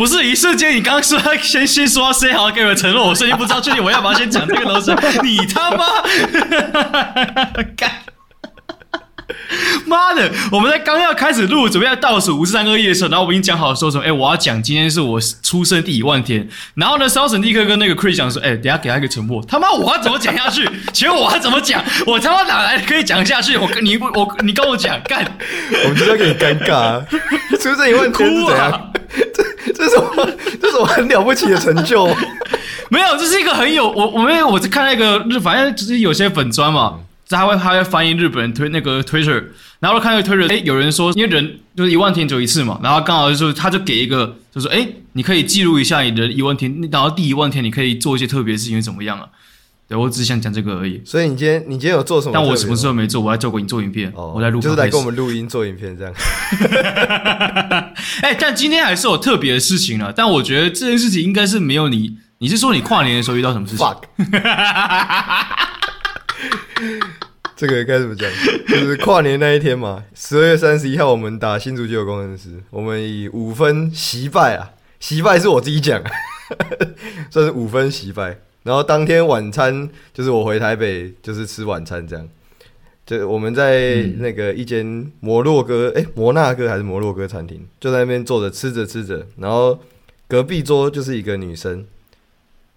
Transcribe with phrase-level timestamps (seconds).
[0.00, 4.90] 不是一瞬间，你刚刚说先先说要 say 好给我承诺，我瞬间不知道确定我要不要先讲这个东西。
[5.22, 5.84] 你他妈
[7.76, 7.90] 干！
[9.84, 10.30] 妈的！
[10.50, 14.02] 我们在刚要开始录，准备要倒数五四三二一的时候，然后我已经讲好说什么？
[14.02, 16.48] 哎，我要讲今天是我出生第一万天。
[16.76, 19.44] 然后呢，烧神立刻跟那个 Chris 讲说：“哎，等下给他一个沉默。
[19.46, 20.66] 他妈，我要怎么讲下去？
[20.94, 21.84] 请问我要怎么讲？
[22.06, 23.58] 我他妈哪来可以讲下去？
[23.58, 25.30] 我跟你我你跟我讲干，
[25.84, 27.04] 我们就在给你尴尬、啊。
[27.60, 28.92] 出生一万天是怎样？
[29.80, 30.30] 这这是我
[30.60, 32.06] 这是我很了不起的成就。
[32.90, 39.40] 没有，这是一个很有我我们我在看那个日，反正就是有些粉砖嘛。”他会他会翻译日本人推那个推特
[39.78, 49.28] 然后看那个推特哎，有人说因为人就是一万天走一次嘛，然后刚好就是他就给一个，就说哎，你可以记录一下你的一万天，然后第一万天你可以做一些特别事情怎么样啊？
[49.90, 51.02] 对，我只想讲这个而已。
[51.04, 52.32] 所以你今天你今天有做什么？
[52.32, 53.20] 但我什么时候没做？
[53.20, 56.14] 我在做过你做影片，哦、我在录，就是来跟我们录音做影片这样。
[58.22, 64.02] 哎，但今天还是有特别的事情了，但我觉得这件事情应该是没有你，你是说你跨年的时候遇到什么事情？Fuck。
[67.56, 68.30] 这个该怎么讲？
[68.68, 76.00] 就是跨年那一天嘛，十二月三十一号，我们打新足球的工程师，我们以五分惜败啊，惜败是我自己讲，
[77.28, 78.38] 算是五分惜败。
[78.62, 82.28] 然后当天晚餐就是我回台北，就是吃晚餐这样。
[83.06, 89.78] 就我们在那个一间摩洛哥，哎、嗯，摩纳哥还是摩洛哥餐厅，就在那边坐着吃着吃着，然后
[90.28, 91.84] 隔壁桌就是一个女生，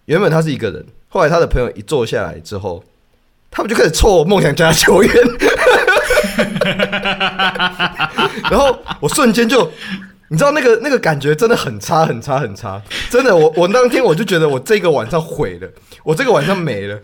[0.05, 2.83] 原本她是一个人，后来她的朋友一坐下来之后。
[3.55, 5.13] 他们就开始凑梦想家球员，
[8.49, 9.71] 然后我瞬间就，
[10.29, 15.67] 你知道那个那个感觉真的很差很差很差，真的，我我当天我就觉得我这个晚上毁了，
[16.03, 16.99] 我这个晚上没了，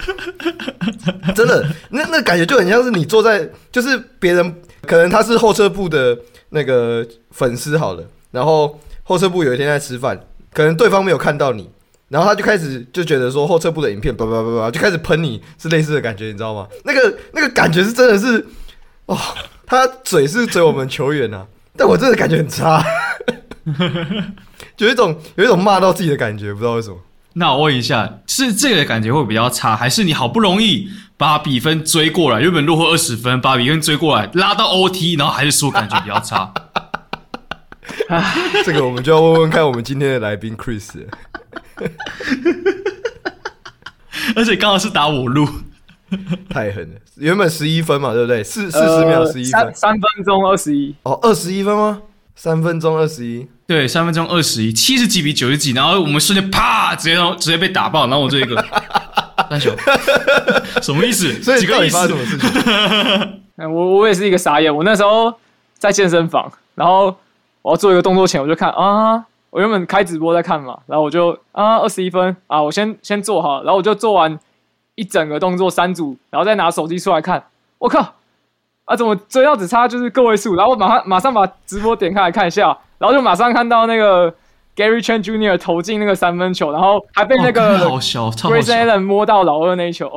[1.36, 6.18] 真的，那那感觉就很像是你坐在，就是别人可能他是后撤步的
[6.50, 10.20] 那个粉丝好了，然后后撤步有一天在吃饭，
[10.54, 11.70] 可能对方没有看到你。
[12.08, 16.68] 然后他就开始就觉得说后撤步的影片叭叭叭叭就开始喷你，是类似的感觉，你知道吗？
[16.84, 18.44] 那个那个感觉是真的是，
[19.06, 19.16] 哦，
[19.68, 21.46] 他嘴是嘴我们球员啊，
[21.78, 22.84] 但我真的感觉很差，
[24.78, 26.98] 有一种有一种骂到自己的感觉，不知道为什么。
[27.34, 36.52] 那我问一下，是这个感觉会比较差，还是你好不容易把比分追过来，原本落后二十分，把比分追过来，拉到 OT，然后还是输感觉比较差？
[38.66, 41.06] 这个我们就要问问看我们今天的来宾 Chris。
[44.36, 45.48] 而且刚好是打我路，
[46.50, 47.00] 太狠了。
[47.16, 48.44] 原本十一分嘛，对不对？
[48.44, 50.96] 四四十秒十一分，三分钟二十一。
[51.04, 52.02] 哦，二十一分吗？
[52.42, 58.56] 三分钟二十一，对，三分钟二十一，七十几比九十几，然后我们瞬间啪，直接直接被打爆，然后我这一个
[59.50, 59.76] 三球，
[60.82, 61.34] 什么意思？
[61.44, 61.98] 所以几个意思？
[61.98, 62.38] 发生什么事
[63.58, 63.68] 情？
[63.76, 64.74] 我我也是一个傻眼。
[64.74, 65.34] 我那时候
[65.78, 67.14] 在健身房，然后
[67.62, 69.26] 我要做一个动作前，我就看啊。
[69.50, 74.40] 我原本开直播在看嘛，然后我就啊二十一分啊，我先先做好，然后我就做完
[74.96, 77.44] 一整个动作三组，然后再拿手机出来看，
[77.80, 78.16] 我靠
[78.90, 84.34] 啊怎么追到只差就是个位数，然后我马上马上把直播点开来看一下，然后就马上看到那个
[84.76, 85.56] Gary Trent Jr.
[85.60, 90.10] 投进那个三分球，然后还被那个 Grayson Allen 摸到老二那一球，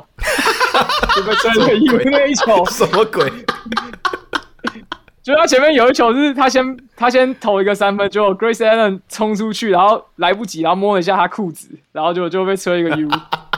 [1.15, 3.31] 就被追了以为那一球什么鬼？
[5.23, 13.07] 就他前面有一球是他先他先投一个三分，结果 Grayson Allen 冲出去，然后来不及，然后摸了一下他裤子，然后就就被吹一个 U，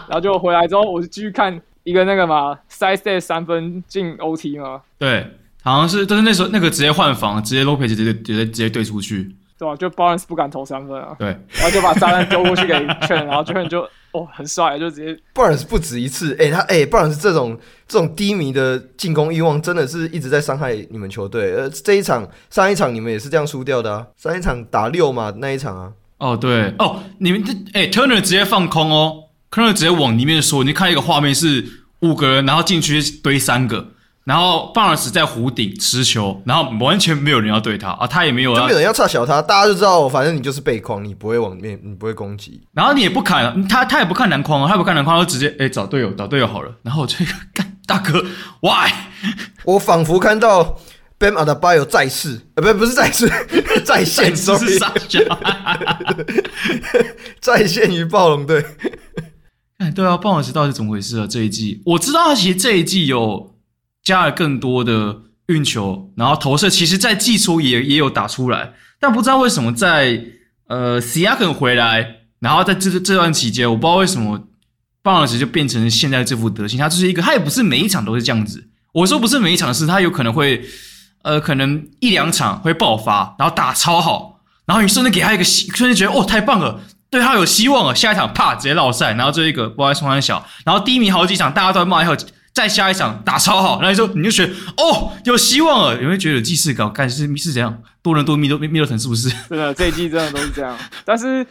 [0.09, 4.83] 然后就回来之后，我就继续看一个那个嘛，side step 三分进 OT 吗。
[4.99, 5.27] 对，
[5.63, 9.35] 好像是，但是那时候那个直接换防，直接 Lopez 直接直接直接对出去。
[9.57, 11.15] 对啊，就 Barnes 不敢投三分啊。
[11.17, 21.55] 对，然后就把炸弹丢过去给 Trent，然后 Trent 就哦很帅，就直接 Barnes 不止一次，哎、欸、他哎、欸、Barnes 这种这种低迷的进攻欲望，真的是一直在伤害你们球队。
[21.55, 25.93] 呃，这一场上一场你们也是这样输掉的啊，上一场打六嘛那一场啊。
[26.19, 31.65] 哦对哦，你们这哎、欸、Turner 直接放空哦，Turner 直接往里面缩，你看一个画面是
[32.05, 33.89] 五个人，然后进去堆三个。
[34.25, 46.75] 然后 Barnes 在弧顶持球，然后完全没有人要对他啊，他也没有，就没有人要插小他，大家就知道，反正你就是背框，你不会往面，你不会攻击，然后你也不砍他，他也不看篮筐，他也不看篮筐，他就直接哎找队友，找队友好了。
[46.83, 48.25] 然后我这个 干大哥
[48.63, 48.91] ，Why？
[49.65, 50.79] 我仿佛看到
[51.19, 53.31] Bam Adebayo 在世，呃，不，不是在世，
[53.85, 55.21] 在线，是傻笑，
[57.43, 58.65] 在线于暴龙队。
[59.91, 61.27] 对啊，Barnes 到底是怎么回事啊？
[61.27, 63.53] 这一季我知道，他其实这一季有。
[64.05, 70.23] 加了更多的运球，然后投射，其实，在季初也也有打出来，但不知道为什么在
[70.67, 74.47] 呃西亚肯回来，然后在这这段期间，我不知道为什么
[75.03, 76.79] Barnes 就变成现在这副德行。
[76.79, 78.69] 他就是一个，他也不是每一场都是这样子。
[78.93, 80.63] 我说不是每一场是，他有可能会
[81.23, 86.83] 呃，可能一两场会爆发，然后打超好，然后你瞬间给他一个，瞬间觉得哦太棒了，
[87.15, 87.95] 对他有希望了。
[87.95, 92.15] 下一场啪直接落赛，然后这一个不爱冲三小，然后低迷好几场，大家都在骂以后，
[92.53, 96.93] 再下一场打超好，然后你说你就觉得哦有希望了，有没有觉得有既视感？
[96.93, 97.83] 干是是怎样？
[98.03, 99.29] 多人多密都密都城是不是？
[99.49, 101.47] 真的这一季真的都是这样，但是。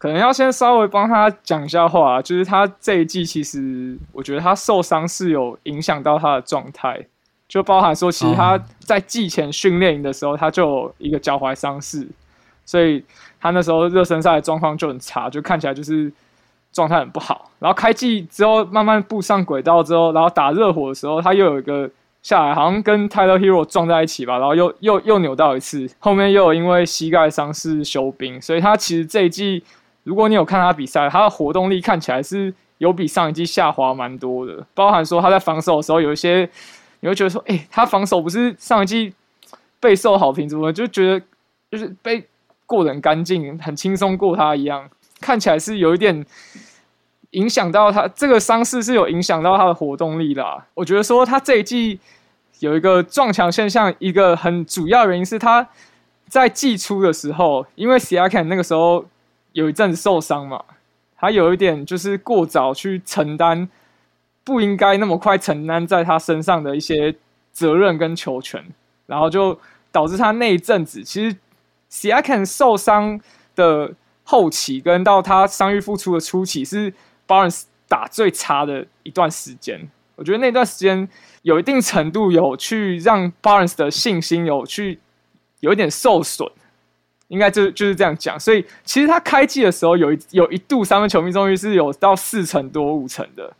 [0.00, 7.04] 可能要先稍微帮他讲一下话，就是他这一季其实，我觉得他受伤是有影响到他的状态，
[7.48, 12.06] 就包含说，其实他在季前训练营的时候，他就有一个脚踝伤势，
[12.68, 13.02] 所以
[13.40, 16.12] 他那时候热身赛状况就很差，就看起来就是
[16.70, 17.50] 状态很不好。
[17.58, 29.64] 然后开季之后慢慢步上轨道之后，然后打热火的时候，他又有一个下来，好像跟 Tyler Hero 撞在一起吧，然后又又又扭到一次，后面又有因为膝盖伤势休兵，所以他其实这一季。
[30.04, 36.48] 如果你有看他比赛，他的活动力看起来是有比上一季下滑蛮多的，包含说他在防守的时候有一些，
[37.00, 39.12] 你会觉得说，哎、他防守不是上一季
[39.80, 41.20] 备受好评，怎么就觉得
[41.70, 42.26] 就是被
[42.68, 44.88] 过得很干净、很轻松过他一样，
[45.20, 46.24] 看起来是有一点
[47.30, 51.98] 影响到他这个伤势是有影响到他的活动力的、我觉得说他这一季
[52.60, 55.68] 有一个撞墙现象，一个很主要原因是他
[56.28, 59.04] 在季初的时候，因为 Siakan 那个时候。
[59.52, 60.62] 有一阵子受伤嘛，
[61.16, 63.68] 他有一点就是过早去承担
[64.44, 67.12] 不应该那么快承担在他身上的一些
[67.50, 68.62] 责任跟球权，
[69.06, 69.58] 然后就
[69.90, 71.34] 导致他那一阵子其实
[71.90, 73.20] Siakam 受伤
[73.54, 73.92] 的
[74.24, 76.92] 后期跟到他伤愈复出的初期是
[77.26, 81.08] Barnes 打最差的一段时间，我觉得那段时间
[81.42, 84.98] 有一定程度有去让 Barnes 的信心有去
[85.60, 86.50] 有一点受损。
[87.28, 93.52] 应该就就是这样讲，所以其实他开季的时候有一有一度三分球命中率是有到四成多五成的，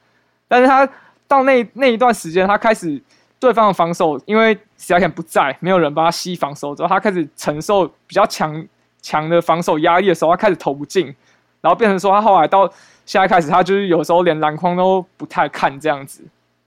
[0.48, 0.88] 但是他
[1.26, 2.98] 到那那一段时间，他开始
[3.40, 8.66] 对方的防守，因为 Siakam 不在，没有人帮他吸防守之后，他开始承受比较强
[9.00, 11.06] 强的防守压力的时候，他开始投不进，
[11.60, 12.66] 然后变成说他后来到
[13.06, 16.22] 现在开始，他就是有时候连篮筐都不太看这样子。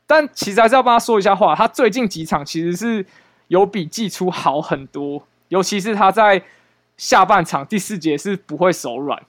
[0.07, 3.05] 但其实还是要帮他说一下话，他最近几场其实是
[3.47, 6.41] 有比季初好很多，尤其是他在。
[6.97, 9.19] 下半场第四节是不会手软，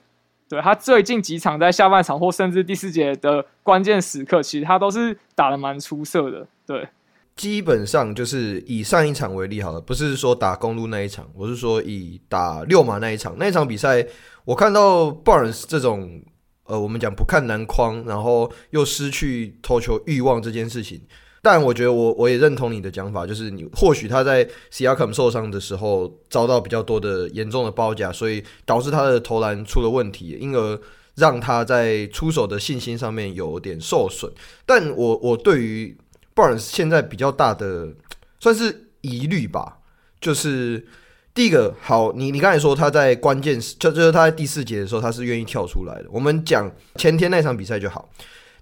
[0.47, 6.45] 对，他最近几场在下半场或甚至第四节的关键时刻，其实他都是打得蛮出色的。
[6.67, 6.87] 对，
[7.35, 14.05] 基本上就是以上一场为例好了，不是说打公路那一场，我是说以打六马那一场那一场比赛，
[14.45, 16.21] 我看到 Barnes 这种
[16.65, 21.01] 呃，我们讲不看篮筐，然后又失去投球欲望这件事情。
[21.41, 30.79] 但我觉得我我也认同你的讲法，就是你或许他在 Siakam 受伤的时候遭到比较多的严重的包夹，所以导致他的投篮出了问题，因而
[31.15, 34.31] 让他在出手的信心上面有点受损。
[34.65, 35.97] 但我我对于
[36.35, 37.89] Barnes 现在比较大的
[38.39, 39.79] 算是疑虑吧，
[40.19, 40.85] 就是
[41.33, 46.05] 第一个，好，你你刚才说他在关键时就就是他在第四节的时候他是愿意跳出来的。
[46.11, 48.09] 我们讲前天那场比赛就好，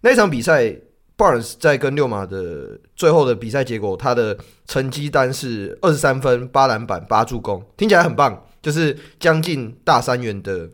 [0.02, 0.76] 那场比赛。
[1.18, 4.36] Barnes 在跟六马的最后的比赛结果，他的
[4.66, 10.68] 成绩单是二十三分、八篮板、八助攻，听起来很棒，就是将近大三元的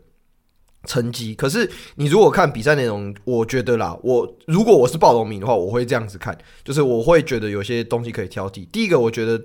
[0.88, 1.34] 成绩。
[1.36, 8.66] 可是你如果看比赛内容，我觉得啦，我如果我是暴龙迷的话，我会这样子看，就是我会觉得有些东西可以挑剔。
[8.72, 9.40] 第一个，我觉得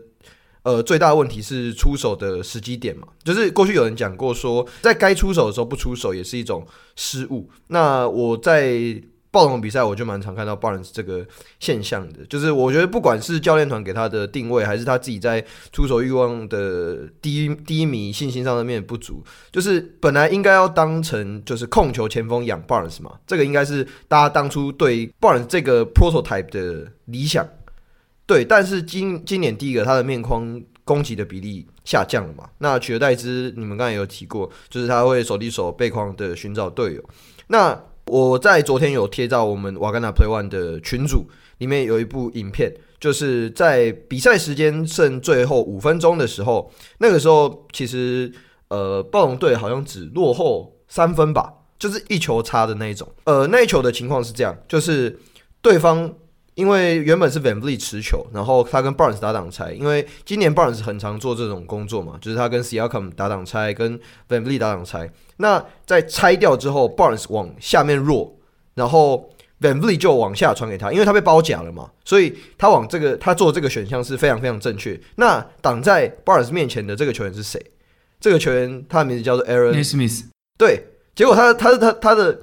[0.63, 7.50] 呃最大的问题是出手的时机点嘛，就是过去有人讲过说，在该出手的时候不出手也是一种失误。
[7.67, 9.00] 那我在
[9.33, 11.25] 暴龙比赛我就蛮常看到 Barnes 这个
[11.59, 27.43] 现象的，就是我觉得不管是教练团给他的定位，还是他自己在出手欲望的低低迷、信心上的面不足，就是本来应该要当成就是控球前锋养 Barnes 嘛，这个应该是大家当初对 Barnes 这个 prototype 的理想。
[28.27, 37.03] 对，但是今今年第一个他的面框攻击的比例下降了嘛，那取而代之，你们刚才有提过，就是他会手递手背框的寻找队友，
[37.47, 37.75] 那。
[38.05, 41.25] 我在昨天有贴到我们瓦格纳 Play One 的群组
[41.60, 48.31] 里面有一部影片，就是在比赛时间剩最后五分钟的时候，那个时候其实
[48.67, 53.07] 呃暴龙队好像只落后三分吧，就是一球差的那一种。
[53.24, 55.19] 呃，那一球的情况是这样，就是
[55.62, 56.13] 对方。
[56.55, 59.72] 因为原本是 Van Vliet 持球，然后他跟 Barnes 打挡拆。
[59.72, 65.10] 因为今年 Barnes 很常做这种工作嘛，就是他跟 Siakam 打挡拆，跟 Van Vliet 打挡拆。
[65.38, 68.38] 那在拆掉之后，Barnes 往下面弱，
[68.75, 69.29] 然后
[69.62, 75.00] Van Vliet 就往下传给他，因为他被包夹了嘛，所以他往这个他做这个选项是非常非常正确。
[75.15, 77.60] 那挡在 Barnes 面前的这个球员是谁？
[78.19, 80.25] 这个球员他的名字叫做 Aaron Nesmith。
[80.57, 82.41] 对，结果他他他他的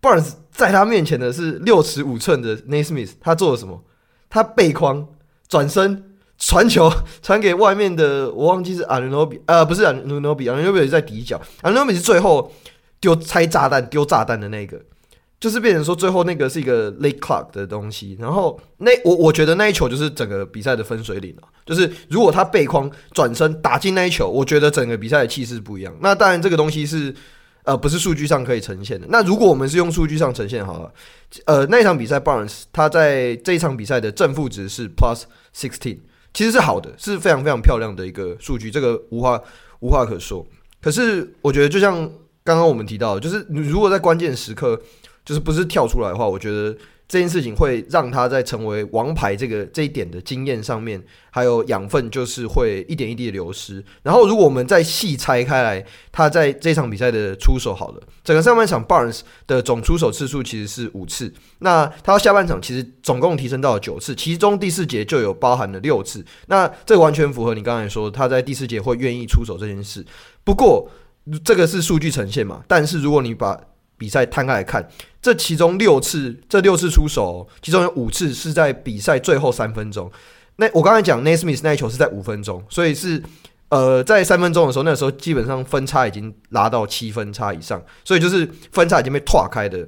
[0.00, 0.32] Barnes。
[0.60, 3.82] 在他面前的是六尺五寸的 Nesmith，他做了什么？
[4.28, 5.08] 他背框
[5.48, 6.04] 转身
[6.36, 12.52] 传球传给外面的，我忘记是阿努诺比，呃，不是阿努诺比，阿努诺比在底角，阿努诺比是最后
[13.00, 14.78] 丢拆炸弹、丢炸弹的那个，
[15.40, 18.14] 就是变成说最后那个是一个 late clock 的东西。
[18.20, 25.96] 然后那我我觉得那一球就是整个比赛的分水岭了，就是如果他背筐转身打进那一球，我觉得整个比赛的气势不一样。
[26.02, 27.14] 那当然这个东西是。
[27.64, 29.06] 呃，不是数据上可以呈现的。
[29.10, 30.92] 那如果我们是用数据上呈现好了，
[31.44, 35.22] 呃，那一场比赛，Barnes 他在这一场比赛的正负值是 plus
[35.54, 35.98] sixteen，
[36.32, 39.40] 其实是好的，是非常非常漂亮的一个数据，这个无话
[39.80, 40.46] 无话可说。
[40.80, 41.96] 可是我觉得，就像
[42.42, 44.80] 刚刚我们提到的，就是如果在关键时刻，
[45.24, 46.76] 就是不是跳出来的话，我觉得。
[47.10, 51.02] 这件事情会让他在成为王牌这个这一点的经验上面，
[51.32, 53.84] 还有养分，就是会一点一滴的流失。
[54.04, 66.24] 然后，如果我们再细拆开来，他在这场比赛的出手好了，整个上半场 Barnes 的总出手次数其实是五次，那他下半场其实总共提升到了九次，其中第四节就有包含了六次。
[66.46, 70.06] 那这完全符合你刚才说他在第四节会愿意出手这件事。
[70.44, 70.88] 不过，
[71.44, 72.62] 这个是数据呈现嘛？
[72.68, 73.60] 但是如果你把
[74.00, 74.88] 比赛摊开来看，
[75.20, 80.10] 这其中六次，这六次出手，其中有五次是在比赛最后三分钟。
[80.56, 83.22] 那我刚才讲 n a s m i t h 那一球是在五分钟，所以是
[83.68, 89.86] 呃在三分钟的时候，那时候基本上分差已经拉到七分差以上，所以就是分差已经被拓开的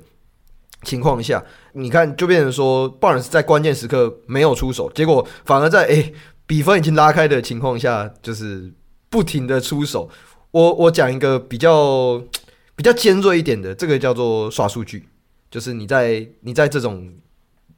[0.82, 1.42] 情况下，
[1.72, 6.12] 你看就变成说 b a r n s 在关键时刻没有出手，结果反而在诶、
[6.46, 8.70] 比分已经拉开的情况下，就是
[9.08, 10.10] 不停的出手。
[10.50, 12.22] 我我讲一个比较。
[12.74, 15.08] 比较尖锐一点的，这个叫做刷数据，
[15.50, 17.12] 就是你在你在这种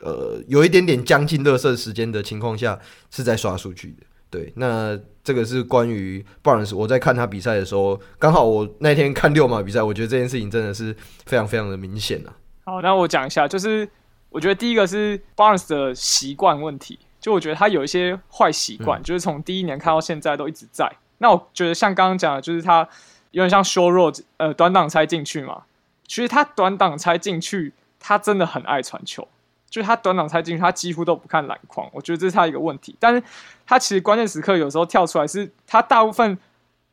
[0.00, 2.78] 呃有一点点将近垃圾时间的情况下，
[3.10, 4.06] 是在刷数据的。
[4.30, 6.74] 对，那这个是关于 Barnes。
[6.74, 10.94] 我在看他比赛的时候，刚好我那天看六马比赛，我觉得这件事情真的是
[11.26, 12.34] 非常非常的明显啊。
[12.64, 13.88] 好，那我讲一下，就是
[14.30, 20.90] 我觉得第一个是 Barnes 的习惯问题，就我觉得他有一些坏习惯，嗯、就是从第一年看到现在都一直在。
[21.18, 22.88] 那我觉得像刚刚讲的，就是他。
[23.34, 25.64] 有点像 show roll，呃，短挡拆进去嘛。
[26.06, 29.26] 其实他短挡拆进去，他真的很爱传球。
[29.68, 31.90] 就是他短挡拆进去，他几乎都不看篮筐。
[31.92, 32.94] 我觉得这是他一个问题。
[33.00, 33.20] 但是
[33.66, 36.38] 他其实关键时刻有时候跳出来，是他大部分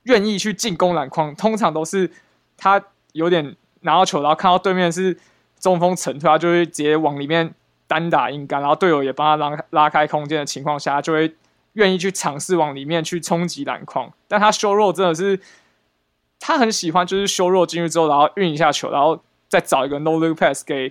[0.04, 2.10] 愿意去进攻篮筐，通常都是
[2.58, 5.16] 他有点拿到球，然后看到对面是
[5.60, 7.54] 中锋沉退，他就会直接往里面
[7.86, 11.36] 单打硬干，然后队友也帮他拉拉开空间的情况下，他就会
[11.74, 14.12] 愿意去尝试往里面去冲击篮筐。
[14.28, 15.40] 但他 show roll 真的是。
[16.44, 20.90] 他很喜欢，就是 show roll 进去之后，然后运一下球，然后再找一个 no look pass 给，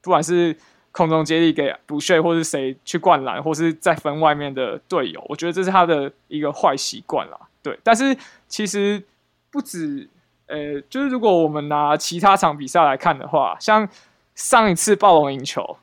[0.00, 0.56] 不管是
[0.90, 5.22] 空中接力给 Boucher 或是谁去灌篮，或是再分外面的队友。
[5.28, 7.38] 我觉得这是他的一个坏习惯啦。
[7.62, 8.16] 对，但是
[8.48, 9.02] 其实
[9.50, 10.08] 不止，
[10.46, 13.86] 呃，就是如果我们拿其他场比赛来看的话，像
[14.34, 15.76] 上一次暴龙赢球，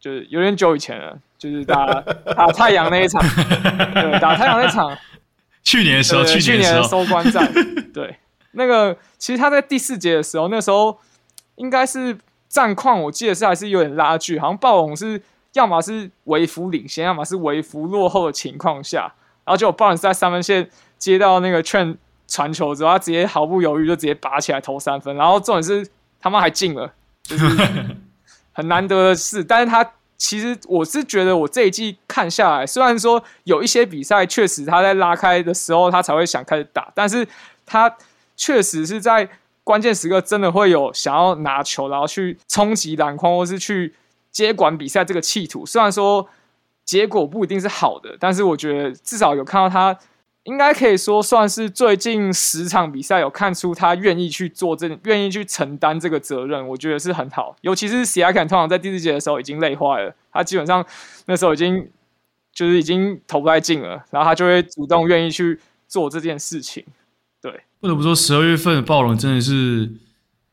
[0.00, 1.84] 就是有点久以前了，就是打
[2.34, 3.20] 打太阳那一场，
[3.92, 4.96] 对，打太阳那场，
[5.62, 7.46] 去年的时候，去年的收官战，
[7.92, 8.16] 对。
[8.58, 10.98] 那个其实他在第四节的时候，那时候
[11.54, 15.22] 应该是战况，我记得是还是有点拉锯，好像暴龙是
[15.54, 19.12] 要么是微幅领先，要么是微幅落后的情况下，
[19.44, 21.96] 然后就暴龙在三分线接到那个劝
[22.26, 25.88] 传球之后，他直接毫不犹豫就直接拔起来投三分，然后重点是
[26.20, 27.46] 他们还进了，就是
[28.52, 29.44] 很难得的事。
[29.44, 37.26] 但是他其实我是觉得，我这一季看下来，虽然说有一些比赛确实他在拉开的时候他才会想开始打，但是
[37.64, 37.94] 他。
[38.38, 39.28] 确实是在
[39.64, 43.92] 关键时刻，真的会有想要拿球，然后去冲击篮筐，或是去
[44.30, 45.66] 接管比赛这个企图。
[45.66, 46.26] 虽然说
[46.84, 49.98] 结果不一定是好的，但是我觉得至少有看到他，
[50.44, 56.66] 应该可以说算是最近十场比赛有看出他愿意去做这，愿意去承担这个责任。
[56.68, 57.54] 我觉得是很好。
[57.60, 60.82] 尤其是 Siakam 通常在第四节的时候已经累坏了，他基本上
[61.26, 61.90] 那时候已经
[62.54, 66.82] 就是已经投不太进了，然后他就会主动愿意去做这件事情。
[67.80, 69.92] 不得不说，十二月份的暴龙真的是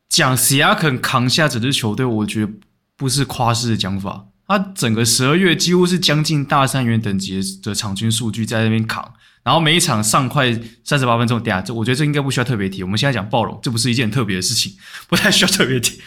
[0.07, 2.51] 讲 Siakam 扛下整支球队，我觉得
[2.95, 4.27] 不是夸饰的讲法。
[4.47, 9.11] 他整个十二月几乎是将近大三元等级的场均数据在那边扛，
[9.43, 10.53] 然后每一场上快
[10.83, 11.41] 三十八分钟。
[11.41, 12.83] 等下，这我觉得这应该不需要特别提。
[12.83, 14.73] 我们现在讲暴龙，这不是一件特别的事情，
[15.07, 15.99] 不太需要特别提。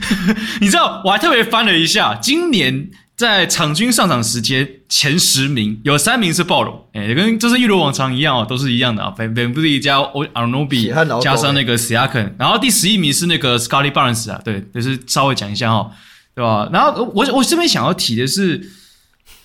[0.62, 2.90] 你知道，我还特别翻了一下，今年。
[3.16, 9.14] 在场均上场时间前十名，有三名是暴龙，哎、欸，跟就是一如往常一样哦，都是一样的啊。
[9.16, 15.92] VanVleet 加 Anunoby 加上那个 Siakam，然后第十一名是那个 Scottie Barnes 啊，对，就是稍微讲一下哈，
[16.34, 16.68] 对吧？
[16.72, 18.68] 然后我我这边想要提的是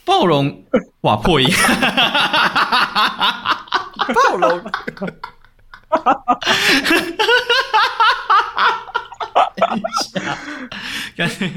[0.03, 0.63] 暴龙，
[1.01, 1.47] 哇，破音，
[4.31, 4.63] 暴龙，
[11.15, 11.47] 等一下，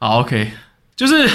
[0.00, 0.50] 好，OK。
[0.96, 1.28] 就是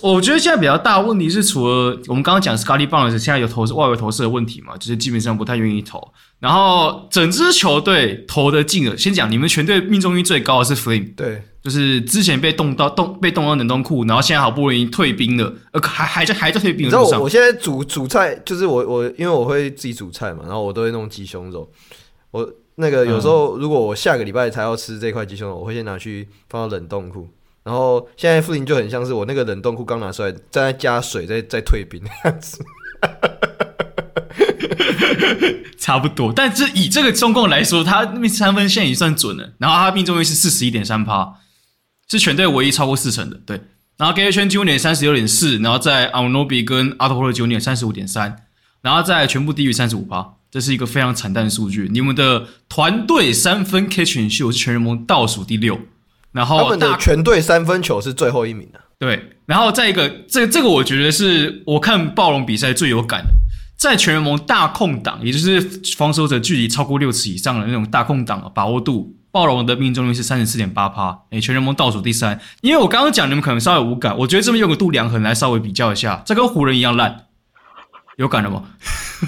[0.00, 6.12] 我觉得现在比较大的问题是，除了我们刚刚讲 Scottie Barnes 现在有投射外围投射的问题嘛，就是基本上不太愿意投。
[6.38, 17.04] 然后整支球队投的进了，先讲你们全队命中率最高的是 Flame，对，就是之前被冻到冻被冻到冷冻库，然后现在好不容易退兵了，呃，还还在还在退兵的路上。
[17.04, 21.70] 你知道我我现在煮煮菜，就是我我因为我会自己煮菜嘛，然后我都会弄鸡胸肉。
[22.30, 27.28] 我那个有时候如果我下个礼拜才要吃这块鸡胸肉，我会先拿去放到冷冻库。
[27.64, 32.64] 然后现在 Flame 就很像是我那个冷冻库刚拿出来，在加水在在退冰那样子。
[35.78, 39.52] 差不多，但是以这个中共来说，他那三分线已经算准了。
[39.58, 41.40] 然后他命中率是四十一点三趴，
[42.08, 43.40] 是全队唯一超过四成的。
[43.44, 43.60] 对，
[43.96, 44.78] 然后 Gary Trent Jr.
[44.78, 47.58] 三十六点四，然后在 Anunoby 跟 Otto Porter Jr.
[47.58, 48.44] 三十五点三，
[48.80, 51.88] 然后在全部低于三十五趴，这是一个非常惨淡的数据。
[51.92, 55.80] 你们的团队三分 Catch and Shoot 是全联盟倒数第六，
[56.32, 58.80] 然后他们的全队三分球是最后一名的。
[58.98, 63.28] 对，然后再一个，这个、这个我觉得是我看暴龙比赛最有感的。
[63.76, 65.60] 在全联盟大空档，也就是
[65.96, 72.38] 防守者距离超过六尺以上的那种大空档把握度，暴龙的命中率是三十四点八趴，诶，全联盟倒数第三。
[72.60, 77.24] 因为我刚刚讲你们可能稍微无感，我觉得这边用个度量衡来稍微比较一下，这跟湖人一样烂，
[78.18, 78.62] 有感了吗？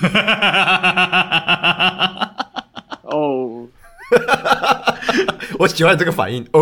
[3.03, 3.67] 哦，
[5.59, 6.61] 我喜欢这个反应哦。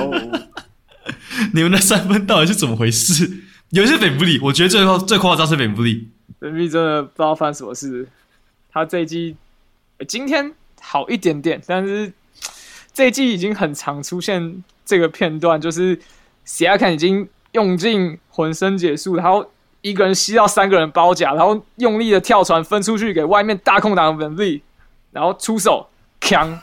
[0.00, 0.48] 哦，
[1.52, 3.42] 你们的三分到底是怎么回事？
[3.70, 6.04] 有些是 VanVleet，我觉得最后最夸张是 VanVleet。
[6.40, 8.08] VanVleet 真的不知道发生什么事，
[8.70, 9.36] 他这一季、
[9.98, 12.12] 欸、今天好一点点，但是
[12.92, 15.98] 这一季已经很常出现这个片段，就是
[16.46, 19.50] Siakam 已经用尽浑身解数，然后
[19.88, 24.60] 一个人吸到三个人包夹，然后用力的跳传分出去给外面大空档的 VanVleet，
[25.12, 25.88] 然后出手
[26.20, 26.58] 强。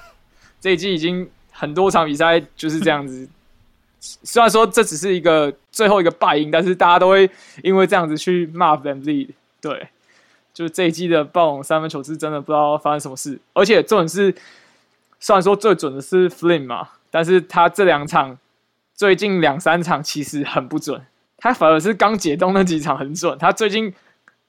[0.60, 3.26] 这一季已经很多场比赛就是这样子。
[4.00, 7.30] 虽然说这只是一个最后一个败因，但是大家都会
[7.64, 9.30] 因为这样子去骂 vanvi。
[9.62, 9.88] 对，
[10.54, 14.36] 就这一季的暴龙三分球是真的不知道发生什么事，而且重点是，
[15.22, 18.38] 虽然说最准的是 Flame 嘛，但是他这两场
[18.94, 21.02] 最近两三场其实很不准，
[21.44, 23.94] 他反而是刚解冻那几场很准，他最近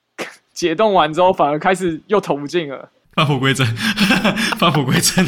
[0.54, 3.66] 解冻完之后反而开始又投不进了，返璞归真，
[4.57, 5.26] 返璞归真。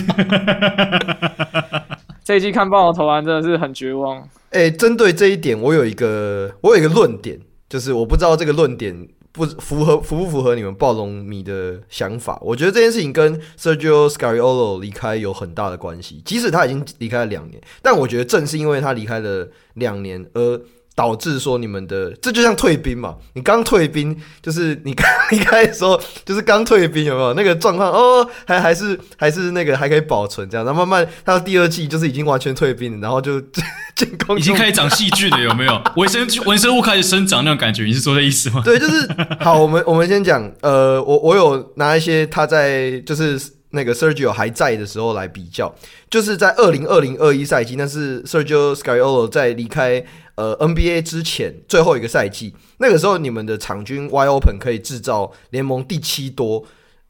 [2.23, 4.19] 这一季看暴龙投篮真的是很绝望。
[4.51, 12.39] 哎、欸，针对这一点，我有一个我有一个论点，就是我不知道这个论点不符合符不符合你们暴龙迷的想法。
[12.43, 20.61] 我觉得这件事情跟 Sergio Scariolo 离开有很大的关系，即使他已经离开了两年，但我觉得正是因为他离开了两年而。
[20.97, 33.39] 导致说你们的这就像退兵嘛，你刚退兵就是你刚 离开的时候就是刚退兵有没有那个状况哦，还还是还是那个还可以保存这样，然后慢慢到第二季就是已经完全退兵了，然后就
[33.95, 35.83] 进攻已经开始长细菌了有没有？
[35.97, 38.63] 微生微生物开始生长那种感觉，你是说这意思吗？
[38.65, 39.07] 对，就是
[39.41, 43.39] 好，我们我们先讲，呃，我我有拿一些他在就是
[43.71, 45.75] 那个 Sergio 还在的时候来比较，
[46.09, 50.03] 就是在二零二零二一赛季，那是 Sergio Scariolo 在离开。
[50.37, 56.65] 呃，NBA 之前最后一个赛季，那个时候你们的场均 Y Open 可以制造联盟第七多，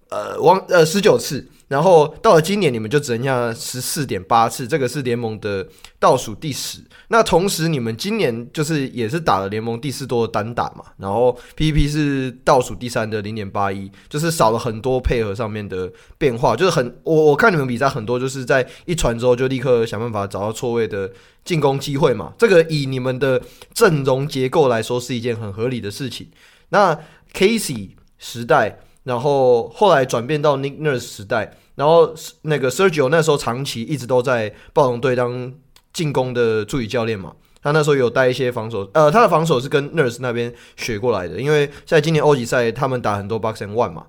[0.09, 1.49] 呃，王呃十九次。
[1.69, 5.67] 然后到了今年，你们就只剩下十四点八次，这个是联盟的
[5.99, 6.79] 倒数第十。
[7.09, 21.11] 那同时，你们今年就是也是打了联盟第四多的单打嘛，然后 PPP 是倒数第三的零点八一，就是少了很多配合上面的变化，就是很我我看你们比赛很多就是在一传之后就立刻想办法找到错位的
[21.45, 23.41] 进攻机会嘛，这个以你们的
[23.73, 26.29] 阵容结构来说是一件很合理的事情。
[26.69, 26.99] 那
[27.33, 28.81] Casey 时代。
[29.07, 35.55] 然后后来转变到 Nick Nurse 时代，然后那个 Sergio 那时候长期一直都在暴龙队当
[35.97, 37.33] 进攻的助理教练嘛，
[37.63, 44.05] 他那时候有带一些防守，呃，他的防守是跟 Nurse 那边学过来的，因为在今年欧级赛他们打很多 Box and One 嘛。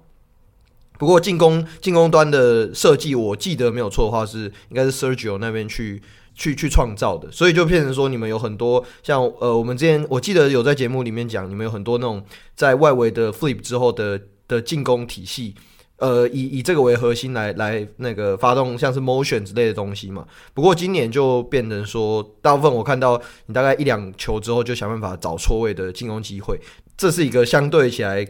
[1.00, 6.02] 不过进攻进攻端的设计，我记得没有错的话是应该是 Sergio 那边去
[6.36, 12.22] 去去创造的，所以就变成说你们有很多像呃，我们之前我记得有在节目里面讲，你们有很多那种
[12.54, 14.20] 在外围的 Flip 之后的。
[14.50, 15.54] 的进攻体系，
[15.98, 20.26] 呃，以以这个为核心来来那个发动像是 motion 之类的东西嘛。
[20.54, 26.60] 不过今年就变成说，大部分我看到你大概一两球之后就想办法找错位的进攻机会，
[26.96, 28.28] 这是一个相对起来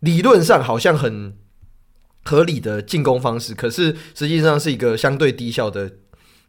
[0.00, 1.36] 理论上好像很
[2.24, 5.90] 合理的进攻方式，可是实际上是一个相对低效的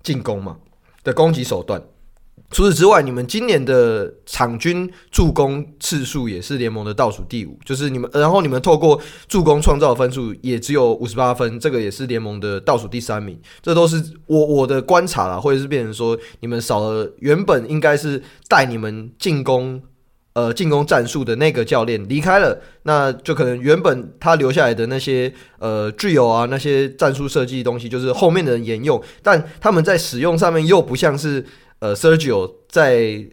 [0.01, 0.57] 进攻嘛
[1.03, 1.83] 的攻击手段。
[2.51, 13.37] 除此之外，你们今年的场均助攻次数也是联盟的倒数第五，就是你们，然后你们透过助攻创造的分数也只有五十八分，这个也是联盟的倒数第三名。
[13.61, 19.81] 这都是我我的观察啦，或者是变成说你们少了原本应该是带你们进攻。
[20.35, 31.45] 呃，进攻战术的那个教练离开了，那就可能原本他留下来的那些呃具有啊那些战术设计的东西，就是后面的人沿用，但他们在使用上面又不像是
[31.85, 33.23] 呃 Sergio 在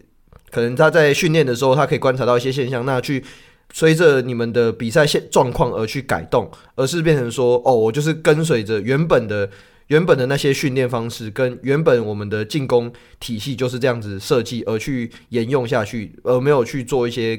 [0.51, 3.25] 可能他在训练的时候，他可以观察到一些现象，那去
[3.73, 9.49] 随着你们的比赛现状况而去改动，而是变成说哦，我就是跟随着原本的。
[9.89, 17.39] 原本的那些训练方式跟原本我们的进攻体系就是这样子设计，而去沿用下去，而没有去做一些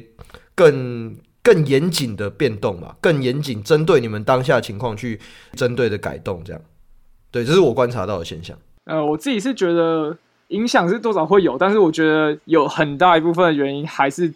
[0.53, 5.19] 更更严谨的变动吧，更严谨针对你们当下情况去
[5.55, 6.61] 针对的改动，这样。
[7.31, 8.55] 对，这是我观察到的现象。
[8.85, 10.15] 呃，我自己是觉得
[10.53, 14.33] 影响是多少会有，但是我觉得有很大一部分的原因还是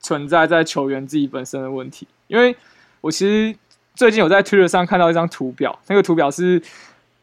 [0.00, 2.06] 存在在球员自己本身的问题。
[2.26, 2.54] 因为
[3.00, 3.56] 我其实
[3.94, 6.60] 最近有在 Twitter 上看到一张图表，那个图表是。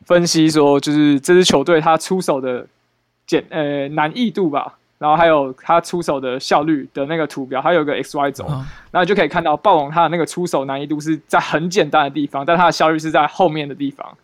[0.06, 2.68] 分析说，就是这支球队他出手的
[3.26, 8.46] 简呃难易度吧，然后还有他出手的效率的那个图表，还有个 X Y 轴，
[8.92, 14.16] 然后就可以看到暴龙他的那个出手难易度是在很简单的地方，但他的效率是在后面的地方。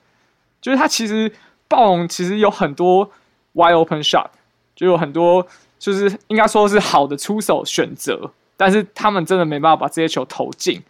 [0.61, 1.31] 就是他其实
[1.67, 3.09] 暴龙其实有很多
[3.53, 4.27] wide open shot，
[4.75, 5.45] 就有很多
[5.79, 10.81] 就是应该说是好的出手选择，但是他们真的没办法把这些球投进。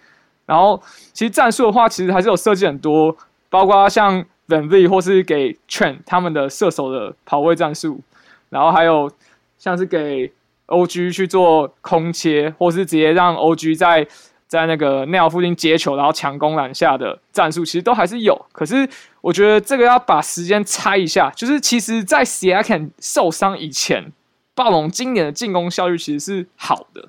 [0.45, 0.81] 然后
[1.13, 3.15] 其实战术的话，其实还是有设计很多，
[3.49, 4.25] 包括像。
[4.47, 8.01] VanVleet 或是给 Trent 他们的射手的跑位战术，
[8.49, 9.09] 然后还有
[9.57, 10.29] 像是给
[10.67, 14.05] OG 去做空切，或是直接让 OG 在
[14.51, 18.37] 在那个内角附近接球，然后强攻篮下的战术，其实都还是有。
[18.51, 18.85] 可是
[19.21, 24.11] 我觉得这个要把时间拆一下，就是其实在 Siakam 受伤以前，
[24.53, 27.07] 暴龙今年的进攻效率其实是好的。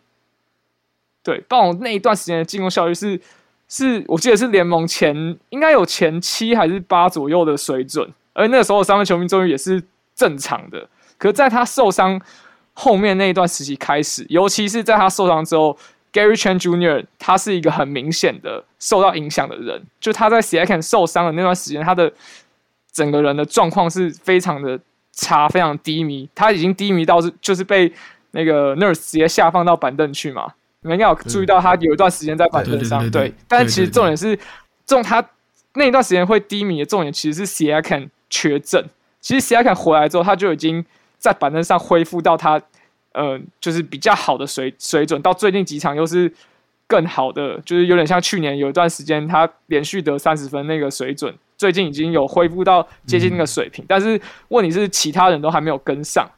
[1.24, 3.20] 对，暴龙那一段时间的进攻效率是。
[3.68, 5.16] 是我记得是联盟前
[5.48, 9.82] 应该有前七还是八左右的水准，而那个时候的三分球命中率也是
[10.14, 10.86] 正常的。
[11.16, 12.20] 可是在他受伤
[12.74, 15.74] 后面那一段时期开始，尤其是在他受伤之后
[16.12, 17.04] ，Gary Trent Jr.
[17.18, 19.82] 他是一个很明显的受到影响的人。
[20.00, 22.12] 就他在 Siakam 受伤的那段时间，他的
[22.92, 24.78] 整个人的状况是非常的
[25.12, 26.28] 差，非常低迷。
[26.34, 27.92] 他已经低迷到是就是被
[28.32, 30.52] 那个 Nurse 直接下放到板凳去嘛。
[30.82, 33.32] 你们应该有注意到，他有一段时间在板凳上，对。
[33.46, 34.38] 但其实重点是，
[34.84, 35.24] 重他
[35.74, 38.84] 那一段时间会低迷的重点，其实是 Siakam 缺阵。
[39.20, 40.84] 其实 Siakam 回来之后，他就已经
[41.18, 42.60] 在板凳上恢复到他，
[43.14, 45.20] 呃，就是比较好的水水准。
[45.22, 46.32] 到最近几场又是
[46.86, 51.34] 更好的，就是有点像去年有一段时间他连续得三十分那个水准。
[51.56, 56.28] 最近已经有恢复到接近那个水平，嗯、但是问题是其他人都还没有跟上。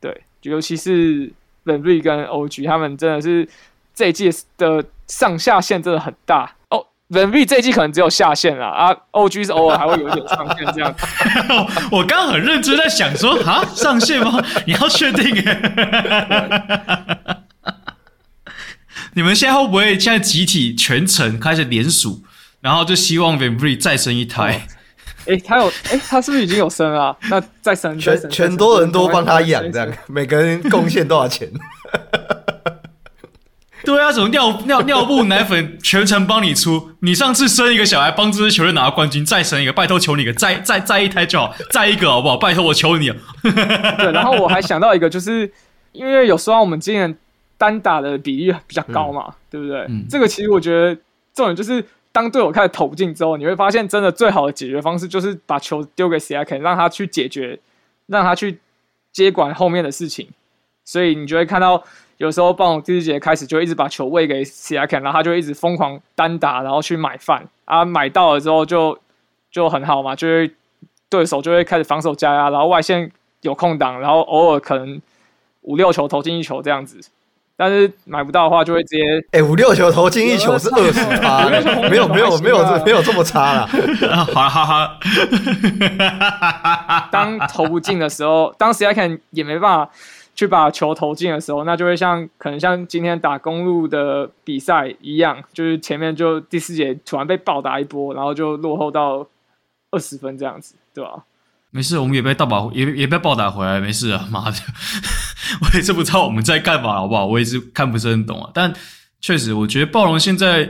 [0.00, 1.30] 对，尤其是
[1.64, 3.48] VanVleet 跟欧局他们真的是。
[3.92, 6.86] 这一季的上下限真的很大哦。
[7.10, 11.04] VanVleet 这一季可能只有下限了，啊，OG 是偶尔还会有一点上限这样子。
[11.90, 14.40] 我刚刚很认真在想说，啊，上限吗？
[14.64, 15.60] 你要确定耶？
[19.14, 22.22] 你们现在会不会现在集体全程开始连署，
[22.60, 24.66] 然后就希望 VanVleet 再生一胎？
[25.26, 27.14] 哎、哦，他有哎，他是不是已经有生啊？
[27.28, 31.50] 那再生，全全多人都帮他养，这样每个人贡献多少钱？
[33.84, 36.90] 对啊，什么尿尿尿布、奶粉全程帮你出。
[37.00, 42.36] 你上次生一个小孩，帮这支球队拿到冠军，再生一个，拜托求你个，再再再一胎就好，再一个好不好？
[42.36, 43.16] 拜托我求你了！
[43.42, 45.50] 对，然后我还想到一个，就是
[45.92, 47.16] 因为有时候我们今年
[47.56, 49.80] 单打的比例比较高嘛，嗯、对不对？
[49.88, 50.94] 嗯、这个其实我觉得
[51.34, 57.58] 重点就是，当队友开始投不进之后，你会发现真的最好的解决方式就是把球丢给 Siakam，让他去解决，
[58.06, 58.60] 让他去
[59.12, 60.28] 接管后面的事情。
[60.84, 61.82] 所以你就会看到。
[62.20, 68.98] 有时候暴龙第四节开始就一直把球喂给 Siakam，然后他就一直疯狂单打，然后去买饭啊，买到了之后就
[69.50, 70.50] 就很好嘛，就会
[71.08, 75.00] 对手就会开始防守加压，然后外线有空档，然后偶尔可能
[75.62, 77.00] 五六球投进一球这样子，
[77.56, 81.48] 但是买不到的话就会直接哎五六球投进一球是二十趴，
[81.88, 83.66] 没有没有没有这没有这么差啦，
[84.26, 84.98] 哈哈哈。
[87.10, 89.90] 当投不进的时候，当 Siakam 也没办法。
[90.40, 99.28] 去把球投进的时候，那就会像可能像今天打公路的比赛一样，就是前面就第四节突然被暴打一波，然后就落后到
[99.90, 101.24] 二十分这样子，对吧？
[101.70, 104.56] 没事，我们也被倒打，也也被暴打回来，没事啊，妈的，
[105.60, 107.26] 我也是不知道我们在干嘛，好不好？
[107.26, 108.50] 我也是看不是很懂啊。
[108.54, 108.72] 但
[109.20, 110.66] 确实，我觉得暴龙现在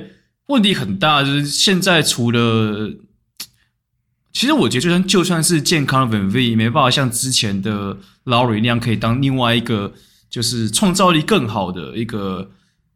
[0.47, 2.91] 问题很大，就是现在除了
[4.33, 9.93] 其实我觉得，就算就算是健康的 Van V，也没办法像之前的 Lowry 那样，可以当另外一个
[10.31, 12.53] 就是创造力更好的一个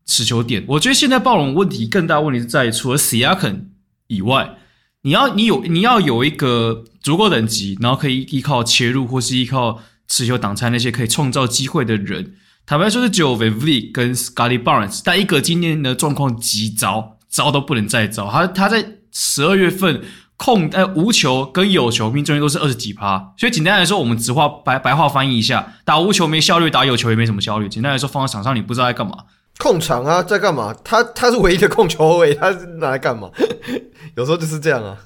[0.06, 0.64] 持球点。
[0.68, 3.64] 我觉得现在暴龙问题更大问题是在于，除了 Siakam
[4.06, 4.56] 以外，
[5.02, 12.34] 你要你有你要有一个足够等级，然后可以依靠切入或是依靠持球挡拆那些可以创造机会的人。
[12.64, 18.30] 坦白说，是只有 Van V 跟 Scotty Barnes，但一个今年的状况极糟，糟都不能再糟。
[18.30, 20.00] 他他在十二月份。
[20.36, 27.68] 控呃无球跟有球命中率都是二十几趴，所以简单来说，我们直话白白话翻译一下，打无球没效率，打有球也没什么效率。
[27.68, 29.16] 简单来说，放在场上你不知道在干嘛，
[29.58, 30.74] 控场啊，在干嘛？
[30.82, 33.30] 他他是唯一的控球后卫，他是拿来干嘛？
[34.16, 34.96] 有时候就是这样啊。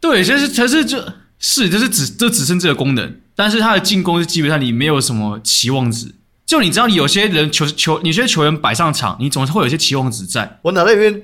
[0.00, 0.98] 对，其实其实就
[1.40, 6.14] 是就是只就只剩这个功能，但是他的进攻是基本上你没有什么期望值。
[6.46, 10.60] 就你知道，你有些人球球，你有些球员摆上场，你总是会有一些期望值在。
[10.62, 11.22] 我脑袋里面。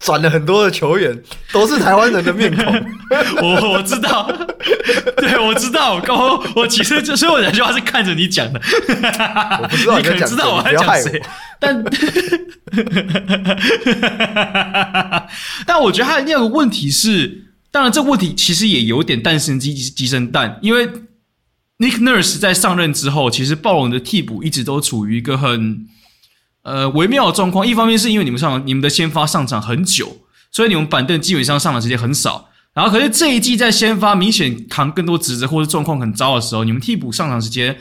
[0.00, 2.64] 转了很多的球员，都是台湾人的面孔。
[3.40, 4.30] 我我知道，
[5.16, 5.94] 对，我知道。
[5.94, 8.60] 我我其实就所以我两句话是看着你讲的。
[9.62, 11.22] 我不知道你，你可能知道我在讲谁，
[11.58, 11.82] 但
[15.66, 20.86] 但我觉得他的第二个问题是，当然这个问题其实也有点蛋生鸡鸡生蛋，因为
[21.78, 25.86] Nick Nurse 在上任之后，其实暴龙的替补一直都处于一个很。
[26.64, 30.16] 呃，微妙的状况，一方面是因为你们上你们的先发上场很久，
[30.50, 32.48] 所以你们板凳基本上上场时间很少。
[32.72, 37.76] 然后，可是这一季在先发明显扛更多职责或者状况很糟的时候，你们替补上场时间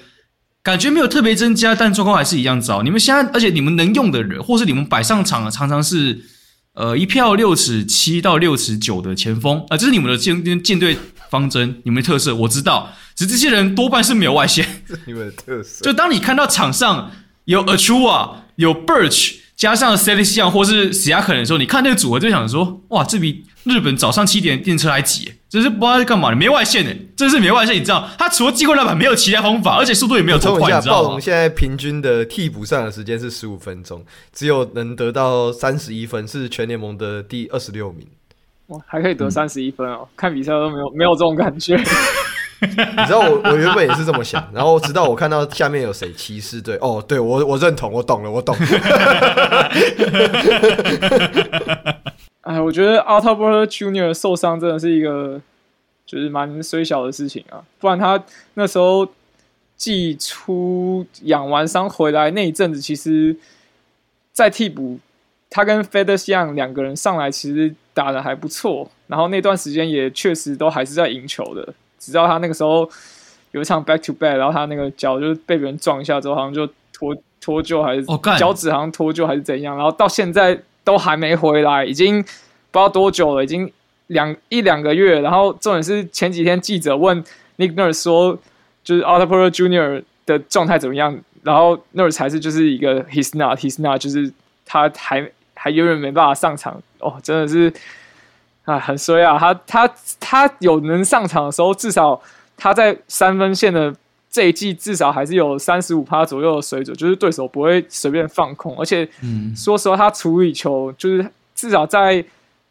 [0.62, 2.84] 感觉没有特别增加，但状况还是一样糟。
[2.84, 6.22] 你们现在，而且你们能用的人，或是你们摆上场的，常常是
[6.74, 10.98] 呃一票六尺七到六尺九的前锋啊，呃，这是你们的舰舰队
[11.30, 12.92] 方针，你们的特色我知道。
[13.16, 15.84] 只是这些人多半是没有外线， 你们的特色。
[15.86, 17.12] 就当你看到场上
[17.46, 28.10] 有 Achiuwa 有 Birch 加上 Celtics Young 或是 Siakam 的时候，你看那个组合就想说，哇，这比日本早上七点电车还挤，这是不知道在干嘛，你没外线诶，这是没外线，你知道？
[28.18, 31.04] 他除了进攻篮板没有其他方法，而且速度也没有这么快，你知道吗？
[31.04, 34.04] 暴龙现在平均的替补上的时间是十五分钟，
[34.34, 38.06] 只有能得到三十一分，是全联盟的第二十六名。
[38.68, 40.00] 哇，还可以得三十一分哦！
[40.02, 41.78] 嗯、看比赛都没有没有这种感觉。
[42.64, 48.66] 你知道我我原本也是这么想，然后直到我看到下面有谁骑士队哦，对我我认同，我懂了，我懂了。
[52.42, 55.40] 哎，我觉得 Otto Junior 受伤真的是一个
[56.06, 58.22] 就是蛮衰小的事情啊，不然他
[58.56, 59.08] 那时候
[59.78, 63.36] 季初养完伤回来那一阵子，其实，
[64.32, 65.00] 在替补，
[65.50, 71.74] 他跟 Thaddeus Young 两个人上来其实打得还不错，然后那段时间也确实都还是在赢球的。
[72.06, 72.90] 直到他那个时候
[73.52, 78.04] 有一场 back to back，然后他那个脚就被别人撞一下之后，好像就脱脱臼还是
[78.38, 83.72] 脚趾好像脱臼还是怎样，然后到现在都还没回来，已经不知道多久了，已经
[84.08, 85.22] 两一两个月。
[85.22, 87.24] 然后重点是前几天记者问
[87.58, 88.38] Nick Nurse 说，
[88.84, 90.04] 就是 Otto Porter Jr.
[90.26, 91.18] 的状态怎么样？
[91.44, 94.32] 然后 Nurse 才是就是一个 He's not, He's not，就是
[94.66, 96.82] 他还还永远没办法上场。
[97.00, 97.72] 哦，真的是。
[98.66, 99.38] 啊，很衰啊！
[99.38, 102.22] 他他他有能上场的时候，至少
[102.56, 103.94] 他在三分线的
[104.30, 108.74] 这一季，至少还是有三十五趴左右的水准，就是对手不会随便放空。
[108.80, 112.24] 而且，嗯，说实话，他处理球就是至少在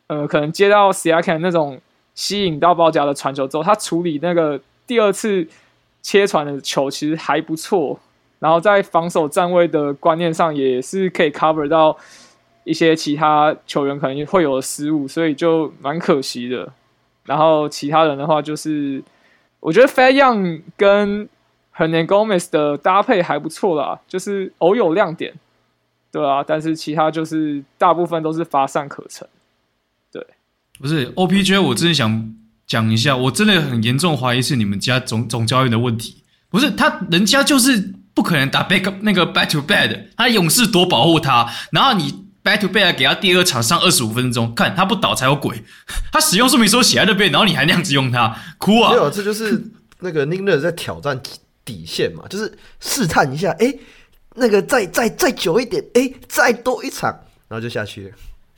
[0.06, 1.78] 呃，可能接到 Siakam 那种
[2.14, 5.46] 吸引到包夹的传球之后，他处理那个第二次
[6.00, 8.00] 切传的球其实还不错。
[8.38, 11.94] 然后在防守站位的观念上，也是可以 cover 到。
[12.64, 16.72] 一些其他球员可能会有失误，所以就蛮可惜的。
[17.24, 19.02] 然后其他人的话，就是
[19.60, 21.28] 我觉得 f a i Young 跟
[21.76, 25.32] Hernangomez 的搭配还不错啦，就是偶有亮点，
[26.10, 26.44] 对啊。
[26.44, 29.26] 但是其他就是大部分都是乏善可陈。
[30.10, 30.26] 对，
[30.80, 32.34] 不是 OPJ，我真的想
[32.66, 36.22] 讲一下，我真的很严重怀疑是你们家总总教练的问题。
[36.48, 42.21] 不是他，人家就是不可能打 back 那个 back to back，他勇士多保护他，然后你。
[42.44, 45.62] Back to back 给他第二场上二十五分钟，看他不倒才有鬼。
[46.10, 48.90] 他使用说明书写在那边，然后你还那样子用他，哭啊！
[48.90, 49.62] 没有，这就是
[50.00, 51.20] 那个 Nick Nurse 在挑战
[51.64, 53.80] 底线嘛，就是试探一下，哎、欸，
[54.34, 57.10] 那个再再再久一点，哎、欸，再多一场，
[57.46, 58.10] 然后就下去了。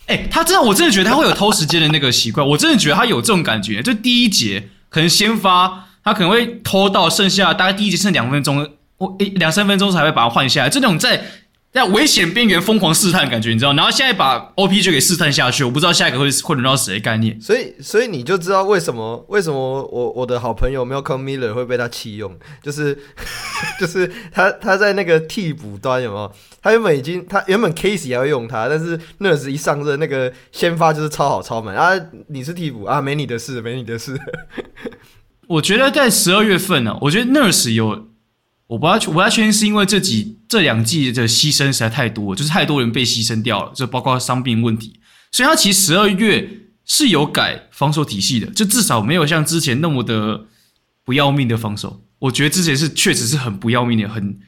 [0.06, 3.82] 哎、欸，他真的，我真的觉得他会有偷时间的那个习惯，我真的觉得他有这种感觉。
[3.82, 8.66] 就第一节可能先发，他可能会偷到剩下大概第一节剩两分钟，
[8.96, 10.70] 我诶两三分钟才会把他换下来。
[10.70, 11.22] 这种在。
[11.74, 13.72] 在危险边缘疯狂试探，感觉你知道？
[13.72, 17.36] 然后现在把 OP 就给试探下去，我不知道下一个会会轮到谁概念。
[17.40, 22.32] 所以，所以你就知道为什么为什么我我的好朋友 Malcolm Miller 会被他弃用，
[22.62, 22.96] 就是
[23.80, 26.32] 就是他他在那个替补端有没有？
[26.62, 31.90] 他原本已经他原本 Casey 还会用他，但是 Nurse 一上任，那个先发就是超好超满啊！
[32.28, 34.16] 你是替补啊，没你的事，没你的事。
[35.48, 38.13] 我觉得在十二月份呢、啊，我觉得 Nurse 有。
[38.66, 44.98] 我不要，我不要确定是因为这几这两季的牺牲实在太多，就是太多人被牺牲掉了，就包括伤病问题，
[45.30, 46.48] 所以他其实十二月
[46.86, 50.46] 是有改防守体系的，就至少没有像之前那么的
[51.04, 52.02] 不要命的防守。
[52.20, 54.38] 我觉得之前是确实是很不要命的，很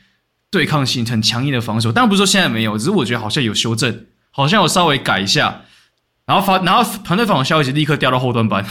[0.51, 5.63] 对抗性很强硬的防守，但不是说现在没有，只是我觉得好像有修正，好像有稍微改一下，
[6.25, 8.65] 然后发，然后团队防守效率立刻掉到后端班。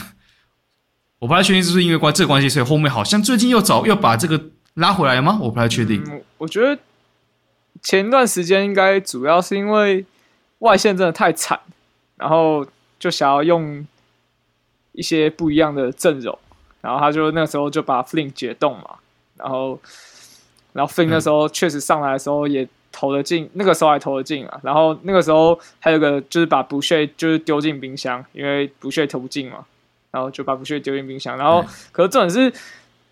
[1.19, 4.54] 我不太确定是不是因为关这个关系，所以后面好像最近又找又把这个。
[4.75, 5.39] 拉回来了吗？
[5.41, 6.03] 我不太确定。
[6.07, 6.77] 嗯，我觉得
[7.81, 10.05] 前段时间应该主要是因为
[10.59, 11.59] 外线真的太惨，
[12.17, 12.65] 然后
[12.99, 13.85] 就想要用
[14.91, 16.37] 一些不一样的阵容，
[16.81, 18.95] 然后他就那时候就把 Flink 解冻嘛，
[19.37, 19.79] 然后
[20.73, 29.65] 然后 Flink 那时候确实上来的时候也投得进，嗯，那个时候还投得进啊，然后那个时候还有个就是把 Boucher 就是丢进冰箱，因为 Boucher 投不进嘛，
[30.11, 32.59] 然后就把 Boucher 丢进冰箱，然后可是重点是。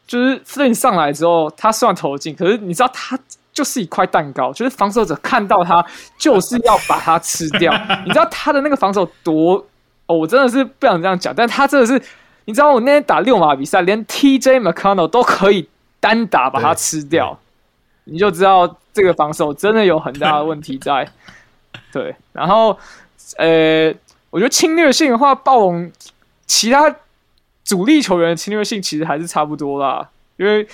[0.06, 3.18] 就是 Flynn 上来之后，他虽然投进，可是你知道他
[3.54, 5.84] 就是一块蛋糕，就是防守者看到他
[6.18, 7.74] 就是要把他吃掉。
[8.06, 9.66] 你知道他的那个防守多
[10.06, 12.02] 哦，我真的是不想这样讲，但他真的是，
[12.46, 17.40] 你知道我那天打六马比赛，连 TJ McConnell 都可以单打把他吃掉，
[18.04, 21.08] 你就知道这个防守真的有很大的问题在。
[21.92, 22.78] 对，然后
[23.38, 23.94] 呃，
[24.30, 25.92] 我觉得侵略性的话，暴龙
[26.46, 26.94] 其他。
[27.64, 30.68] 主力球员的侵略性其实还是差不多啦，因为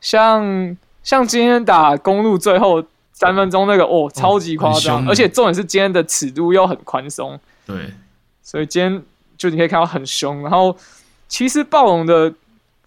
[0.00, 7.92] 像像今天打公路最后三分钟那个哦，超级夸张，而且重点是今天的尺度又很宽松，对，
[8.42, 9.02] 所以今天
[9.36, 10.42] 就你可以看到很凶。
[10.42, 10.76] 然后
[11.28, 12.34] 其实暴龙的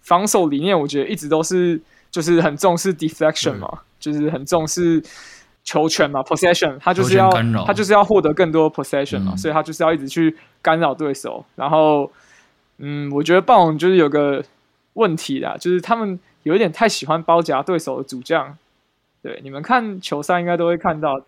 [0.02, 5.02] 防守理念，我觉得一直都是就是很重视 deflection 嘛，就是很重视
[5.64, 7.30] 球权嘛，possession，他就是要
[7.64, 12.12] 他就是要获得更多 possession 嘛，所以他就是要一直去干扰对手，然后。
[12.78, 14.44] 嗯，我觉得暴龙就是有个
[14.92, 18.56] 问题啦，就是他们有一点太喜欢包夹对手的主将。
[19.22, 21.18] 对，你们看球赛应该都会看到，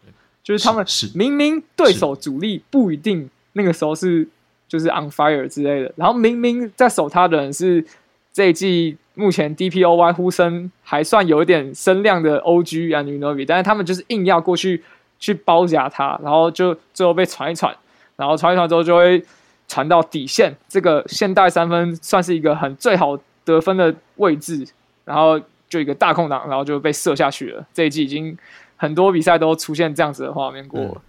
[0.42, 0.84] 就是他们
[1.14, 4.28] 明明对手主力不一定那个时候是
[4.68, 7.84] 就是 on fire 之类的，然后明明在守他的人是
[8.32, 14.84] 这一季目前 DPOY 呼声还算有一点声量的 OG Anunoby，但是他们就是硬要过去
[15.18, 17.74] 去包夹他，然后就最后被传一传，
[18.16, 19.24] 然后传一传之后就会。
[19.68, 24.66] 传到底线，这个现代三分算是一个很最好得分的位置，
[25.04, 27.64] 然后就一个大空档，然后就被射下去了。
[27.72, 28.36] 这一季已经
[28.76, 31.00] 很多比赛都出现这样子的画面过了，嗯、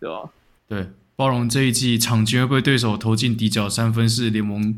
[0.00, 0.30] 对吧？
[0.68, 4.76] 对，暴龙这一季场均会被对手投进底角三分是联盟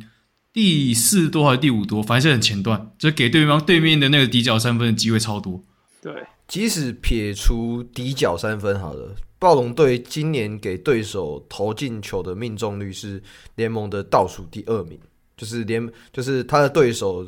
[0.53, 2.03] 第四多还是第五多？
[2.03, 5.63] 反正是很前段，就给对方对面的那个底角三分的机会超多。
[6.03, 6.13] 对，
[6.47, 9.15] 即使撇除底角三分，好了。
[9.43, 13.21] 暴龙队今年给对手投进球的命中率是
[13.57, 14.97] 联盟的倒数第二名，
[15.37, 17.27] 就是联就是他的对手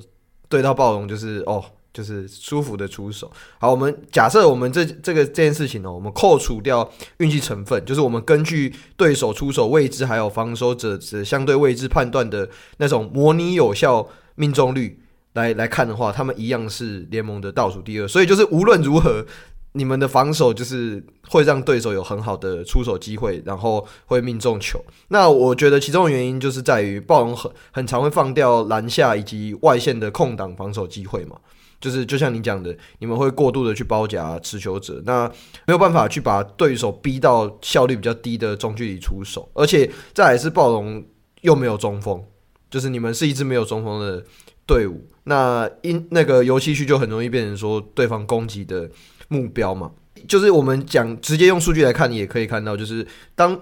[0.48, 3.28] 对到暴龙就是哦，就是舒服的出手。
[3.58, 15.00] 好，我们假设我们这这个这件事情呢，我们扣除掉运气成分，就是我们根据对手出手位置还有防守者的相对位置判断的那种模拟有效命中率
[15.32, 18.06] 来来看的话，他们一样是联盟的倒数第二。
[18.06, 19.26] 所以就是无论如何。
[19.76, 24.80] 你们的防守就是会让对手有很好的出手机会，然后会命中球。
[25.08, 31.36] 那我觉得其中的原因就是在于暴龙很很常会放掉篮下以及外线的空档防守机会嘛。
[31.80, 35.28] 就是就像你讲的，你们会过度的去包夹持球者，那
[35.66, 39.50] 没有办法去把对手逼到效率比较低的中距离出手。
[39.52, 41.04] 而且再来是暴龙
[41.42, 42.24] 又没有中锋，
[42.70, 44.24] 就是你们是一支没有中锋的
[44.64, 48.88] 队伍，那因那个游戏区就很容易变成说对方攻击的。
[49.28, 49.90] 目标嘛，
[50.28, 53.58] 就是我们讲直接用数据来看，你也可以看到，就是当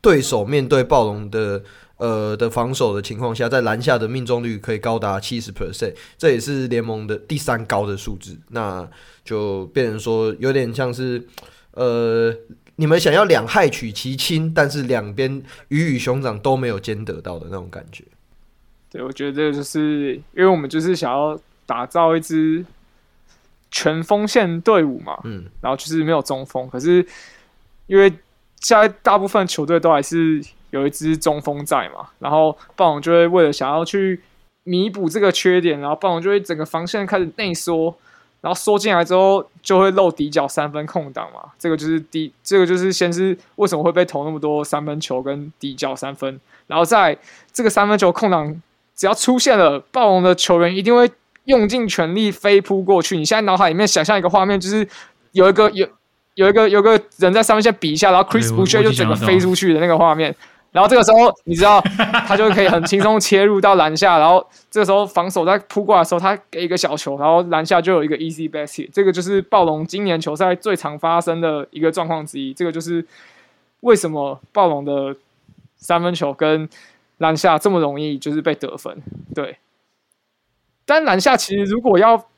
[0.00, 1.62] 对手面对暴龙的
[1.98, 8.36] 呃的防守的情况下，在篮下的命中率可以高达七十 percent，这也是联盟的第三高的数字。
[8.48, 8.88] 那
[9.22, 11.22] 就变成说有点像是
[11.72, 12.34] 呃，
[12.76, 18.02] 你们想要两害取其轻，但是两边鱼与熊掌都没有兼得到的那种感觉。
[18.94, 22.64] 对，我觉得这就是因为我们就是想要打造一支。
[23.76, 27.04] 全锋线队伍嘛，嗯，然后就是没有中锋，可是
[27.88, 28.08] 因为
[28.60, 30.40] 现在大部分球队都还是
[30.70, 34.20] 有一支中锋在嘛，然后暴龙就会为了想要去
[34.62, 37.92] 弥补这个缺点，然后暴龙就会整个防线开始内缩，
[38.42, 47.18] 然后缩进来之后就会漏底角三分空档嘛，这个就是第这个就是先是为什么会被投那么多三分球跟底角三分，然后在
[47.52, 48.62] 这个三分球空档
[48.96, 51.10] 只要出现了，暴龙的球员一定会
[51.44, 53.16] 用尽全力飞扑过去。
[53.16, 54.86] 你现在脑海里面想象一个画面，就是
[55.32, 55.86] 有一个有
[56.34, 60.34] 有一个有个人在上面先比一下，然后 Chris Boucher 就整个飞出去的那个画面。
[60.72, 61.80] 然后这个时候，你知道
[62.26, 68.90] 他就可以很轻松切入到篮下，然后这个时候防守在扑过来的时候，他给一个小球，然后篮下就有一个 easy basket。
[68.92, 72.52] 这个就是暴龙今年球赛最常发生的一个状况之一。
[72.52, 73.06] 这个就是
[73.82, 75.14] 为什么暴龙的
[75.76, 76.68] 三分球跟
[77.18, 79.02] 篮下这么容易就是被得分。
[79.34, 79.58] 对，
[80.84, 82.28] 但篮下其实如果要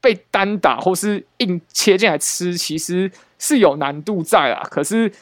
[0.00, 4.66] 被单打或是硬切进来吃，其实是有难度在啦。
[4.70, 5.12] 可是。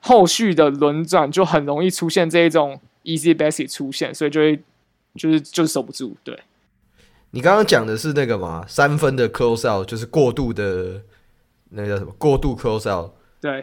[0.00, 4.56] 后续的轮转就很容易出现这一种 easy basic 出现，所以就会
[5.14, 6.16] 就是就是守不住。
[6.24, 6.40] 对，
[7.32, 11.02] 你刚刚讲的是那个嘛，三分的 close out 就是过度的
[11.68, 13.10] 那个叫什么过度 close out，
[13.42, 13.62] 对，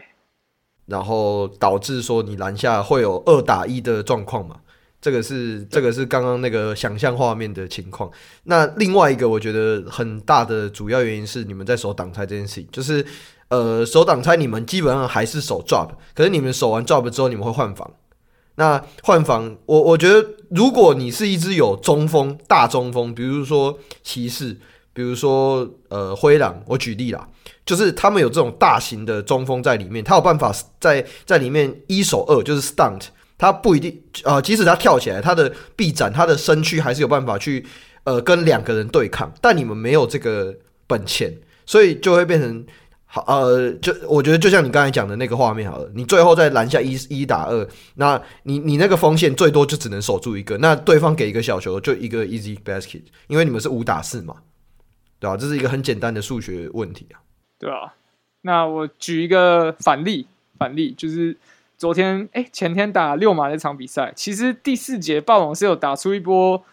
[0.87, 4.57] 然后导致说你篮下会有二打一的状况嘛，
[5.01, 8.09] 这个是这个是刚刚那个想象画面的情况。
[8.43, 13.05] 那另外一个我觉得很大的主要原因是你们在守挡拆这件事情，就是。
[13.49, 17.89] 呃，守挡拆你们基本上还是守 drop，可是你们守完 drop 之后，你们会换防。
[18.55, 24.57] 那换防，我我觉得，如果你是一支有中锋、大中锋，比如说骑士，
[24.93, 27.29] 比如说呃灰狼，我举例啦，
[27.65, 33.01] 就是他们有这种大型的中锋在里面，他有办法在在里面一守二，就是 stunt，
[33.37, 37.65] 他不一定呃，即使他跳起来，他的臂展、他的身躯还是有办法去
[38.03, 40.55] 呃跟两个人对抗，但你们没有这个
[40.85, 41.33] 本钱，
[41.65, 42.65] 所以就会变成。
[43.07, 54.35] 好，呃，就我觉得就像你刚才讲的那个画面好了，你最后在篮下一一打二，那你你那个锋线最多就只能守住一个，那对方给一个小球就一个 easy basket，因为你们是五打四嘛，
[55.17, 55.37] 对吧？
[55.37, 57.15] 这是一个很简单的数学问题啊。
[57.59, 57.93] 对啊，
[58.41, 60.27] 那我举一个反例，
[60.57, 61.37] 反例就是
[61.77, 66.63] 昨天哎、前天打六马那场比赛，其实第四节暴龙是有打出一波，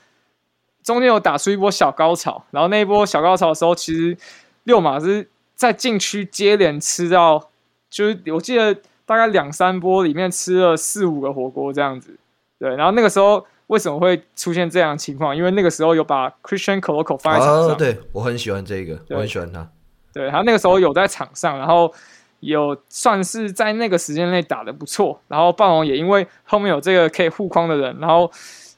[0.83, 4.17] 中间有打出一波小高潮，然后那一波小高潮的时候，其实
[4.65, 5.29] 六马是。
[5.55, 7.51] 在禁区接连吃到，
[7.89, 8.75] 就是我记得
[9.07, 12.19] 大概两三波里面吃了四五个火锅这样子，
[12.59, 12.75] 对。
[12.75, 15.37] 然后那个时候为什么会出现这样的情况？
[15.37, 19.71] 因为那个时候有把 Christian Koloko 放在场上，对，我很喜欢这个，我很喜欢他。
[20.13, 21.93] 对，他那个时候有在场上，然后
[22.41, 25.21] 有算是在那个时间内打得不错。
[25.29, 28.31] 然后暴龙也因为后面有这个可以护框的人，然后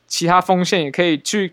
[0.07, 1.53] 其他锋线也可以去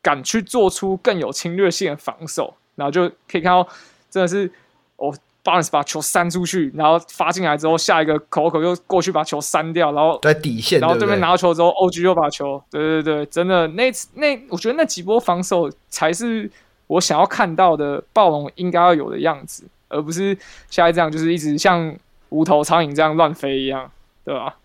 [0.00, 3.66] 敢去做出更有侵略性的防守，然后就可以看到
[4.10, 4.50] 真的是。
[4.98, 5.14] 哦
[5.44, 16.50] ，Barnes 把球扇出去，然后发进来之后，下一个口口又过去把球扇掉，然后在底线，然后对面拿到球之后，OG 又把球，对对对，真的那那，我觉得那几波防守才是
[16.86, 20.36] 我想要看到的暴龙应该要有的样子，而不是
[20.68, 21.94] 现在这样，就是一直像
[22.28, 23.90] 无头苍蝇这样乱飞一样，
[24.24, 24.56] 对吧？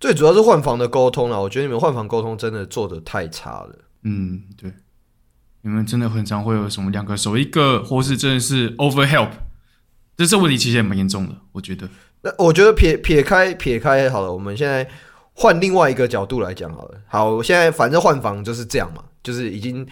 [0.00, 3.76] 最主要是换房的沟通了，我觉得你们换房沟通真的做的太差了。
[4.02, 4.70] 嗯，对，
[5.62, 9.30] 你们真的很常会有什么两个手一个，或是真的是 over help。
[10.16, 11.88] 这这问题其实也蛮严重的，我觉得。
[12.20, 14.86] 那我觉得撇撇开撇开好了，我们现在
[15.32, 17.00] 换另外一个角度来讲好了。
[17.06, 19.86] 好，我现在反正换房就是这样嘛，就是已经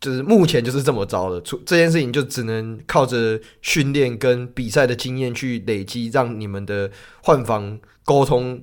[0.00, 1.40] 就是目前就是这么着了。
[1.42, 6.90] 出这件事情就只能靠着训练跟比赛的经验去累积，让你们的
[7.22, 8.60] 换防沟通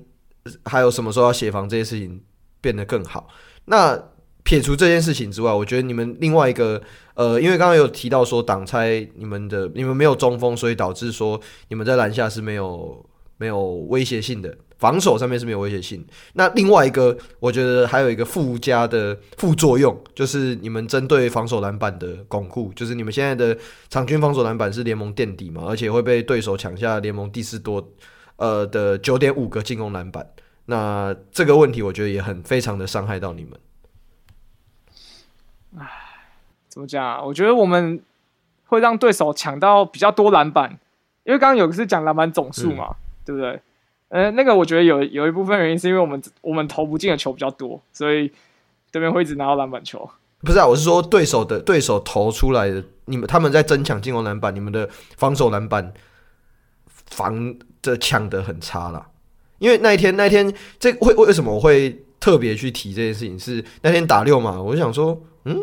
[0.64, 2.20] 还有什么时候要协防这些事情
[2.60, 3.28] 变得更好。
[3.66, 3.98] 那
[4.42, 6.82] 撇除这件事情之外，我觉得你们另外一个。
[7.18, 13.04] 呃，因为刚刚有提到说挡拆你们的你们没有中锋，所以导致说你们在篮下是没有
[13.38, 16.04] 没有威胁性的，防守上面是没有威胁性。
[16.34, 23.56] 那另外一个，我觉得还有一个附加的副作用，就是你们针对防守篮板的巩固，就是你们现在的
[23.88, 27.86] 场均防守篮板是联盟垫底嘛，而且会被对手抢下联盟第四多，
[28.36, 30.26] 呃的九点五个进攻篮板。
[30.66, 33.52] 那这个问题我觉得也很非常的伤害到你们。
[35.78, 35.86] 唉。
[36.68, 37.20] 怎么讲啊？
[37.24, 38.00] 我觉得我们
[38.66, 40.78] 会让对手抢到比较多篮板，
[41.24, 43.60] 因为刚刚有个是讲篮板总数嘛，嗯、对不对？
[44.08, 48.32] 呃，那个我觉得有有一部分原因是因为我们我们投不进的球比较多，所以
[48.90, 50.08] 对面会一直拿到篮板球。
[50.40, 55.92] 不是啊，我是说对手的对手投出来的，你们他们在争抢进攻篮板，你们的防守篮板
[57.06, 59.08] 防的抢得很差啦。
[59.58, 63.38] 因为那一天那一天这会为什么我会特别去提这件事情？
[63.38, 65.60] 是那天打六嘛，我就想说，嗯。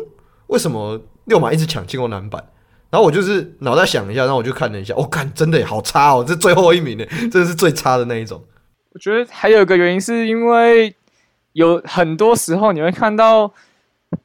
[0.48, 2.52] 为什么六马一直抢进攻篮板？
[2.90, 8.42] 然后我就是脑袋想一下，然后我就看了一下，我、哦、看真的好差哦，这最后一名呢， 真的是最差的那一种。
[8.92, 10.94] 我觉得还有一个原因是因为
[11.52, 13.52] 有很多时候你会看到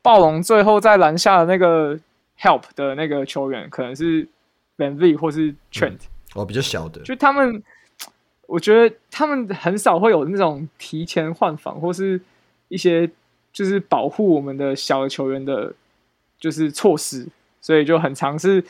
[0.02, 2.00] 暴龙最后在篮下的那个
[2.40, 4.28] help 的那个球员可能是
[4.78, 6.00] VanVleet 或是 Trent，、嗯、
[6.36, 7.62] 哦，比较小的，就他们，
[8.48, 12.22] 我觉得他们很少会有那种提前换防或是
[12.70, 13.10] 一些
[13.52, 15.74] 就是保护我们的小的球员的，
[16.40, 17.28] 就是措施，
[17.62, 18.64] 所以就很常是。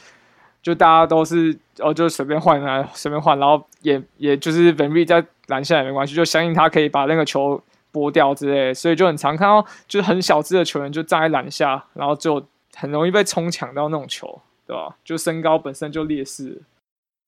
[0.63, 7.59] 就大家都是哦，就随便换啊，随便换，然后也也就是维密在篮下也没关系，就相信他可以把那个球
[7.91, 14.95] 拨掉之类的，所以就很常看到就是很小只的球员就站在篮下，然后就很容易被冲抢到那种球，对吧？
[15.03, 16.61] 就身高本身就劣势。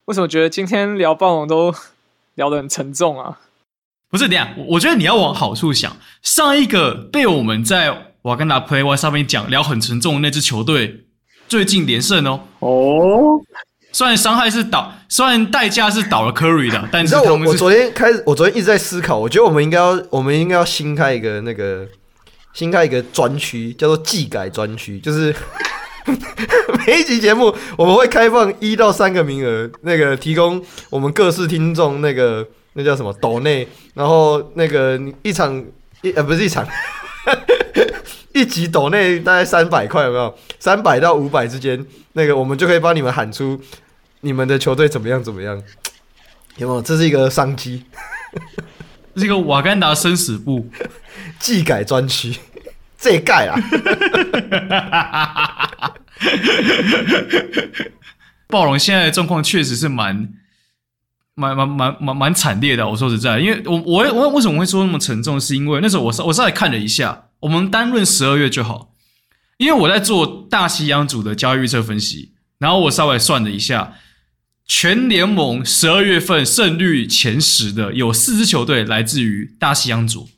[0.04, 1.74] 为什么觉得今天聊暴龙都
[2.36, 3.40] 聊得很沉重啊？
[4.08, 11.03] 不是这样，我觉得你要往好处想，上一个被我们在瓦甘达 Play One 上面讲聊很沉重的那支球队。
[11.54, 13.40] 最近连胜哦哦，
[13.92, 21.86] 虽然伤害是倒，虽然代价是倒了 Curry 的，但是我我昨天开始，我昨天一直在思考，我觉得我们应该要，我们应该要新开一个那个
[22.54, 25.32] 新开一个专区，叫做技改专区，就是
[26.84, 35.64] 每一集节目我们会开放一到三个名额，那个提供我们各式听众那个那叫什么抖内，然后那个一场
[36.02, 36.66] 一呃不是一场。
[38.34, 40.36] 一集抖内大概三百块，有没有？
[40.58, 43.58] 三百到五百之间，那个我们就可以帮你们喊出
[44.22, 45.56] 你们的球队怎么样怎么样，
[46.56, 46.82] 有没有？
[46.82, 47.84] 这是一个商机，
[49.14, 50.68] 这个瓦干达生死簿
[51.38, 52.36] 技改专区，
[52.98, 53.54] 这盖啊！
[58.48, 60.28] 暴龙现在的状况确实是蛮、
[61.36, 62.88] 蛮、蛮、蛮、蛮、蛮惨烈的。
[62.88, 65.40] 我说实在，因为我、我、我为什么会说那么沉重？
[65.40, 67.26] 是因为那时候我上、我上来看了一下。
[67.44, 68.92] 我们单论十二月就好，
[69.58, 73.92] 因为我在做大西洋组的交易预测分析，然后我稍微算了一下，
[74.66, 80.30] 全联盟十二月份胜率前十的有四支球队来自于大西洋组，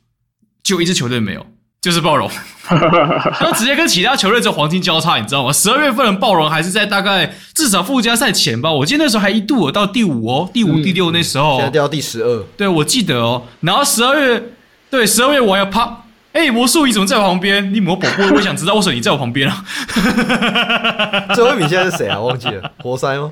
[0.61, 1.45] 就一支球队没有，
[1.81, 2.29] 就是暴龙，
[2.67, 5.53] 然后直接跟其他球队做黄金交叉，你知道吗？
[5.53, 14.43] 十二月份的暴龙还是在大概至少附加赛前吧，我记得那时候还一度有到第五哦，第五、第六那时候，现在掉到第十二，对，我记得哦，然后十二月，
[14.89, 16.03] 对，十二月我要啪。
[16.37, 17.73] 哎、欸，魔术你怎么在我旁边？
[17.73, 19.65] 你魔宝宝，我想知道为什么你在我旁边啊？
[21.33, 22.19] 最后一名现在是谁啊？
[22.19, 23.31] 忘记了，活塞吗？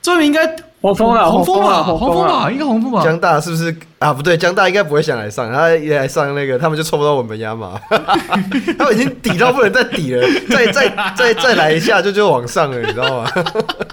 [0.00, 0.44] 最后一名应该
[0.80, 3.04] 黄蜂啊，黄蜂吧，黄蜂吧，应该黄蜂吧。
[3.04, 4.12] 江大是不是啊？
[4.12, 7.80] 不对，江大应该不会想来上，他一来上那个，他们就抽不到我们亚马，
[8.76, 13.30] 他们已经抵到不能再抵了，再再再再来一下就就往上了，你知道吗？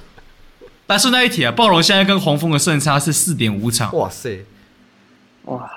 [0.87, 3.95] 但顺带一提啊，暴龙现在跟黄蜂的胜差是四点五场。
[3.95, 4.43] 哇塞，
[5.45, 5.69] 哇！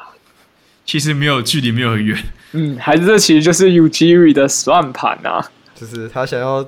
[0.84, 2.18] 其实没有距离，没有很远。
[2.52, 5.42] 嗯，还是这其实就是 Ujiri 的算盘啊，
[5.74, 6.60] 就是他想要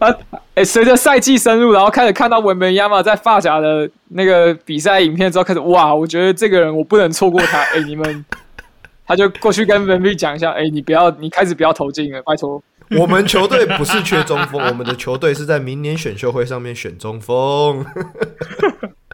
[0.00, 0.08] 啊，
[0.54, 7.58] 哎、欸，随着赛季深入，然后开始看到文本亚马在发夹的那个比赛影片之后，开始哇，我觉得这个人我不能错过他。
[7.74, 8.24] 哎、欸，你们，
[9.06, 12.62] 他就过去跟文本讲一下，哎、欸，你不要，你开始不要投进了，拜托。
[12.98, 17.84] 我们球队不是缺中锋，我们的球队是在明年选秀会上面选中锋。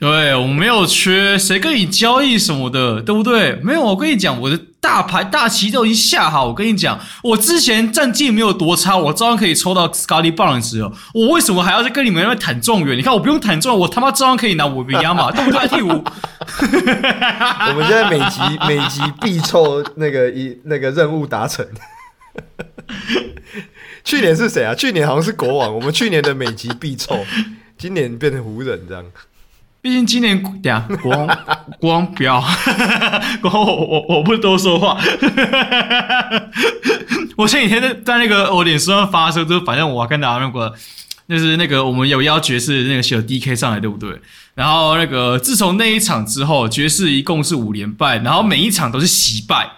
[0.00, 3.52] 对，我没有缺，谁跟你交易什么的，对不对？
[3.62, 6.46] 没有，我跟你讲，我的大牌大旗都已经下好。
[6.46, 10.90] 我跟你讲，我之前战绩没有多差，我照样可以抽到 Scotty Barnes 哦。
[11.12, 12.96] 我为什么还要再跟你们那边谈状元？
[12.96, 15.68] 你看，我不用谈状元，我他妈照样可以拿五比亚马，对不对？
[15.68, 15.88] 第五。
[15.90, 21.66] 我们现在每集每集必凑那个一那个任务达成。
[24.02, 24.74] 去年是谁啊？
[24.74, 25.74] 去年好像是国王。
[25.74, 27.22] 我们去年的每集必凑，
[27.76, 29.04] 今年变成湖人这样。
[29.82, 31.26] 毕竟今年对啊，国王
[31.80, 32.40] 国王不要，
[33.40, 34.98] 国王我我我不多说话。
[37.36, 40.74] 我前几天在在那个我脸书上发的时候，就反正我跟大家那个，
[41.28, 44.20] 就是那个我们有邀爵士那个小 DK 上来，对不对？
[44.54, 49.70] 然后那个自从那一场之后，爵士一共是五连败，然后每一场都是惜败。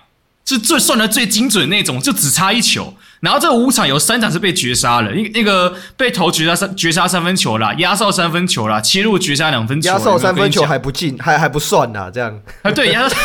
[0.45, 2.95] 是最算的最精准的那种，就只差一球。
[3.23, 12.71] 然后这五场有三场是被绝杀了，那那个被投绝杀三绝杀三分球啦，压哨三分球啦，切入绝杀两分球，压哨三分球还不进，还还不算呐，这样啊？
[12.73, 13.17] 对，压哨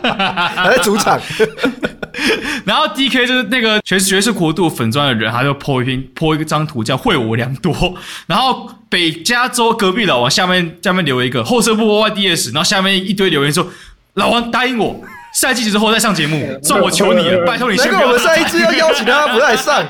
[0.02, 1.20] 还在主场。
[2.64, 7.94] 然后 DK 就是那个全爵士国度粉钻的人，他就 po 一篇 po 一张图叫“会我良多”。
[8.26, 13.68] 然后北加州隔壁老王下面下面留一个后撤步 YDS，然后下面一堆留言说
[14.14, 14.98] ：“老王答应我。”
[15.36, 18.00] 赛季之后再上节目， 算我求你了， 拜托你先不要。
[18.00, 19.86] 那我们上一次要邀请他不再上，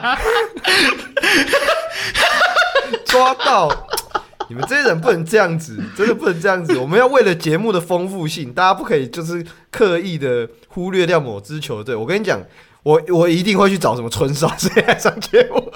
[3.06, 3.70] 抓到！
[4.48, 6.76] 你们这些人不能这样子，真的不能这样子。
[6.76, 11.94] 我们要为了节目的丰富性，大家不可以就是刻意的忽略掉某支球队。
[11.94, 12.40] 我跟你讲，
[12.82, 15.72] 我我一定会去找什么春少谁来上节目。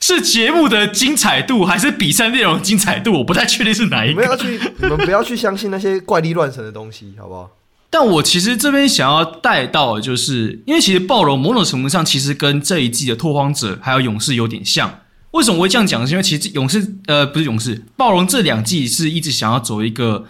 [0.00, 3.12] 是节目的精彩度，还是比赛内容精彩度？
[3.14, 4.22] 我不太确定是哪一个。
[4.22, 7.50] 你们要去，你们不要去相信那些怪力乱神的东西，好不好？
[7.92, 15.00] 但我其实这边想要带到的就是，因为其实暴龙某种程度上其实跟这一季的拓荒者还有勇士有点像。
[15.32, 16.06] 为什么我会这样讲？
[16.06, 20.26] 是因为其实勇士呃不是勇士，暴龙这两季是一直想要走一个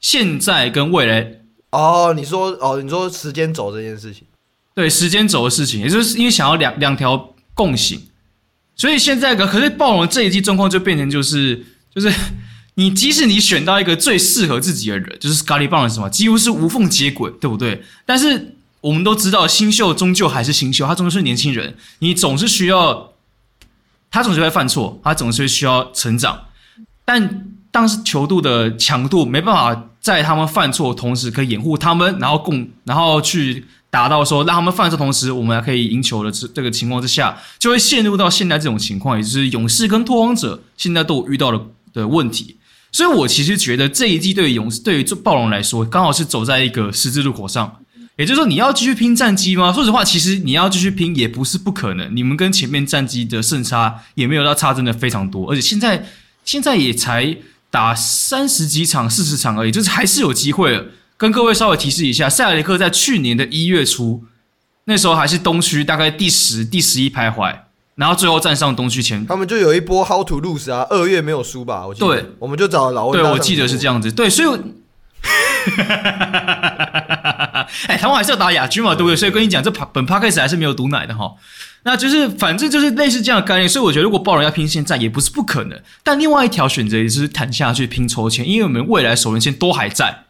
[0.00, 1.40] 现在跟未来。
[1.70, 4.24] 哦，你说哦，你说时间轴这件事情，
[4.74, 7.98] 对时间轴的事情，也就是因为想要两两条共行，
[8.76, 11.64] 所以现在可可是暴龙这一季状况就变成就是
[11.94, 12.12] 就是。
[12.74, 17.82] 你即使你选到一个最适合自己的人，就是 Scottie Barnes 什么，几乎是无缝接轨，对不对？
[18.06, 23.12] 但是我们都知道，新秀终究还是新秀，他终究是年轻人，你总是需要，
[24.10, 26.46] 他总是会犯错，他总是需要成长。
[27.04, 41.60] 但当时球队的强度没办法在他们犯错同时可以掩护他们，然后共，然后去达到说让他们犯错同时我们还可以赢球的这这个情况之下，就会陷入到现在这种情况，也就是勇士跟拓荒者现在都遇到的
[41.92, 42.56] 的问题。
[42.92, 47.78] 所以，我其实觉得这一季对于勇士、对于暴龙来说，刚好是走在一个十字路口上。
[48.18, 49.72] 也就是说，你要继续拼战绩吗？
[49.72, 52.14] 说实话，其实你要继续拼也不是不可能。
[52.14, 55.50] 你们跟前面战绩的胜差也没有到差，真的非常多。
[55.50, 56.06] 而且现在
[56.44, 57.34] 现在也才
[57.70, 60.84] 打三十几场、四十场而已，就是还是有机会了。
[61.16, 64.22] 跟各位稍微提示一下，塞尔提克在去年的一月初，
[64.84, 67.56] 那时候还是东区大概第十、第十一徘徊。
[67.94, 71.86] 然后最后站上东区前，他们就有一波 How to lose 啊，二月没有输吧？
[71.86, 74.10] 我记得对，我们就找老对，我记得是这样子。
[74.10, 74.48] 对，所以，
[77.86, 79.16] 哎，台湾还是要打亚军嘛，对不对？
[79.16, 81.34] 所以跟你讲，这本 Podcast 还是没有毒奶的哈。
[81.84, 83.68] 那就是反正就是类似这样的概念。
[83.68, 85.78] 所以我觉得，如果暴龙要拼现在，也不是不可能。
[86.02, 90.24] 但另外一条选择也是谈下去拼抽签，因为我们未来首轮签都还在。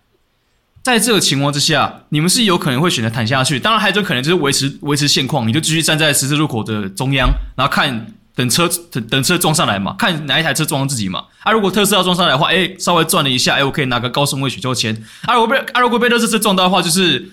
[0.83, 3.61] 在这个情况之下，你们是有可能会选择谈下去。
[3.61, 11.25] 当然，还有种可能就是维持维持现况，你就继续站在十字路口的中央，然后看等车等等车撞上来嘛，看哪一台车撞上自己嘛。
[11.41, 14.93] 啊，如果特斯拉撞上来的话，哎，稍微转了一下，哎，我可以拿个高顺位选秀签。
[15.23, 17.31] 啊，如果被啊如果被特斯拉撞到的话，就是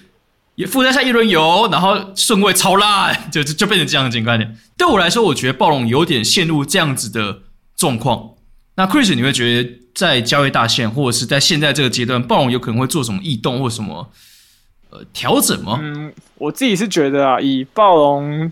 [0.56, 4.38] 也附加下一轮油，然后顺位超烂，就就就变成这样的情况。
[4.78, 7.40] 对我来说，我觉得暴龙有点陷入这样子的
[7.76, 8.32] 状况。
[8.76, 14.10] 那 Chris，你会觉得在交易大限，或者是在现在这个阶段，暴龙有可能会做什么异动或什么
[14.90, 15.80] 呃调整吗？
[15.82, 18.52] 嗯，我自己是觉得啊，以暴龙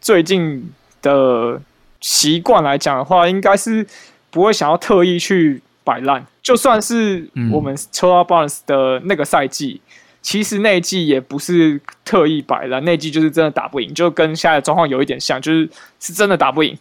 [0.00, 0.72] 最近
[1.02, 1.60] 的
[2.00, 3.86] 习惯来讲的话，应该是
[4.30, 6.26] 不会想要特意去摆烂。
[6.42, 9.90] 就算是我们抽到 Barnes 的那个赛季，嗯、
[10.22, 15.68] 其实那一季也不是特意摆烂，那一季就是真的打不赢，就跟现在的状况有一点像，就是
[16.00, 16.76] 是真的打不赢。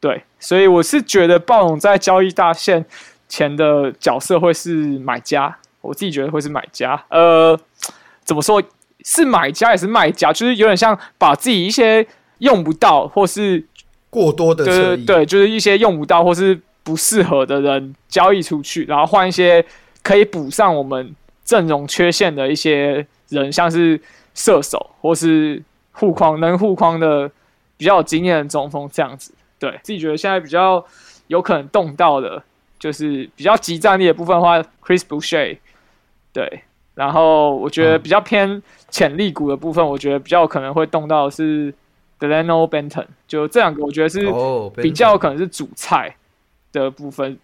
[0.00, 2.84] 对，所以我是觉得暴龙在交易大限
[3.28, 7.04] 前的角色会是买家，我自己觉得会是买家。
[7.10, 7.58] 呃，
[8.24, 8.62] 怎么说
[9.04, 12.06] 是买家也是卖家，就是有点像把自己一些
[12.38, 13.64] 用不到或是
[14.10, 19.64] 过多的对对，就是一些用不到或是不适合的人交易出去，然后换一些
[20.02, 21.14] 可以补上我们
[21.44, 24.00] 阵容缺陷的一些人，像是
[24.34, 25.62] 射手或是
[25.92, 27.30] 护框能护框的
[27.76, 29.32] 比较有经验的中锋这样子。
[29.58, 30.84] 对自己觉得现在比较
[31.26, 32.42] 有可能动到的，
[32.78, 35.58] 就是比较集战力的部分的话，Chris Boucher，
[36.32, 36.62] 对，
[36.94, 41.74] 然后我觉得比较偏潜力股的部分，我觉得比较可能会动到的是
[42.18, 44.26] Delano Benton，就这两个我觉得是
[44.76, 46.14] 比较可能是主菜
[46.72, 47.38] 的部分，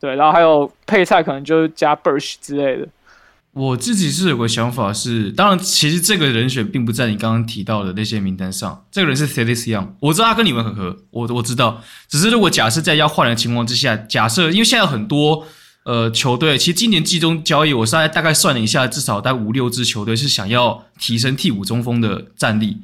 [0.00, 2.88] 对，然后还有配菜可能就是加 Birch 之类的。
[3.54, 8.86] 我自己是有个想法是，当然，其实这个人选并不在你刚刚提到的那些名单上。
[8.90, 11.82] 这个人是 Thaddeus Young，我知道他跟你们很合，我我知道。
[12.08, 15.46] 只是如果假设在要换人的情况之下，假设因为现在很多
[15.84, 22.78] 呃球队，其实今年季中交易，我大概大概算了一下，至少带五六支球队是想要提升替补中锋的战力，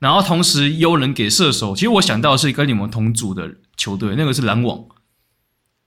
[0.00, 1.74] 然后同时优人给射手。
[1.74, 4.84] 其实我想到的是跟你们同组的球队，那个是篮网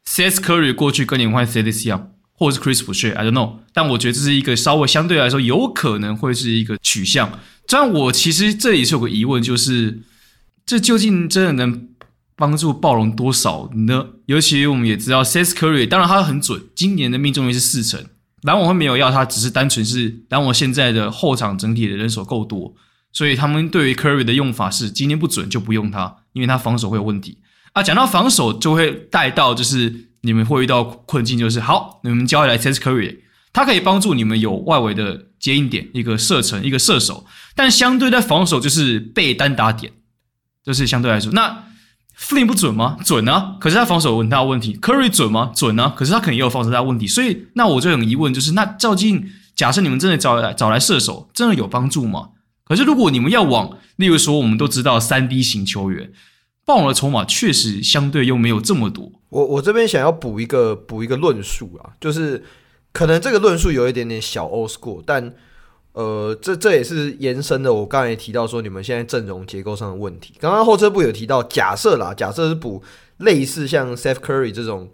[0.07, 2.12] ，Seth Curry 过去跟你们换 Thaddeus Young。
[2.43, 7.39] 或是 Chris Boucher，I don't know，但我觉得这是一个稍微相对来说有可能会是一个取向。
[7.65, 10.01] 但我其实这里是有个疑问，就是
[10.65, 11.87] 这究竟真的能
[12.35, 14.07] 帮助暴龙多少呢？
[14.25, 18.03] 尤其我们也知道 Seth Curry，当然他很准，今年的命中率是四成。
[18.41, 22.75] 篮网会没有要他，只是单纯是篮网现在的后场整体的人手够多，
[23.13, 27.37] 所以他们对于 Curry 的用法是今天不准就不用他，因为他防守会有问题。
[27.71, 30.09] 啊，讲到防守就会带到就是。
[30.24, 33.19] 你们会遇到困境，就是好，你们交易来 test curry，
[33.53, 39.93] 他可以帮助你们有外围的接应点，一个射程，一个射手，但相对在防守就是被单打点，
[40.65, 41.65] 就是相对来说，那
[42.17, 42.97] Flynn 不准吗？
[43.03, 44.78] 准啊，可是他防守有很大问题。
[44.78, 45.51] Curry 准吗？
[45.55, 47.07] 准啊，可是他肯定也有防守大问题。
[47.07, 52.30] 所以，那我就有疑问，就是那究竟假设你们真的找来找来射手，真的有帮助吗？
[52.65, 56.11] 可是如果你们要往，例如说，我们都知道三 D 型球员。
[56.65, 59.11] 暴龙的筹码确实相对又没有这么多。
[59.34, 62.43] 我我这边想要补一个补一个论述啊，就是
[62.91, 65.34] 可能这个论述有一点点小 old school，但
[65.93, 67.73] 呃，这这也是延伸的。
[67.73, 70.36] 我刚才也提到说，你们现在阵容结构上的问题。
[70.39, 72.84] 刚刚后撤步有提到，假设啦，假设是补
[73.17, 74.89] 类似像 Steph Curry 这种、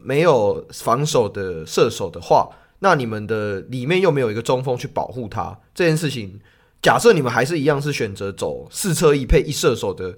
[0.00, 2.48] 没有防守的射手的话，
[2.80, 6.40] 那你们的里面又没有一个中锋去保护他，这件事情，
[6.80, 10.16] 假设你们还是一样是选择走四车一配一射手的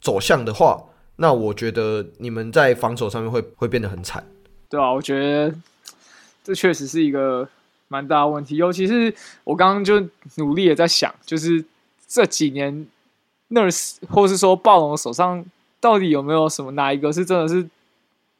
[0.00, 0.80] 走向的话，
[1.20, 4.26] 那我觉得你们在防守上面会会变得很惨。
[4.68, 5.54] 对啊，我觉得
[6.42, 7.48] 这确实是一个。
[7.92, 9.12] 蛮大的问题，尤其是
[9.42, 9.98] 我刚刚就
[10.36, 11.64] 努力的在想，就是
[12.06, 12.86] 这几年
[13.48, 15.44] Nurse 或是说暴龙手上
[15.80, 17.68] 到底有没有什么哪一个是真的是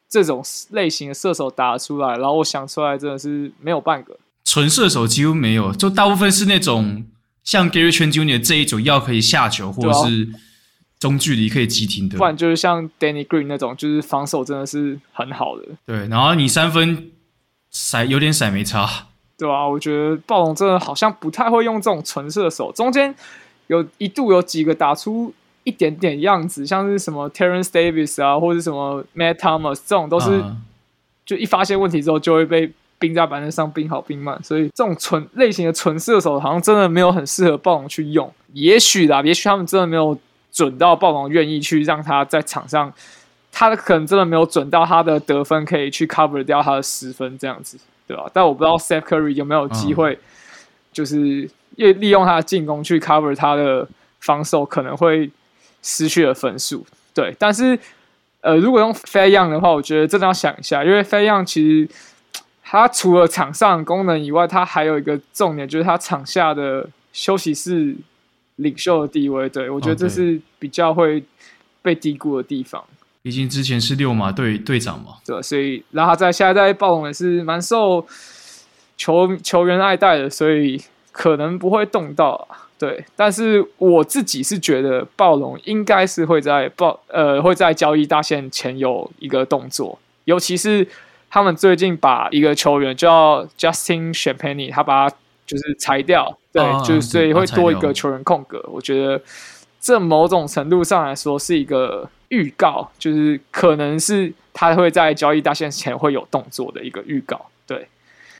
[0.09, 7.05] 这种类型的射手打出来，然后我想出来真的是没有半个纯射手几乎没有，就大部分是那种
[7.43, 8.41] 像 Gary Trent Jr.
[8.41, 10.29] 这一种要可以下球或者是
[11.01, 15.65] 中距离可以急停的，不然就是像 Danny Green 那种，就是防守真的是很好的。
[15.87, 17.11] 对，然后你三分
[17.73, 19.09] 骰有点骰没差。
[19.39, 23.15] 对啊，我觉得暴龙真的好像不太会用这种纯射手，中间
[23.69, 25.33] 有一度有几个打出
[25.65, 30.45] 一点点样子，像是什么 Terence Davis 啊，或者什么 Matt Thomas 这种，都是
[31.25, 38.31] 就一发现问题之后就会被冰在板凳上，冰好冰慢，所以这种纯类型的纯射手好像真的没有很适合暴龙去用。
[38.53, 40.19] 也许啦，也许他们真的没有
[40.53, 42.93] 准到暴龙愿意去让他在场上，
[43.53, 47.79] 他的可能真的没有准到他的得分可以去 cover 掉他的失分这样子。
[48.07, 48.29] 对吧？
[48.33, 50.19] 但我不知道 Steph Curry 有没有机会，
[50.93, 53.87] 就是利利用他的进攻去 cover 他的
[54.19, 55.31] 防守，可能会
[55.81, 56.85] 失去了分数。
[57.15, 57.79] 对，但是
[58.41, 61.89] 呃，如果用 Trae Young 的话，我觉得真的要想一下，因为 Trae Young 其实
[62.65, 67.95] 他除了场上功能以外，他还有一个重点，就是他场下的休息室
[68.61, 69.49] 领袖的地位。
[69.49, 71.23] 对，我觉得这是比较会
[71.83, 72.83] 被低估的地方。
[73.23, 78.07] 毕竟之前是六马队队长嘛，对，所以然后他在现在在暴龙也是蛮受
[78.97, 80.81] 球球员爱戴的，所以
[81.13, 82.49] 可能不会动到，
[82.79, 83.05] 对。
[83.15, 90.89] 但是我自己是觉得暴龙应该是会在暴呃会在交易大限前有一个动作，尤其是
[91.29, 95.17] 他们最近把一个球员叫 Justin Champagnie，他把他
[95.51, 99.21] 就是裁掉，对，啊、就是所以会多一个球员空格，我觉得
[99.81, 102.09] 这某种程度上来说是一个。
[102.31, 107.47] 预告就是可能是他会在交易大限前会有动作的一个预告。
[107.67, 107.89] 对，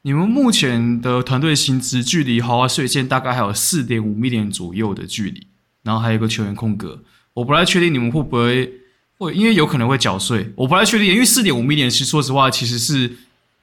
[0.03, 5.45] 你们目前的团队薪资距离豪华税线大概还有四点五 million 左右的距离，
[5.83, 7.03] 然后还有一个球员空格，
[7.35, 8.73] 我不太确定你们会不会
[9.19, 13.11] 会，因为有可能会缴税，我不太确定，因为四点五 million 其实说实话其实是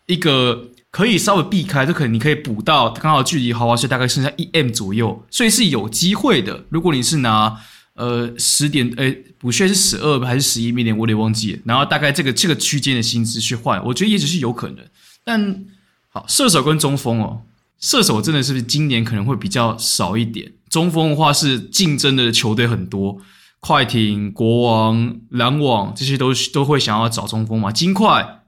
[0.07, 6.65] 一个可以稍微避开，就可能你可以补到刚好距离豪华税大概剩下一 m 左右，所以是有机会的。
[6.69, 7.57] 如果你是拿。
[7.97, 11.59] 呃，十点，呃，补税是十二还是十一 mm 我得忘记了。
[11.65, 14.85] 然后大概这个这个区间的薪资去换，我觉得也只是有可能。
[15.23, 15.65] 但
[16.09, 17.41] 好，射手跟中锋哦，
[17.79, 20.51] 射手真的是,不是今年可能会比较少一点。
[20.69, 23.17] 中锋的话是竞争的球队很多，
[23.59, 27.71] 快艇、国王、篮网这些都都会想要找中锋嘛。
[27.71, 28.43] 金块，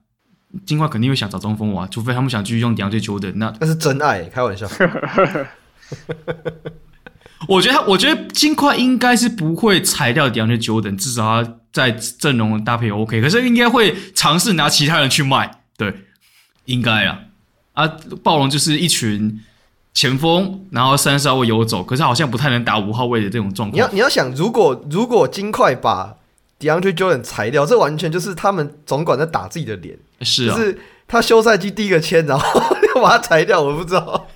[0.65, 4.67] 金块肯定会想找中锋玩，除非他们想继续用 DeAndre Jordan，那那是真爱，开玩笑。
[7.47, 13.21] 我觉得他，我觉得金块应该是不会裁掉 DeAndre Jordan，至少他在阵容搭配 OK。
[13.21, 15.93] 可是应该会尝试拿其他人去卖，对，
[16.65, 17.21] 应该啊。
[17.73, 17.87] 啊，
[18.23, 19.39] 暴龙就是一群
[19.93, 23.75] 前锋，然后三十号位游走，可是好像不太能打五号位的这种状况。
[23.75, 26.17] 你要你要想，如果如果金块把
[26.59, 29.97] DeAndre Jordan 裁掉，这完全就是他们总管在打自己的脸。
[30.21, 32.61] 是啊，就是他休赛季第一个签，然后
[32.95, 34.27] 又把他裁掉，我不知道。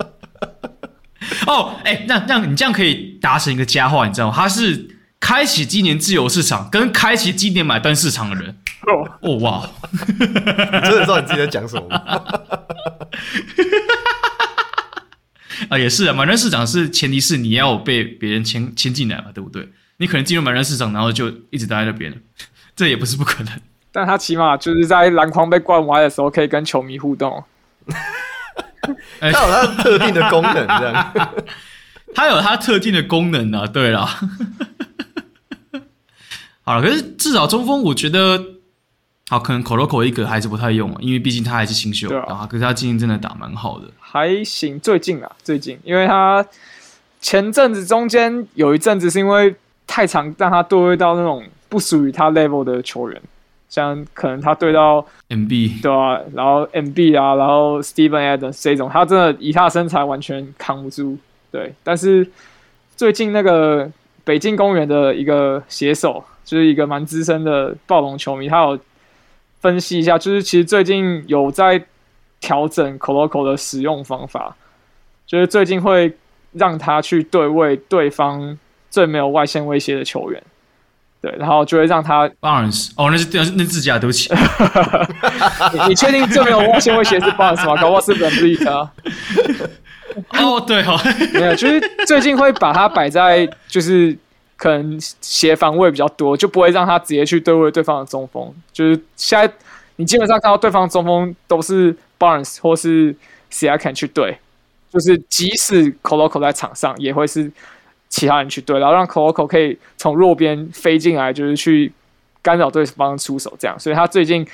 [1.46, 4.34] 哦，哎、欸，那这样你这样可以达成一个佳话，你知道吗？
[4.36, 8.56] 他是开启今年自由市场跟开启今年买断市场的人。
[8.82, 9.70] 哦，哦哇，
[10.20, 11.98] 你真的知道你自己在讲什么吗？
[15.70, 19.66] 啊，也是啊，买断市场是前提是你要被别人签签进来嘛，对不对？
[19.96, 22.16] 你可能进入买断市场，然后就一直待在那边了，
[22.76, 23.52] 这也不是不可能。
[23.94, 27.44] 但他起码就是在篮筐被灌歪的时候，可以跟球迷互动。
[29.20, 31.14] 他有他特定的功能，这样。
[32.12, 34.04] 他有他特定的功能啊，对啦。
[36.62, 38.42] 好了，可是至少中锋，我觉得，
[39.28, 42.44] 好，可能 Koloko 一个还是不太用，因为毕竟他还是新秀啊。
[42.50, 44.80] 可是他今年真的打蛮好的，还行。
[44.80, 46.44] 最近啊，最近，因为他
[47.20, 49.54] 前阵子中间有一阵子是因为
[49.86, 53.22] 太常让他对位到那种不属于他 level 的球员。
[53.74, 61.18] 像可能他对到 MB 对啊，然后 MB 啊，然后 Steven Adams 这种，他真的以他的身材完全扛不住。
[61.50, 62.24] 对，但是
[62.94, 63.90] 最近那个
[64.22, 68.78] 北京公园的一个写手，就是一个蛮资深的暴龙球迷，他有
[69.60, 71.84] 分析一下，就是其实最近有在
[72.38, 74.56] 调整 Koloko 的使用方法，
[75.26, 76.14] 就是最近会
[76.52, 78.56] 让他去对位对方
[78.88, 80.40] 最没有外线威胁的球员，
[81.24, 84.28] 对，然后就会让他 Barnes 哦，那是那是那自家对不起，
[85.72, 87.80] 你 你确定这没有外线威胁是 Barnes 吗？
[87.80, 88.92] 搞不好是 VanVleet 啊。
[90.38, 91.00] 哦，对哦，
[91.32, 94.14] 没有，就是最近会把它摆在就是
[94.58, 98.54] 可能协防位比较多，就不会让他直接去对位对方的中锋。
[98.70, 99.50] 就是现在
[99.96, 103.16] 你基本上看到对方中锋都是 Barnes 或是
[103.50, 104.38] Siakam 去对，
[104.92, 107.50] 就是即使 Coloco 在场上，也会是
[108.14, 111.92] 其他人去对，然后让 Koko 可以从弱边飞进来，就是去
[112.40, 113.76] 干扰对方出手这样。
[113.76, 114.46] 所以他最近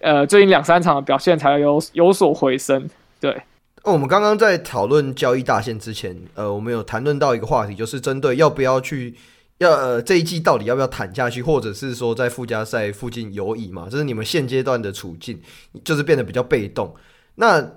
[0.00, 2.88] 呃最近两三场的表现才有有所回升，
[3.20, 3.30] 对。
[3.82, 9.14] 哦，我们刚刚在讨论交易大限之前，呃，我们有谈论到一个话题，就是针对要不要去，
[9.58, 15.38] 要呃这一季到底要不要谈下去，或者是说在附加赛附近游移嘛，这是你们现阶段的处境，
[15.84, 16.94] 就是变得比较被动。
[17.34, 17.72] 那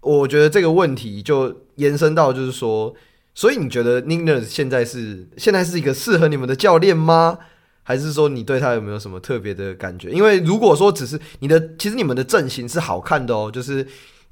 [0.00, 2.94] 我觉得这个问题就延伸到，就是说，
[3.36, 7.38] 所以你觉得 Nick Nurse 现在是现在是一个适合你们的教练吗？
[7.84, 10.10] 还是说你对他有没有什么特别的感觉？
[10.10, 13.86] 因为如果说只是你的，其实你们的阵型是好看的哦，就是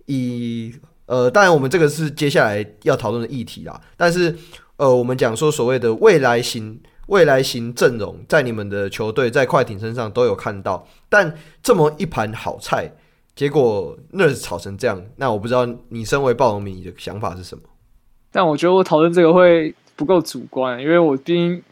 [0.07, 0.75] 以。
[1.07, 3.79] 呃，当然，我们这个是接下来要讨论的议题啦。
[3.95, 4.35] 但是，
[4.79, 10.89] 呃，我们讲说所谓的未来型、未来型阵容，在你们的球队、在快艇身上都有看到。
[11.11, 12.91] 但这么一盘好菜，
[13.37, 17.63] 结果 Nurse 炒成这样，那我不知道你身为暴龙迷的想法是什么？
[18.35, 21.63] 但我觉得我讨论这个会不够主观，因为我毕竟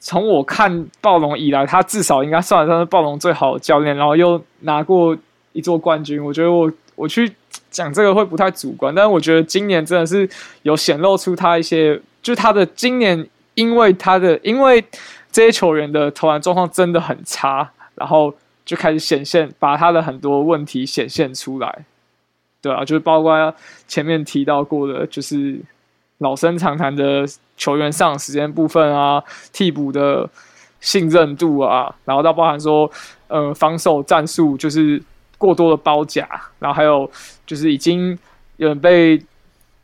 [0.00, 5.16] 从我看暴龙以来，他至少应该算得上是暴龙最好的教练，然后又拿过
[5.52, 6.22] 一座冠军。
[6.22, 7.32] 我觉得我我去。
[7.70, 10.28] 讲这个会不太主观，但是我觉得今年真的是
[10.62, 14.82] 有显露出他一些，就他的今年，因为他的因为
[15.30, 21.84] 这些球员的投篮状况真的很差，然后就开始显现，把他的很多问题显现出来。
[22.62, 23.54] 对啊，就是包括
[23.86, 25.60] 前面提到过的，就是
[26.18, 27.24] 老生常谈的
[27.56, 30.28] 球员上时间部分啊，替补的
[30.80, 32.90] 信任度啊，然后到包含说，
[33.28, 35.02] 呃，防守战术就是。
[35.40, 37.08] 过多的包夹，然后还有
[37.46, 38.18] 就是已经
[38.56, 39.22] 有被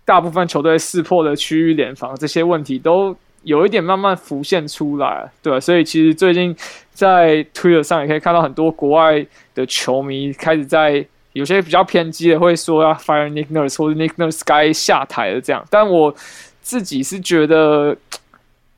[0.05, 6.53] 大部分球队识破的区域联防，这些问题都有一点慢慢浮现出来，对，所以其实最近
[6.93, 9.24] 在 Twitter 上也可以看到很多国外
[9.55, 16.12] 的球迷开始在有些比较偏激的会说要 fire Nick Nurse 或者 Nick Nurse 该下台了这样，但我
[16.62, 17.95] 自己是觉得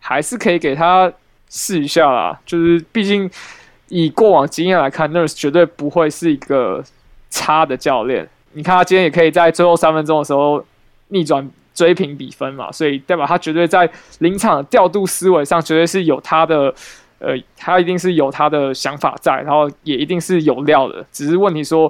[0.01, 1.11] 还是可以给他
[1.49, 3.31] 试一下啦，就是毕竟。
[3.89, 6.83] 以过往经验来看，Nurse 绝对不会是一个
[7.31, 8.29] 差的教练。
[8.55, 10.61] 你看他今天也可以在最后三分钟的时候
[11.11, 13.89] 逆转追平比分嘛，所以代表他绝对在
[14.19, 16.75] 临场调度思维上绝对是有他的，
[17.21, 21.07] 呃，他一定是有他的想法在，然后也一定是有料的。
[21.13, 21.89] 只是问题说，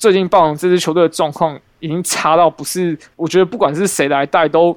[0.00, 4.76] 最近暴龙这支球队的状况已经差到不是，我觉得不管是谁来带都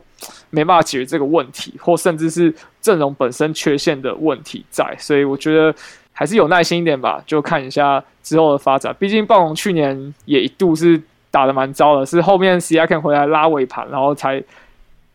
[0.51, 5.73] 没办法解决这个问题，或甚至是阵容本身缺陷的问题在，所以我觉得。
[6.15, 8.95] 还是有耐心一点吧，就看一下之后的发展。
[8.99, 11.01] 毕竟暴龙去年也一度是
[11.31, 14.41] 打得蛮糟的，是后面 Siakam 回来拉尾盘，然后才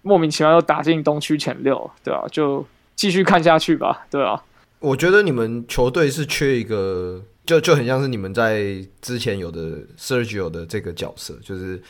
[0.03, 4.43] 莫名其妙又打进东区前六，对啊，就继续看下去吧，对啊。
[4.81, 11.83] 我觉得你们球队是缺一个，就就很像是你们在之前有的 Sergio 的这个角色，就是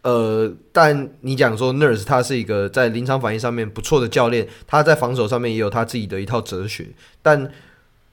[0.00, 6.88] 呃，但你讲说 Nurse 他是一个在临场反应上面不错的教练，他在防守上面也有他自己的一套哲学，
[7.20, 7.52] 但。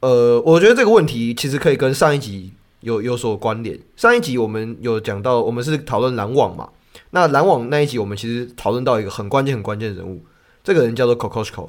[0.02, 3.78] 呃，我觉得这个问题其实可以跟上一集有有所关联。
[3.98, 6.70] 上一集我们有讲到，我们是讨论篮网嘛。
[7.10, 10.24] 那篮网那一集，我们其实讨论到一个很关键、很关键的人物，
[10.64, 11.68] 这个人叫做 Kokoskov。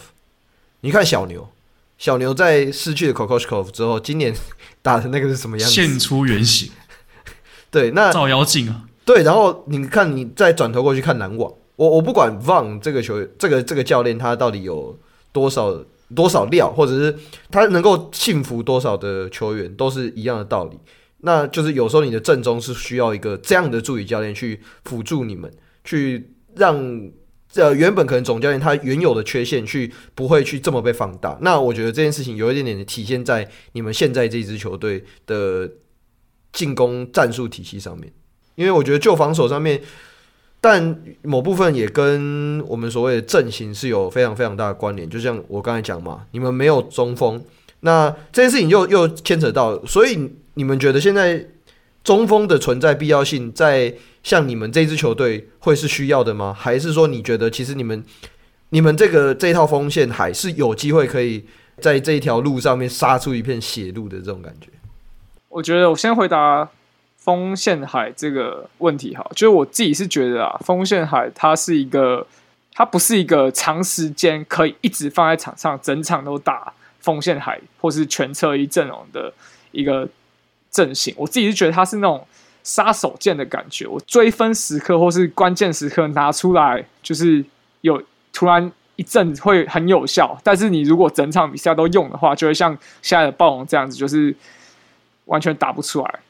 [0.82, 1.48] 你看小牛，
[1.98, 4.32] 小牛在失去了 Kokoskov 之后，今年
[4.82, 5.74] 打的那个是什么样子？
[5.74, 6.70] 现出原形。
[7.70, 8.84] 对，那照妖镜啊。
[9.04, 14.98] 对，然后你看，你再转头过去看篮网，我我不管 Vaughn 这个球，这个这个教练他到底有
[15.32, 15.84] 多少。
[16.12, 17.16] 多少料，或者是
[17.52, 20.76] 他能够信服多少的球员，都是一样的道理。
[21.18, 25.48] 那就是有时候你的阵中是需要一个这样的助理教练去辅助你们，
[25.84, 26.76] 去让
[27.54, 31.36] 呃原本可能总教练他原有的缺陷去不会去这么被放大。
[31.40, 35.70] 那我觉得这件事情有一点点的体现在你们现在这支球队的
[36.52, 38.12] 进攻战术体系上面，
[38.54, 39.80] 因为我觉得旧防守上面。
[40.62, 47.42] 但某部分也跟我们所谓的阵型是有非常非常大的关联，就像我刚才讲嘛，你们没有中锋，
[47.80, 51.48] 那这件事情又又牵扯到，所以你们觉得现在
[52.04, 56.54] 中锋的存在必要性，在像你们这支球队会是需要的吗？
[56.58, 58.04] 还是说你觉得其实你们
[58.70, 61.44] 你们这个这套锋线还是有机会可以
[61.80, 64.68] 在这一条路上面杀出一片血路的这种感觉？
[65.48, 66.68] 我觉得我先回答。
[67.22, 72.26] 锋线海这个问题哈，就是我自己是觉得啊，锋线海它是一个
[72.72, 79.30] 它不是一个长时间可以一直放在场上，整场都打锋线海或是全侧翼阵容的
[79.70, 80.08] 一个
[80.70, 81.14] 阵型。
[81.18, 82.26] 我自己是觉得他是那种
[82.70, 87.44] 杀手锏的感觉，我追分时刻或是关键时刻拿出来，就是
[87.80, 88.00] 有
[88.32, 90.38] 突然一阵会很有效。
[90.44, 92.70] 但是你如果整场比赛都用的话，就会像
[93.02, 94.32] 现在的暴龙这样子，就是
[95.24, 96.20] 完全打不出来。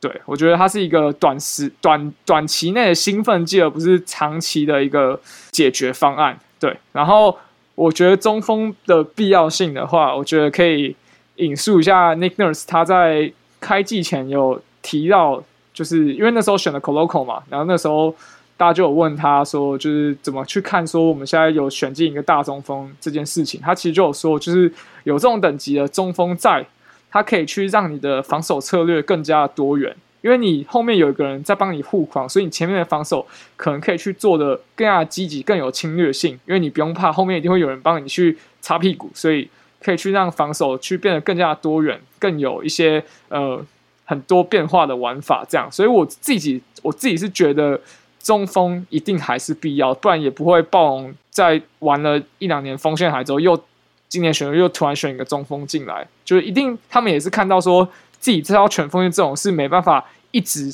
[0.00, 5.20] 对，我觉得它是一个短时短短期内的兴奋剂，而不是长期的一个
[5.52, 6.36] 解决方案。
[6.58, 7.38] 对，然后
[7.76, 10.96] 我觉得中锋的必要性的话，我觉得可以
[11.36, 15.42] 引述一下 Nick Nurse，他在开季前有提到，
[15.74, 18.14] 就是因为那时候选了 Koloko 嘛，然后那时候
[18.56, 24.72] 大家就有问他说，就是怎么去看说我们现在有选进一个大中锋这件事情，他其实就有说，就是
[25.02, 26.64] 有这种等级的中锋在。
[27.10, 39.48] 他可以去让你的防守策略更加多元，因为你后面有一个人在帮你护框，所以你前面的防守可能可以去做的更加积极、更有侵略性，因为你不用怕后面一定会有人帮你去擦屁股，所以
[39.80, 43.64] 可以去让防守去变得更加多元，更有一些呃
[44.04, 45.44] 很多变化的玩法。
[45.48, 47.80] 这样，所以我自己我自己是觉得
[48.22, 53.60] 中锋一定还是必要，不然也不会暴龙在玩了一两年锋线海之后又。
[54.06, 57.88] 今年选又突然选一个中锋进来，就是一定他们也是看到说
[58.20, 60.72] 自己这套全锋线这种是没办法一直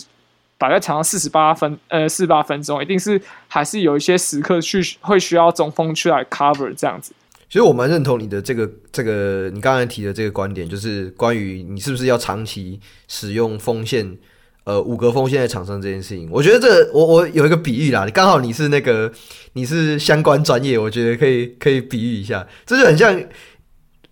[0.58, 3.18] 摆在场上四十八分呃四十八分钟，一定是
[3.48, 7.14] 还是有一些时刻去会需要中锋去来 cover 这样子。
[7.50, 14.16] 其实我蛮认同你的这个这个你刚才提的这个观点，就是关于你是不是要长期使用锋线。
[14.64, 19.10] 呃，五格锋线在场上这件事情，我觉得这我我有一个比喻啦，你刚好你是那个
[19.54, 23.20] 你是相关专业，我觉得可以可以比喻一下，这就很像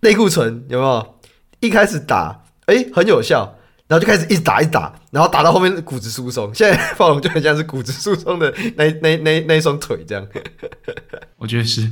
[0.01, 1.19] 类固醇，有没有？
[1.59, 3.55] 一开始打，哎、很有效，
[3.87, 10.27] 然后就开始一直打一直打，然后打到后面骨质疏松，现在暴龙就很像是骨质疏松的那那那那一双腿这样。
[11.37, 11.87] 我觉得是，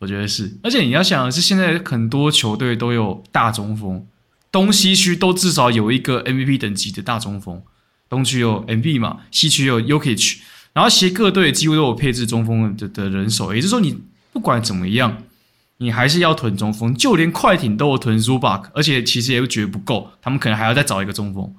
[0.00, 4.04] 我觉得是，而且你要想的是，现在很多球队都有大中锋，
[4.50, 7.62] 东西区都至少有一个 MVP 等级的大中锋。
[8.08, 10.38] 东区有 MB 嘛，西区有 Jokic，
[10.72, 14.00] 然后其实各队几乎都有配置中锋的的人手，也就是说，你
[14.32, 15.22] 不管怎么样，
[15.76, 21.54] 你还是要囤中锋，就连快艇都有囤 Zubac，而且其实也觉得不够，他们可能还要再找一个中锋，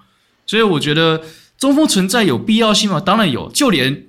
[0.46, 1.22] 所以我觉得
[1.58, 3.00] 中锋存在有必要性吗？
[3.00, 4.08] 当然有，就连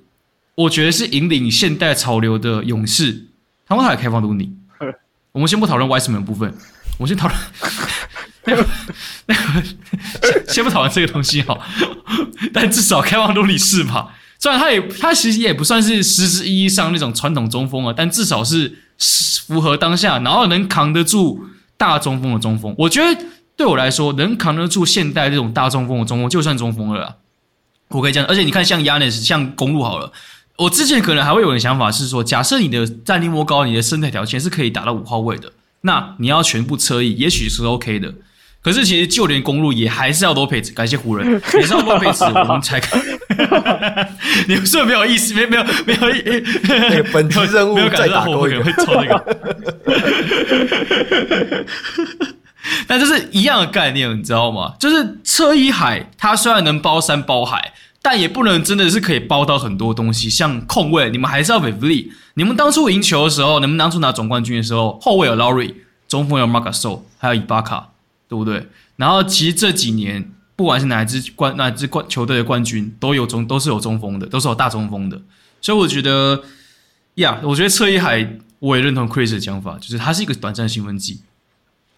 [0.55, 3.27] 我觉得是引领现代潮流的勇士，
[3.73, 4.53] 他们还开放卢尼。
[5.31, 6.53] 我们先不讨论 Wiseman 部分，
[6.99, 7.39] 我先讨论。
[8.45, 8.65] 那个，
[9.25, 9.41] 那个，
[10.21, 11.57] 先先不讨论这个东西哈，
[12.53, 14.13] 但至少开往卢尼是吧？
[14.37, 18.77] 虽然他也他其实也不算是实质意义上那种传统中锋啊，但至少是
[19.47, 21.43] 符合当下，然后能扛得住
[21.77, 22.75] 大中锋的中锋。
[22.77, 27.15] 我觉得对我来说，能扛得住现代这种大中锋的中锋，就算中锋了啦。
[27.87, 30.11] 我可以这样，而且你看，像 Giannis，像公路好了，
[30.57, 35.51] 我之前可能还会有人想法是说，假设你的战力摸高，你的身材条件是可以打到五号位的，
[35.81, 38.13] 那你要全部侧翼，也许是 OK 的。
[38.61, 42.97] 可是其实就连公路也还是要多配置，感谢湖人 也是要多配置，我们才可。
[44.47, 45.33] 你们是不是没有意思？
[45.33, 45.99] 没没有没有。
[46.63, 49.37] 那个本期任务没有感觉到后面会抽那个。
[52.87, 54.75] 但这是一样的概念，你知道吗？
[54.79, 57.73] 就是侧翼海，它虽然能包山包海，
[58.03, 60.29] 但也不能真的是可以包到很多东西。
[60.29, 62.11] 像控卫，你们还是要 VanVleet。
[62.35, 65.73] 你们当初赢球的时候，你们当初拿总冠军的时候，后卫有 Lowry，
[66.07, 67.89] 中锋有 Marc Gasol，还有伊巴卡。
[68.29, 68.67] 对不对？
[68.95, 75.21] 然后其实这几年，不管是哪一支冠哪一支冠球队的冠军，都有中都是有中锋的，都是有大中锋的。
[75.61, 76.41] 所以我觉得，
[77.15, 78.27] 呀，我觉得侧一海，
[78.57, 81.21] 我也认同 Chris 的讲法，就是他是一个短暂兴奋剂，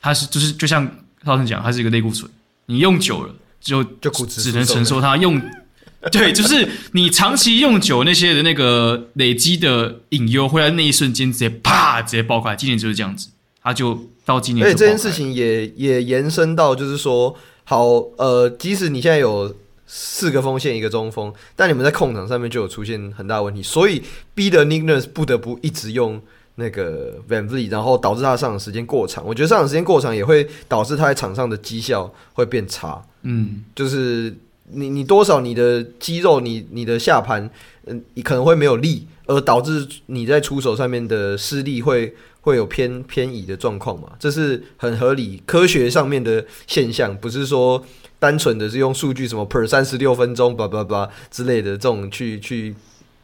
[0.01, 0.85] 他是就是就像
[1.23, 2.29] 涛生讲，他是一个类固醇，
[2.65, 5.41] 你用久了就就只能承受它用，
[6.11, 12.55] 对，就是你长期用久那些的那个累积的隐忧，会在那一瞬间直接啪直接爆开。
[12.55, 13.29] 今年就是这样子，
[13.61, 14.07] 他就。
[14.25, 17.85] 到今年，所以这件事情也也延伸到，就是说，好，
[18.17, 24.01] 呃，即使你现在有四个锋线一个中锋，但你们在控场上面就有出现很大问题，所以
[24.33, 26.19] 逼得 Nick Nurse 不得不一直用
[26.55, 29.23] 那个 VanVleet，然后导致他上场时间过长。
[29.23, 32.99] 我觉得上场时间过长也会导致他在场上的绩效会变差。
[33.21, 34.35] 嗯，就是
[34.71, 37.49] 你你多少你的肌肉，你你的下盘，
[37.85, 42.15] 嗯，你可能会没有力，而导致你在出手上面的施力会。
[42.45, 44.07] 会有偏偏移的状况嘛？
[44.19, 47.83] 这是很合理、科学上面的现象，不是说
[48.19, 52.75] 单纯的是用数据什么 per 三十六分钟叭叭叭之类的这种去去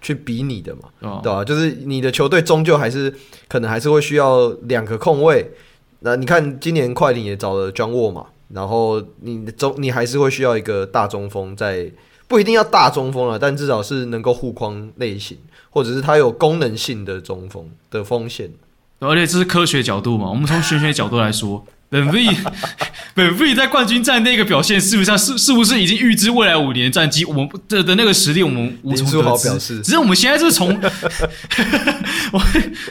[0.02, 1.46] 去比拟的嘛，哦、对吧？
[1.46, 3.14] 就是你的球队终究还是
[3.48, 5.52] 可能还是会需要两个控卫。
[6.00, 11.91] 那你看今年快艇也找了 John Wall 嘛，然后你中你还是会需要一个大中锋在
[12.28, 15.38] 不一定要大中锋了，但至少是能够护框类型，
[15.70, 18.52] 或者是他有功能性的中锋的风险。
[18.99, 21.66] 而且这是科学角度嘛，我们从玄学角度来说。
[21.92, 22.26] 本费
[23.14, 27.26] 本费在冠军战那个表现，是不是是是不是已经预知未来五年的战绩？
[27.26, 29.82] 我们的的那个实力，我们无从得知。
[29.82, 30.70] 只是我们现在是从，
[32.32, 32.42] 我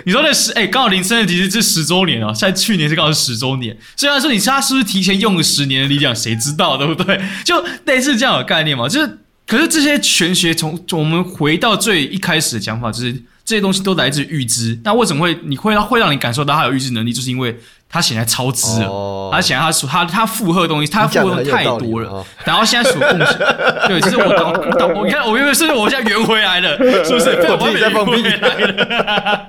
[0.05, 3.75] 你说那十哎，刚好林森的其实是十周年啊，在去年是刚好是十周年。
[3.97, 7.19] 虽然说你他是不是提前用了十年的力量，谁知道对不对？
[7.43, 8.87] 就类似这样的概念嘛。
[8.87, 13.13] 就是，可是这些玄学从我们回到最一开始的讲法，就是
[13.47, 14.79] 这些东西都来自预知。
[14.85, 17.15] 那为什么会你会让会让你感受到他有预知能力？
[17.15, 17.59] 就是因为。
[17.93, 22.09] 他显然超支了，哦、他显然他数他他负荷的东西，他负荷太多了。
[22.09, 23.01] 哦、然后现在数
[23.88, 27.30] 对，就是我当当我你看，我以为是我现在圆回来了，是不是？
[27.51, 29.47] 我自己在放屁了。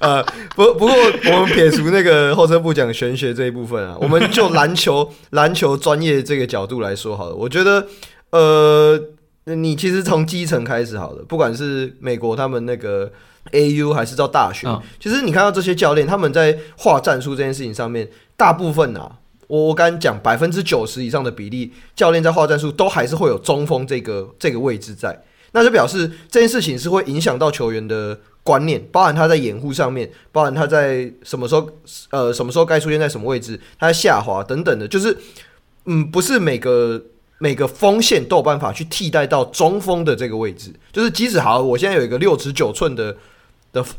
[0.00, 0.24] 呃，
[0.56, 0.94] 不不过
[1.26, 7.34] 我们撇除那个后车部讲玄学这一部分啊，我们就篮球篮球专业这个角度来说好了。
[7.34, 7.86] 我觉得，
[8.30, 9.00] 呃，
[9.44, 13.12] 你其实从基层开始好了，不管是美国他们那个。
[13.52, 25.22] A U 还是到大学，哦、其实你看到这些教练，他们在画战术这件事情上面，大部分啊，我我敢讲百分之九十以上的比例，教练在画战术都还是会有中锋这个这个位置在，
[25.52, 31.68] 那就表示这件事情是会影响到球员的观念，包含他在掩护上面，包含他在什么时候
[32.10, 35.16] 呃什么时候该出现在什么位置，他在下滑等等的，就是
[35.86, 37.02] 嗯，不是每个。
[37.40, 43.16] 每个锋线都有办法去替代到中锋的这个位置，就是即使好，我现在有一个六尺九寸的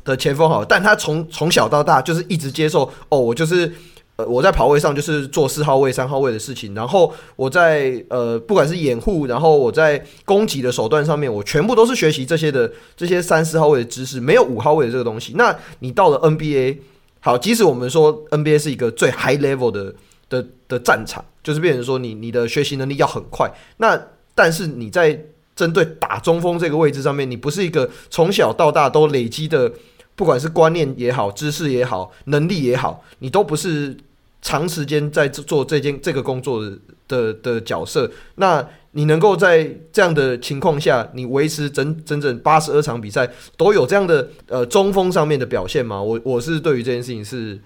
[0.03, 3.71] 的前锋好，但他从从小到大就是一直接受哦，我就是
[4.15, 15.33] 呃我在跑位上就是做四号位、三号位的事情，然后我在呃不管是掩护，然后我在攻击的手段上面，我全部都是学习这些的这些三四号位的知识，没有五号位的这个东西。
[15.35, 16.77] 那你到了 NBA，
[17.19, 19.95] 好，即使我们说 NBA 是一个最 high level 的。
[20.29, 23.99] 的的战场就是变成说你你的学习能力要很快，那
[24.35, 25.19] 但是你在
[25.59, 29.69] 针对打中锋这个位置上面，你不是一个从小到大都累积的，
[30.15, 33.93] 不管是观念也好、知识也好、能力也好，你都不是
[34.41, 36.77] 长时间在做这件这个工作的
[37.09, 46.01] 的的角色，那你能够在这样的情况下，你维持整整整八十二场比赛都有这样的呃中锋上面的表现吗？
[46.01, 47.59] 我我是对于这件事情是。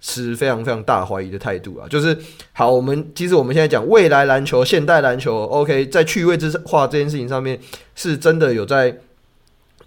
[0.00, 2.16] 持非常非常大怀疑的态度啊，就是
[2.52, 7.58] 好，我们其实我们现在讲未来篮球、现代篮球，OK，在去位置化这件事情上面，
[7.94, 8.96] 是真的有在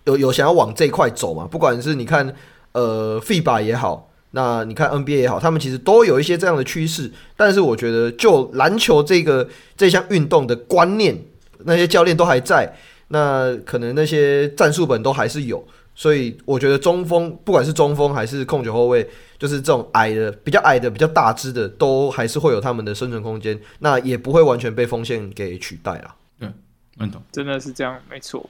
[0.05, 1.47] 有有想要往这块走嘛？
[1.49, 2.33] 不管是你看
[2.73, 7.11] 呃 FIBA 也好，那你看 NBA 也好，他们其实都有一些这样的趋势。
[7.35, 11.17] 但是我觉得，就篮球这个这项运动的观念，
[11.65, 12.75] 那些教练都还在，
[13.07, 15.65] 那可能那些战术本都还是有。
[15.95, 23.59] 所以我觉得中锋，不管是中锋还是控球后卫，就是这种矮的、比较矮的、比较大只的，都还是会有他们的生存空间。
[23.79, 26.15] 那也不会完全被锋线给取代了。
[26.39, 26.49] 对，
[26.97, 28.49] 认同，真的是这样，没错。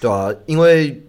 [0.00, 1.02] 对啊，因为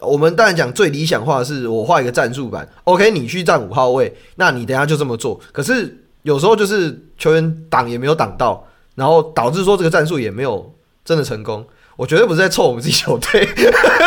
[0.00, 5.38] 我们当然讲最理想化的是，我画一个战术板，OK，你去站五号位，那你等下就这么做。
[5.52, 10.74] 可是有时候就是球员挡也没有挡到，然后导致说这个战术也没有
[11.04, 11.66] 真的成功。
[11.96, 13.48] 我绝对不是在臭我们自己球队，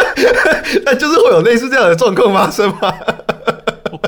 [0.86, 2.94] 但就是会有类似这样的状况发生吗？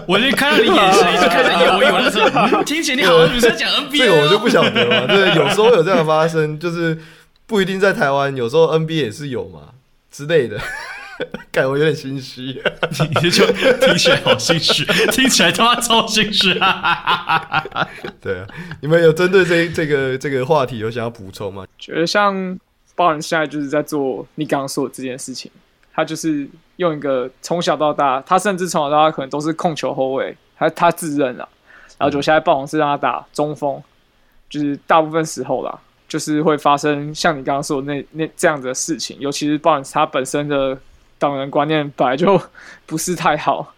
[0.08, 2.12] 我已经看到你眼神，已经开始犹豫了。
[2.12, 5.08] 是听起来你好像不是在讲 NBA，这个我就不晓得嘛。
[5.08, 6.98] 对，有时候有这样发生，就是
[7.48, 9.60] 不一定在台湾，有时候 NBA 也是有嘛
[10.12, 10.60] 之类的。
[11.52, 12.62] 感觉我有点心虚，
[13.22, 13.46] 你就
[13.82, 16.54] 听起来好心虚，听起来他妈超心虚。
[18.20, 18.48] 对啊，
[18.82, 21.66] 你们有针对这这个这个话题有想要补充吗？
[21.80, 22.58] 觉得像。
[22.96, 25.52] 包人现在就是在做你刚刚说的这件事情，
[25.94, 31.48] 他就是用一个从小到大，他甚至从小到大可能都是控球后卫，他他自认了，
[31.98, 33.82] 然后就现在暴龙是让他打中锋，
[34.50, 40.78] 就是大部分时候啦，就是会发生像你刚刚说的那那这样子的事情，尤其是暴人他本身的
[41.18, 42.40] 党人观念本来就
[42.86, 43.74] 不是太好，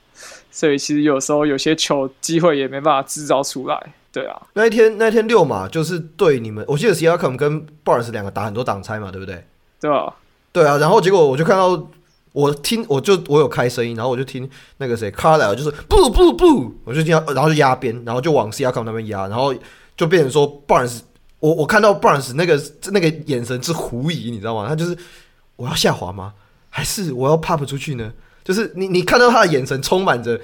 [0.52, 3.94] 所以其实有时候有些球机会也没办法制造出来。
[4.14, 9.44] 对啊，那一天那一天六马就是对你们，我记得 Siakam 跟 Barnes 两个打很多挡拆嘛，对不对？
[9.82, 10.14] 对啊，
[10.52, 11.88] 对啊，然后结果我就看到，
[12.32, 19.52] 我听我就我有开声音，然后我就听那个谁 Carlisle 就是不不不，我就听到，然后就压边，然后就往 Siakam 那边压，然后
[19.98, 21.00] 就变成说 Barnes，
[21.40, 22.62] 我我看到 Barnes 那个
[22.92, 24.68] 那个眼神是狐疑，你知道吗？
[24.68, 24.96] 他就是
[25.56, 26.36] 我要下滑吗？
[26.70, 28.14] 还是我要 pop 出去呢？
[28.44, 30.40] 就是你你看到他的眼神充满着。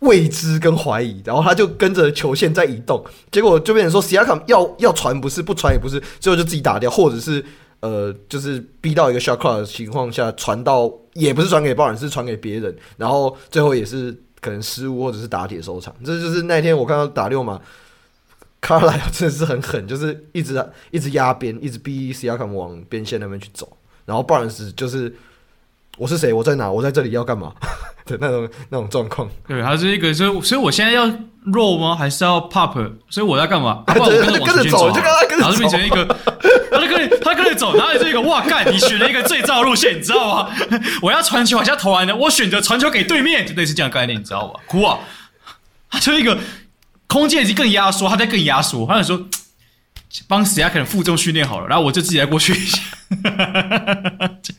[0.00, 7.44] 未知跟怀疑，然后他就跟着球线在移动，结果就变成说，Siakam 要要传不是，不传也不是，最后就自己打掉，或者是
[7.80, 15.94] 呃，就是逼到一个 shot clock 的情况下传到，也不是传给鲍尔，是传给别人，然后最后也是可能失误或者是打铁收场。
[16.04, 17.60] 这就是那天我看到打六码，
[18.60, 25.12] 卡莱真的是很狠，就是一直一直压边，一直逼 Siakam 往边线那边去走，然后 Barnes 就是
[25.98, 27.52] 我是谁，我在哪，我在这里要干嘛
[28.06, 29.28] 的那种那种状况。
[29.46, 31.06] 对，还是一个，所以所以我现在要
[31.46, 31.94] roll 吗？
[31.96, 32.72] 还是要 pop？
[33.10, 33.82] 所以我在干嘛？
[33.88, 36.04] 啊、我，跟着走，就跟他跟着走，然后就变成一个，
[36.70, 40.50] 他就跟你他跟着走，然后这个哇干，你选了一个最糟的路线，你知道吗？
[41.02, 44.60] 我要传球往下投篮的，我选择传球给对面，就类似这样的概念，你知道吧？
[44.66, 44.98] 哭啊！
[45.90, 46.38] 他就一个。
[47.10, 48.86] 空间已经更压缩，他在更压缩。
[48.86, 49.18] 他想说，
[50.26, 50.70] 帮谁啊？
[50.70, 52.80] 可能负重训练好了，然后我就自己来过去一下，
[54.42, 54.54] 就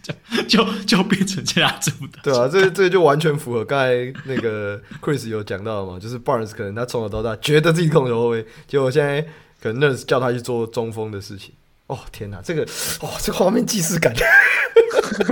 [0.47, 2.19] 就就变成这样子的。
[2.23, 3.91] 对啊，这这就完全符合刚才
[4.25, 9.21] 那个 Chris 有讲到的嘛，就是 Barnes 可能他从小到大觉得自己控球后卫，结果现在
[9.61, 11.51] 可能 Nurse 叫他去做中锋的事情。
[11.87, 12.61] 哦天哪，这个
[13.01, 14.13] 哦，这个画面既视感，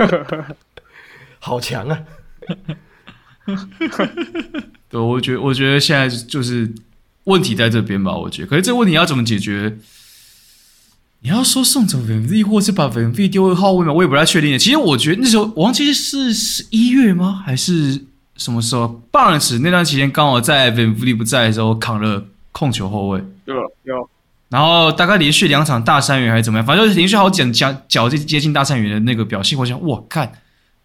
[1.38, 1.98] 好强啊！
[4.88, 6.72] 对，我觉得我觉得现在就是。
[7.24, 8.48] 问题在这边吧，我觉得。
[8.48, 9.76] 可是这个问题要怎么解决？
[11.20, 13.92] 你要说送走 VanVleet，或是把 VanVleet 丢回号位吗？
[13.92, 14.58] 我也不太确定。
[14.58, 17.42] 其实我觉得那时候我忘记是十一月吗？
[17.44, 18.04] 还是
[18.36, 23.22] 什么时候？Barnes 那段期间刚好在 VanVleet 不在的时候扛了控球后卫。
[23.46, 24.08] 有有。
[24.48, 26.66] 然后大概连续两场大三元还是怎么样？
[26.66, 30.32] 反正就是连续好几脚脚接近大三元的那个表现，我想，哇，看，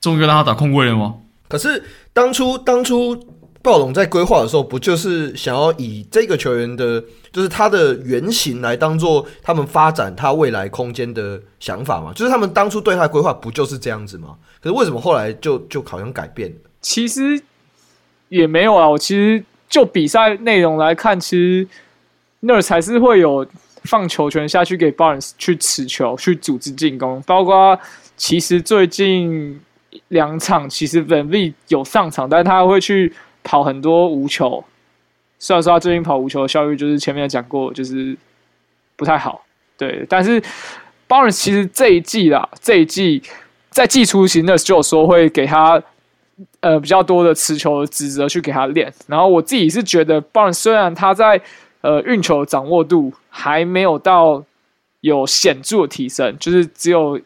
[0.02, 1.16] 终于让他打控卫了吗？
[1.48, 3.33] 可是当初当初。
[3.64, 12.12] 暴龙在规划的时候，不就是想要以这个球员的，就是他的原型来当做他们发展他未来空间的想法吗？
[12.14, 14.36] 就是他们当初对他的规划不就是这样子吗？
[14.62, 16.56] 可是为什么后来就就好像改变了？
[16.82, 17.42] 其实
[18.28, 18.90] 也没有啊。
[18.90, 21.66] 我其实就比赛内容来看，其实
[22.42, 23.48] Nurse 还是会有
[23.86, 27.80] 放球权下去给 Barnes 去持球、去组织进攻，包括
[28.18, 29.62] 其实最近
[30.10, 33.14] 两场，其实 VanVleet 有上场，但是他会去。
[33.44, 34.64] 跑很多无球，
[35.38, 38.18] 虽然说他最近跑无球的效率就是前面讲过，就是
[38.96, 39.44] 不太好。
[39.78, 40.42] 对，但是
[41.10, 43.22] Barnes 其实这一季啦，这一季
[43.70, 45.84] 在季初型的就有说会给他
[46.62, 48.94] 呃比较多的持球的职责去给他练。
[49.08, 51.42] 然后我自己是觉得 Barnes 虽然他在
[51.82, 54.42] 呃运球掌握度还没有到
[55.02, 57.20] 有显著的提升，就是只有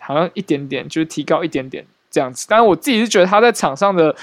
[0.00, 2.46] 好像一点点，就是提高一点点这样子。
[2.48, 4.16] 但是我自己是觉得他在场上的。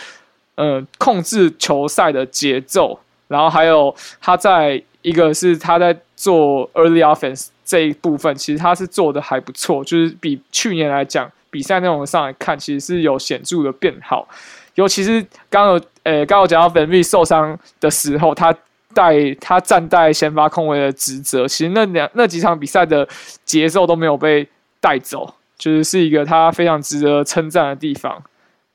[0.58, 14.28] 呃，控制球赛的节奏，然后还有他在一个是他在做 early offense 这一部分，其实他是做的还不错，就是比去年来讲，比赛内容上来看，其实是有显著的变好。
[14.74, 18.52] 尤其是刚有呃，刚有讲到 Van V 受伤的时候，他
[18.94, 23.08] 带他站在先发控卫的职责，其实那两那几场比赛的
[23.46, 24.48] 节奏都没有被
[24.80, 28.24] 带走，就是是一个他非常值得称赞的地方，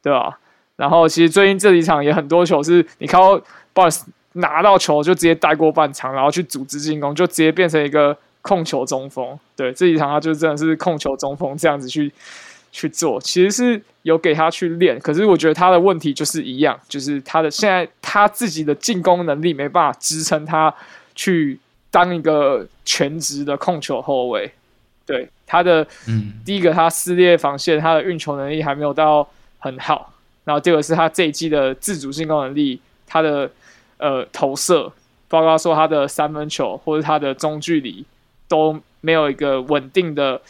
[0.01, 0.39] 对吧？
[0.77, 3.41] 然后其实最近这几场也很多球是你看到
[3.75, 9.39] Barnes 拿到球就直接带过半场，然后去组织进攻，就直接变成一个控球中锋。
[9.55, 12.11] 对，这几场他就真的是控球中锋这样子去
[12.73, 14.99] 去做，其实是有给他去练。
[14.99, 20.75] 可是我觉得他的问题就是一样，就是他的现在他自己的进攻能力没办法支撑他
[21.15, 24.51] 去当一个全职的控球后卫。
[25.05, 29.29] 对，他的嗯，第一个他撕裂防线，他的运球能力还没有到
[29.59, 30.12] 很好。
[30.45, 33.49] 然后这个是他这一季的自主进攻能力，他的
[33.99, 34.91] 呃投射，
[35.29, 38.05] 包括说他的三分球或者他的中距离
[38.49, 40.41] 都没有一个稳定的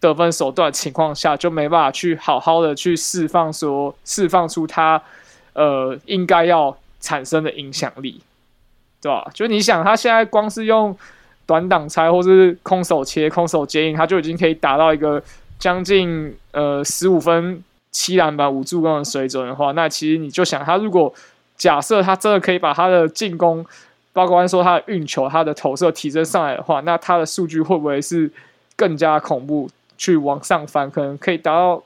[0.00, 5.00] 得分手段情况下，就没办法去好好的去释放说释放出他
[5.52, 8.20] 呃应该要产生的影响力，
[9.00, 9.30] 对吧？
[9.32, 10.98] 就你想他现在光是用
[11.46, 15.22] 短挡拆或是空手切、空手接应，他就已经可以达到一个
[15.60, 17.62] 将近呃十五分。
[17.90, 21.12] 七篮板五助攻的水准的话，那其实你就想，他如果
[21.56, 23.64] 假设他真的可以把他的进攻，
[24.12, 28.30] 包括说他的运球、他的投射提升上来的话，那他的数据会不会是
[28.76, 30.90] 更加恐怖，去往上翻？
[30.90, 31.82] 可能可以达到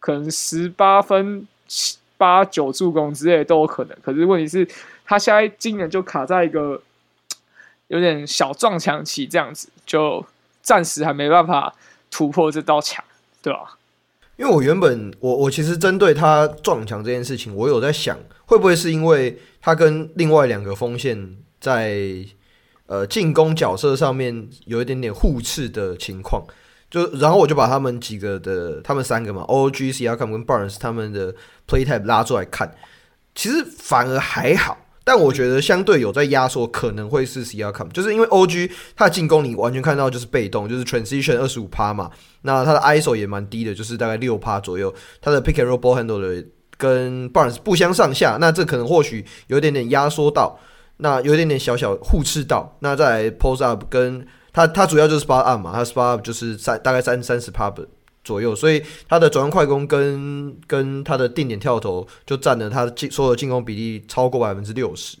[0.00, 3.96] 可能十八分、七八九助攻之类都有可能。
[4.02, 4.66] 可是问题是，
[5.04, 6.80] 他现在今年就卡在一个
[7.88, 10.24] 有点小撞墙期，这样子，就
[10.62, 11.74] 暂时还没办法
[12.10, 13.04] 突破这道墙，
[13.42, 13.76] 对吧？
[14.36, 22.16] 因为我原本我我其实针对他撞墙这件事情，我有在想，会不会是因为他跟另外两个锋线在
[22.86, 26.44] 呃进攻角色上面有一点点互斥的情况，
[26.90, 31.34] 就然后我就把他们几个的他们三个嘛，O G C R K 跟 Barnes 他们的
[31.66, 32.74] play type 拉出来看，
[33.34, 34.76] 其实反而还好。
[35.08, 42.10] 但我觉得相对有在压缩，可能会是 Siakam，就是因为 OG 他的进攻你完全看到就是被动，就是 transition 二十五趴嘛，
[42.42, 46.44] 那他的 ISO 也蛮低的，就是大概六趴左右，他的 pick and roll ball handle 的
[46.76, 50.58] 跟 Barnes 不相上下，那这可能或许有一点点压缩到。
[50.98, 52.76] 那有一点点小小互斥到。
[52.80, 57.70] 那再来 post up 跟它它主要就是 spot up 嘛，它 spot up 就是三大概三三十趴
[58.26, 65.16] 左右，所以它的转弯快攻跟跟它的定点跳投就占了它的进所有进攻比例超过百分之六十。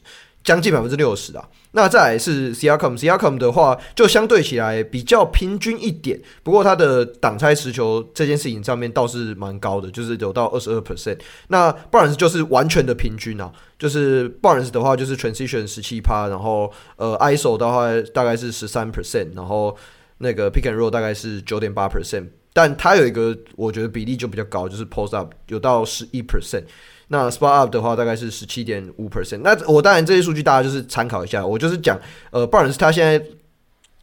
[0.46, 11.18] 将近百分之六十啊，那再来是 Siakam，Siakam 的话就相对起来比较平均一点，不过他的挡拆持球这件事情上面倒是蛮高的，就是有到二十二 percent。
[11.48, 19.76] 那 Barnes 就是完全的平均啊，就是 Barnes 的话就是 transition 十七趴，然后呃 ISO 的话大概是十三 percent，然后
[20.18, 26.64] 那个 pick and roll 大概是九点八 percent，但他有一个我觉得比例就比较高，就是 post up 有到十一 percent。
[27.08, 29.40] 那 spot up 的话大概是十七点五 percent。
[29.44, 32.00] 那我当然这些数据大家就是参考一下，我就是讲，
[32.30, 33.22] 呃，Barnes 他现在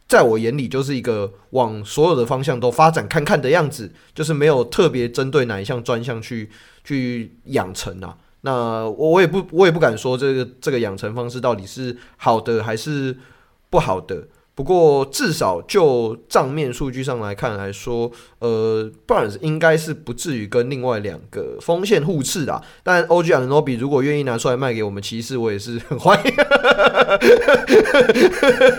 [0.06, 6.48] 在我眼里就是一个往所有的方向都发展看看的样子，就是没有特别针对哪一项专项去
[6.84, 8.16] 去养成啊。
[8.42, 13.16] 那我我也不我也不敢说这个这个养成方式到底是好的还是
[13.68, 14.28] 不好的。
[14.54, 22.62] 不过至少就账面数据上来看来说，呃，Barnes 应该是不至于跟另外两个锋线互斥的。
[22.82, 26.32] 但 OG Anunoby 如果愿意拿出来卖给我们骑士，我也是很欢迎。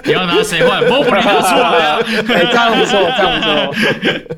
[0.06, 2.00] 你要拿谁换？Mobley 拿出来啊！
[2.30, 3.52] 哎、欸，这样不错，这样不错。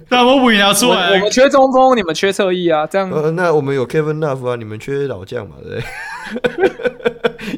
[0.10, 3.12] 那 Mobley 拿出来，我们缺中锋，你们缺侧翼啊，这样。
[3.12, 5.80] 呃，那我们有 Kevin Love 啊，你们缺老将嘛，对
[6.50, 6.82] 不对？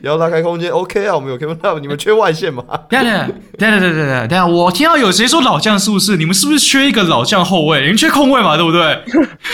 [0.03, 2.63] 要拉开空间，OK 啊，我们有 Kevin Love， 你们缺外线吗？
[2.89, 3.27] 等下等下
[3.57, 6.17] 等下等下等下，我听到有谁说老将是不是？
[6.17, 7.81] 你们是不是缺一个老将后卫？
[7.81, 8.99] 你们缺控卫嘛，对不对？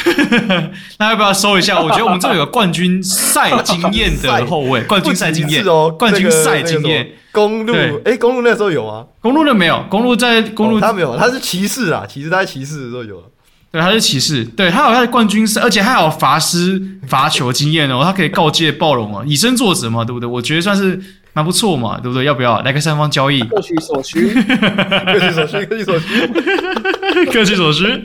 [0.99, 1.79] 那要不要收一下？
[1.81, 7.07] 我觉得我们这有个冠军赛经验的后卫，冠军赛经验哦，冠军赛经验。
[7.31, 7.73] 公路，
[8.05, 9.05] 哎，公路那时候有吗？
[9.21, 13.21] 公路那没有，公路在公路他没有，他是骑士啊，骑士他在骑士的时候有。
[13.75, 20.25] 对，他是骑士，对他有他的冠军赛，而且还有罚失罚球经验哦，他可以告诫暴龙啊，以身作则嘛，对不对？
[20.25, 20.97] 我觉得算是
[21.33, 22.23] 蛮不错嘛，对不对？
[22.23, 23.41] 要不要来个三方交易？
[23.41, 26.07] 各取所需， 各取所需，各取所需，
[27.33, 27.85] 各取所需。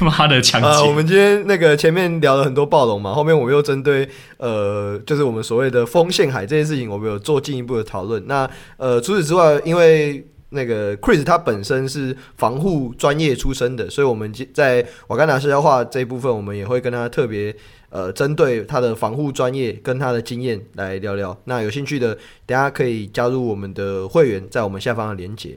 [0.00, 0.82] 妈的强啊！
[0.82, 4.08] 我们今天那个前面聊了很多暴龙嘛，后面我们又针对
[4.38, 8.20] 呃，就是我们所谓的风陷海这件事情，我们有做进一步的讨论。
[8.26, 17.54] 那呃，除此之外，因为那个 Chris 他本身是防护专业出身的，所以我们在瓦甘达社交化这一部分，我们也会跟他特别
[17.90, 21.36] 呃针对他的防护专业跟他的经验来聊聊。
[21.44, 22.16] 那有兴趣的，
[22.46, 25.56] 大家可以加入我们的会员，在我们下方的连接。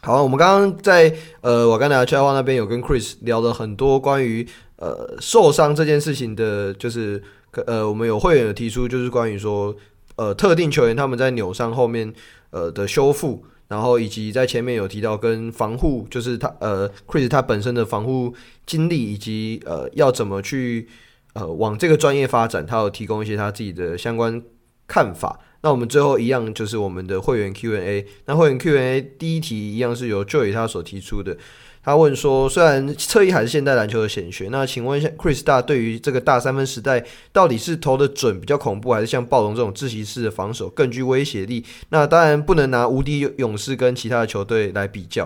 [0.00, 7.22] 好，我们刚刚在呃瓦甘达社交化那边有跟 Chris 聊了很多关于呃受伤这件事情的，就是
[7.66, 9.76] 呃我们有会员有提出，就是关于说
[10.16, 12.14] 呃特定球员他们在扭伤后面。
[12.52, 18.32] 呃的修复，然后以及在前面有提到跟防护，就是他呃 Chris 他本身的防护
[18.64, 20.88] 经历，以及呃要怎么去
[21.32, 24.40] 呃往这个专业发展，他有提供一些他自己的相关
[24.86, 25.40] 看法。
[25.62, 31.36] 那我们最后一样就是我们的会员 Q&A，那会员 Q&A 第一题一样是由 Joey 他所提出的。
[31.84, 41.64] 他问说：“虽然侧翼还是现代篮球的显学，那请问一下，Chris 大对于这个大三分时代，到底是投的准比较恐怖，还是像暴龙这种窒息式的防守更具威胁力？
[41.88, 45.24] 那当然不能拿无敌勇士跟其他的球队来比较。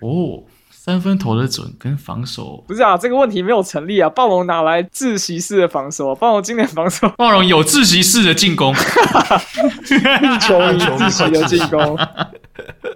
[0.00, 0.44] 哦，
[0.86, 4.08] 三分投的准跟防守不是啊，这个问题没有成立啊。
[4.08, 6.14] 暴龙哪来窒息式的防守？
[6.14, 11.98] 暴龙今年防守，暴龙有窒息式的进攻，一球一窒息的进攻。”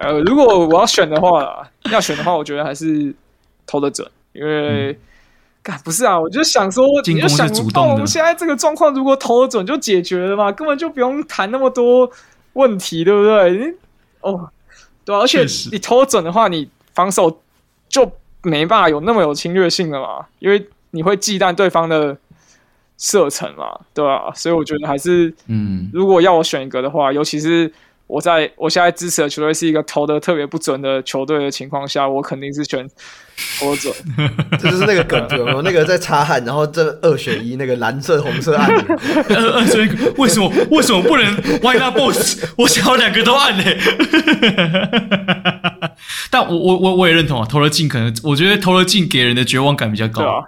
[0.00, 3.12] 呃，如果我要选的话，要选的话，我觉得还是
[3.66, 4.96] 投的准，因为，
[5.64, 7.92] 干、嗯、不是啊，我就想说，进攻是主动的。
[7.94, 12.08] 我们现在这个状况，如果投得准就解决了嘛，根本就不用谈那么多
[12.52, 13.74] 问题，对不对？
[14.20, 14.48] 哦，
[15.04, 17.40] 对、啊，而且你投得准的话，你防守
[17.88, 18.10] 就
[18.42, 22.16] 没办法有那么有侵略性了嘛，因为你会忌惮对方的
[22.98, 24.32] 射程嘛，对吧、啊？
[24.34, 27.72] 所以我觉得还是，嗯，如果要我选一个的话，尤其是。
[28.08, 32.86] 我在我现在支持的球队是一个投的特别不准的球队的情况下，我肯定是选
[33.58, 33.94] 投准。
[34.60, 35.62] 这就是那个梗，有没有？
[35.62, 38.68] 那个在擦汗，然后这二选一，那个蓝色、红色按
[39.30, 39.88] 呃呃，所以
[40.18, 41.24] 为什么为什么不能
[41.62, 42.44] Why not both？
[42.58, 43.64] 我想要两个都按呢？
[46.30, 50.44] 但我我我我也认同啊，投了进可能，我觉得投了进给人的绝望感比较高。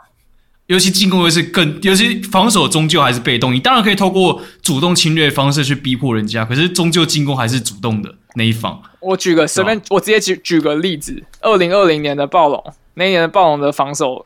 [0.66, 3.52] 尤其进攻又是更，尤其防守终究还是被动。
[3.52, 8.82] 你当然可以透过主动侵略的方式去逼迫人家，可是终究进攻还是主动的那一方。
[9.00, 12.64] 我举个随便，我直接举举个例子：二零二零年的暴龙，
[12.94, 14.24] 那一年的暴龙的防守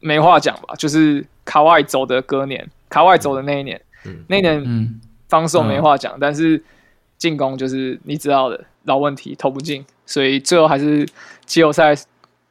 [0.00, 0.74] 没话讲吧？
[0.76, 5.00] 就是卡哇伊走的隔年，卡哇伊走的那一年，嗯、那一年
[5.30, 6.62] 防守没话讲，嗯、但是
[7.16, 11.08] 进攻就是你知道的老问题，投不进，所以最后还是
[11.46, 11.94] 季后赛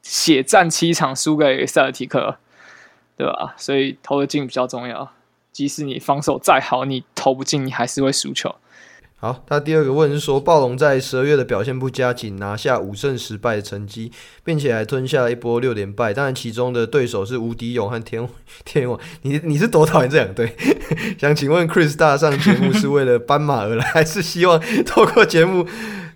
[0.01, 2.37] 血战七场输给塞尔提克。
[3.15, 3.53] 对吧？
[3.57, 5.13] 所以投的进比较重要。
[5.51, 8.55] 即使你防守再好，你投不进，你还是会输球。
[9.17, 14.11] 好，他第二个问是说，暴龙在十二月的表现不佳，仅拿下五胜十败的成绩，
[14.43, 16.11] 并且还吞下了一波六连败。
[16.11, 18.27] 当然，其中的对手是无敌勇和天
[18.65, 18.99] 天王。
[19.21, 20.57] 你你是多讨厌这两队？
[21.19, 25.67] 想请问 Chris 大上节目是为了斑马而来，还是希望透过节目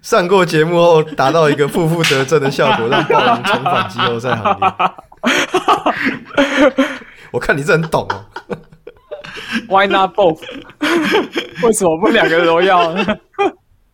[0.02, 4.72] 上过节目后达到一个负负得正的效果，让暴龙重返季后赛行列？
[7.32, 8.26] 我看你是很懂哦。
[9.68, 10.40] Why not both？
[11.64, 13.18] 为什么不两个都要呢？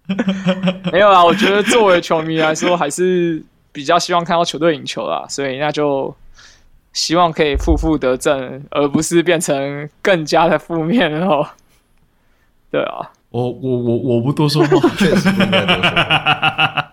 [0.92, 6.14] 没有啊，我觉得作为球迷来说，还是比较希望看到球队赢球啦，所以那就
[6.92, 11.48] 希望可以负负得正，而不是变成更加的负面哦。
[12.72, 16.92] 对啊，我我我我不多说话， 确实不应该多说话。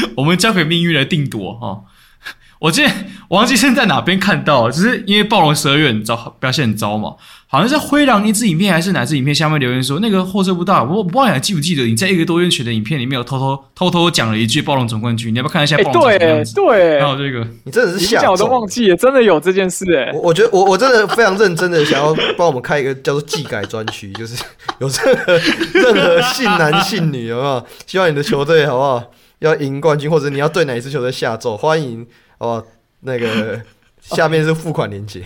[0.16, 1.82] 我们交给命运来定夺哈。
[2.60, 2.90] 我记得
[3.28, 7.16] 我忘记是在哪边看到，就是因为暴龙十二月很糟，表现很糟嘛，
[7.52, 16.28] 好像是灰狼一支影片还是哪支影片下面留言说那个后撤步大，我我不知道你还记不记得你在一个多月前的影片里面有偷偷偷偷讲了一句暴龙总冠军，你要不要看一下暴龙总冠军？
[16.28, 20.12] 欸、对对，还有这个，你真的是吓，我都忘记了，真的有这件事哎。
[20.14, 24.40] 我我觉得我我真的非常认真的想要帮我们开一个叫做技改专区，就是
[24.78, 25.32] 有任何
[25.74, 27.66] 任何信男信女有没有？
[27.84, 29.10] 希望你的球队好不好
[29.40, 32.06] 要赢冠军，或者你要对哪一支球队下咒，欢迎
[32.38, 32.66] 好不好？
[33.00, 33.60] 那个
[34.00, 35.24] 下面是付款链接，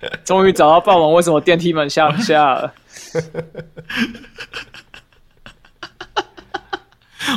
[0.24, 2.72] 终于找到傍晚为什么电梯门下不下了。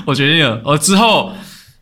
[0.06, 1.34] 我决定了，我之后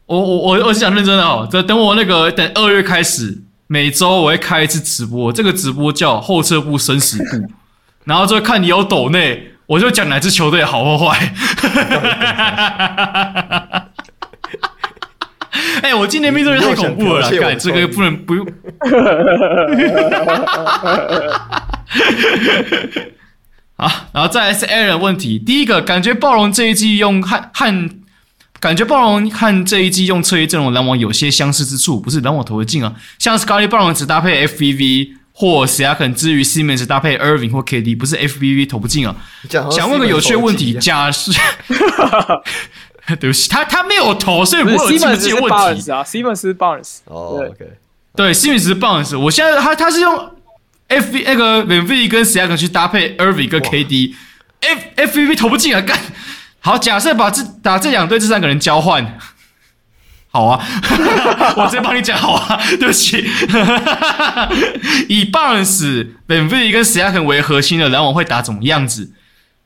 [0.05, 7.51] 我我我我是讲认真的哦，等等我那个等二月开始，每周我会开一次直播，这个直播叫后撤步生死步，
[8.05, 11.33] 然后就看你有抖内，我就讲哪支球队好或坏。
[15.81, 18.45] 哎、欸，我今年命中率太恐怖了，干这个不能不用。
[23.75, 25.39] 好，然后再来是 Aaron 的问题。
[25.39, 27.89] 第一个，感觉暴龙这一季用和和
[28.59, 37.51] 感觉暴龙和这一季用侧翼阵容篮网有些相似之处，不是篮网投的进啊，像 Scottie Barnes 只搭配 FVV 或 s i a k a n 之于 Simmons 搭配 Irving
[37.51, 39.15] 或 KD，不是 FVV 投不进啊。
[39.71, 41.31] 想问个有趣的问题，假设。
[43.19, 46.03] 对不起，他他没有投，所以不会有这些问题啊。
[46.03, 47.65] Simmons 是 Barnes 哦，OK，
[48.15, 49.17] 对，Simmons 是 Barnes。
[49.17, 50.31] 我现在他他是用
[50.87, 55.81] F 那个 VanVleet 跟 Siakam 去搭配 Irving 跟 KD，F FVV 投不进啊！
[55.81, 55.97] 干，
[56.59, 59.17] 好，假设把这打这两队这三个人交换，
[60.31, 60.63] 好啊，
[61.57, 63.17] 我直接帮你讲好啊，对不起，
[65.07, 69.11] 以 Barnes、VanVleet 跟 Siakam 为核心的篮网会打怎么样子？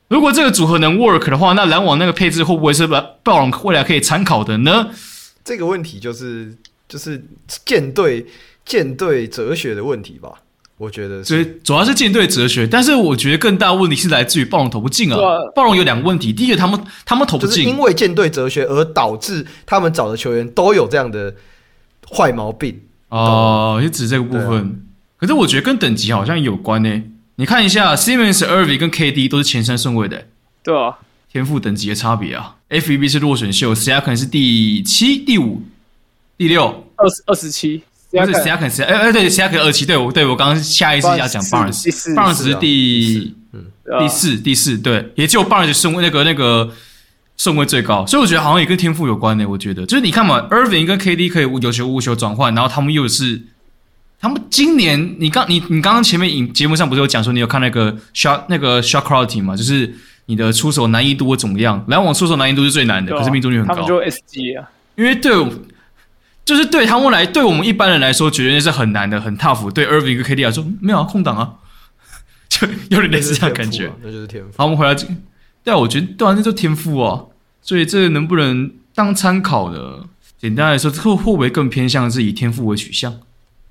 [0.08, 4.90] 如果这个组合能 work 的话，那篮网那个配置会不会是暴暴龙未来可以参考的呢？
[5.44, 6.54] 这个问题就是
[6.88, 7.24] 就是
[7.64, 8.26] 舰队
[8.64, 10.30] 舰队哲学的问题吧？
[10.76, 15.18] 我觉得，所以主要是舰队哲学，但是我觉得更大问题是来自于暴龙投不进啊。
[15.54, 21.32] 暴龙有两个问题，第一个他们他们投不进，因为舰队哲学而导致他们找的球员都有这样的
[22.10, 24.58] 坏毛病哦，也指这个部分。
[24.58, 24.70] 啊、
[25.16, 27.10] 可是我觉得跟等级好像有关呢、欸。
[27.36, 30.26] 你看一下，Simmons、Irving 跟 KD 都是前三顺位的，
[30.62, 30.98] 对啊，
[31.32, 32.54] 天赋等级的差别啊。
[32.70, 35.62] FVB 是落选秀，Siakam 可能是第七、第五、
[36.38, 43.64] 第六、二十二十七，不是 Siakam 是哎哎对，Siakam 二七，对我对我刚刚下意识要讲 Barnes，Barnes 是第嗯。
[43.98, 46.72] 第四第四，对，也就 Barnes 顺位那个那个
[47.36, 49.48] 顺位最高，所以我觉得好像也跟天赋有关的。
[49.48, 49.84] 我觉得。
[49.86, 53.42] 就是你看嘛，Irving 跟 KD 可以有球无球转换，然后他们又是。
[54.20, 59.54] 他们今年，你刚你你刚刚前面影节目上不是有讲说你有看那个 shot 那个 shot quality 嘛？
[59.54, 59.94] 就是
[60.26, 61.84] 你的出手难易度怎么样？
[61.88, 63.74] 篮网出手难易度是最难的，可是命中率很高。
[63.74, 65.32] 他们就 SG 啊，因为对，
[66.44, 69.70] 就是对他们来，对我们一般人来说，绝对是很难的，很 tough。
[69.72, 71.54] 对 Irving 跟 KD 来说，没有啊，空档啊，
[72.48, 73.92] 就有点类似这样感觉。
[74.02, 74.50] 那就是天赋。
[74.56, 75.06] 好，我们回来这，
[75.62, 77.24] 对啊，我觉得对啊，那就天赋啊。
[77.60, 80.04] 所以这个能不能当参考的？
[80.38, 83.14] 简单来说，会会不会更偏向是以天赋为取向？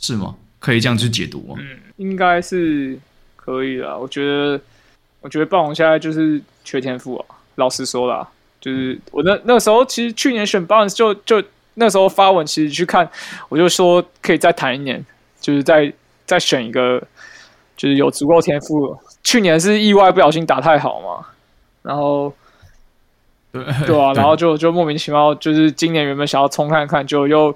[0.03, 0.35] 是吗？
[0.59, 1.55] 可以这样去解读吗？
[1.57, 2.99] 嗯，应该是
[3.37, 3.97] 可以的。
[3.97, 4.59] 我觉得，
[5.21, 7.25] 我觉得暴龙现在就是缺天赋啊。
[7.55, 8.27] 老实说啦，
[8.59, 11.41] 就是我那那时候，其实去年选 Barnes 就就
[11.75, 13.09] 那时候发文，其实去看，
[13.47, 15.05] 我就说可以再谈一年，
[15.39, 15.93] 就是再
[16.25, 17.01] 再选一个，
[17.77, 18.97] 就是有足够天赋。
[19.23, 21.27] 去年是意外不小心打太好嘛，
[21.81, 22.33] 然后
[23.53, 27.55] 对对啊， 然后就就莫名其妙，就是今年原本想要冲看看，就又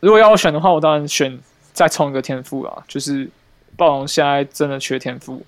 [0.00, 1.38] 如果要我选的话，我当然选。
[1.78, 2.82] 再冲一个天赋啊！
[2.88, 3.30] 就是
[3.76, 5.46] 暴龙现在真的缺天赋，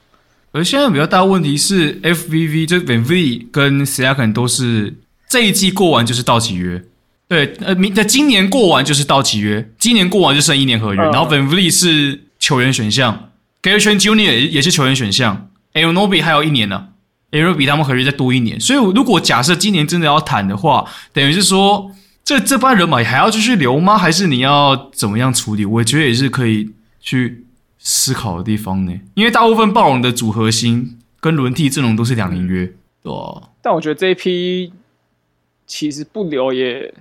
[0.52, 4.94] 而现在比较大的问题是，FVV 就 VanVleet 跟 s i a k a n 都是
[5.28, 6.84] 这一季过完就是到期约，
[7.26, 14.48] 对，呃，明在今年过完就是到期约，今年过完就剩一年合约，嗯、然后 VanVleet 是球员选项 Gary Trent Jr.
[14.50, 16.86] 也是球员选项，Anunoby 还有一年呢、啊、
[17.32, 21.90] ，Anunoby 比他们合约再多一年，所以如果假设今年真的要谈的话，等于是说
[22.30, 23.98] 这这班人马还要继续留吗？
[23.98, 25.64] 还是你要怎么样处理？
[25.64, 26.70] 我觉得也是可以
[27.00, 27.44] 去
[27.80, 32.66] 思考的地方呢，因为大部分暴龙的组合心跟轮替阵容都是两年约，
[33.02, 33.48] 对吧？
[33.60, 34.72] 但我觉得这一批
[35.66, 36.94] 其实不留也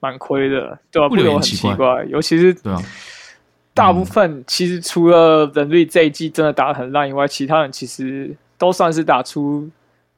[0.00, 1.08] 蛮亏的，对吧、啊？
[1.08, 2.82] 不留很奇怪，尤其是对啊，
[3.72, 9.70] 大部分其实除了人类这一季真的打得很烂以外，其他人其实都算是打出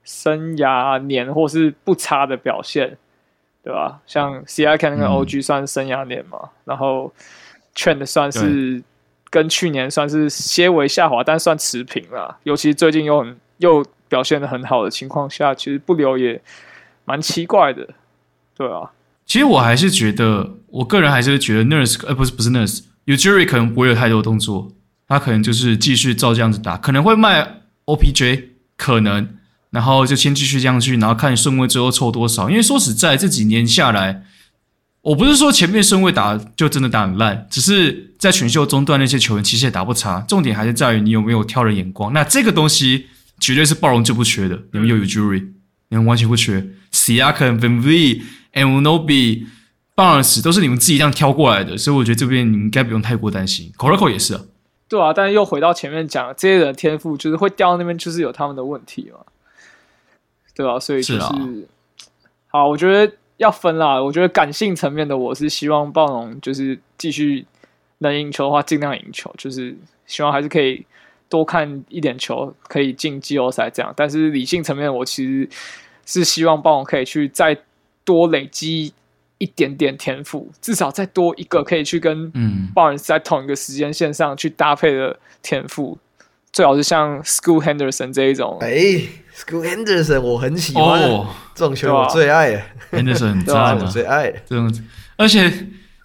[0.02, 2.98] 生涯年或是不差的表现，
[3.64, 3.98] 对吧？
[4.06, 7.12] 像 Siakam 跟 OG 算生涯年嘛，嗯、然后
[7.74, 8.82] Trend 算是。
[9.30, 12.38] 跟去年算是些微下滑，但算持平了。
[12.44, 16.40] 尤其最近又很又表现的很好的情况下，其实不留也
[17.04, 17.88] 蛮奇怪的，
[18.56, 18.92] 对啊。
[19.26, 24.70] 其实我还是觉得，我个人还是觉得 Nurse，呃，不是不是 Nurse，Ujiri 可能不会有太多动作，
[25.08, 29.36] 他可能就是继续照这样子打，可能会卖 OPJ，可能，
[29.74, 32.48] 然后就先继续这样去，然后看顺位最后凑多少。
[32.48, 34.24] 因为说实在，这几年下来。
[35.02, 42.14] 我不是说前面顺位打就真的打很烂，只是在选秀中段那些球员其实也打不差，重点还是在于你有没有挑人眼光。
[42.14, 43.04] 那这个东西
[43.38, 45.48] 绝对是暴龙就不缺的，你们又有 Jury，
[45.90, 46.66] 你们完全不缺。
[46.90, 48.22] Siakam、VanVleet、
[48.54, 49.44] Anunoby、
[49.94, 53.70] Barnes 都是你们自己这样挑过来的，所以我觉得这边你们该不用太过担心。
[53.76, 54.40] Koloko 也是，
[54.88, 59.18] 对啊，但是又回到前面讲，这些人的天赋就是会掉到那边，就是有他们的问题嘛，
[60.54, 60.78] 对吧、啊？
[60.80, 61.34] 所以就是，是啊、
[62.48, 63.12] 好，我觉得。
[63.38, 67.44] 要分啦，我觉得感性层面的我是希望暴龙就是继续
[67.98, 69.76] 能赢球的话尽量赢球，就是
[70.06, 70.86] 希望还是可以
[71.28, 73.92] 多看一点球，可以进季后赛这样。
[73.96, 75.48] 但是理性层面，我其实
[76.06, 77.58] 是希望暴龙可以去再
[78.04, 78.94] 多累积
[79.38, 85.98] 一点点天赋，至少再多一个可以去跟嗯暴龙在同一个时间线上去搭配的天赋，
[86.52, 88.58] 最好是像 School Henderson 这一种。
[88.60, 89.02] 哎。
[89.36, 92.72] Scoot Henderson 我很喜欢，oh, 这种球我最爱。
[92.92, 94.72] Henderson 很 赞我最爱这种，
[95.16, 95.52] 而且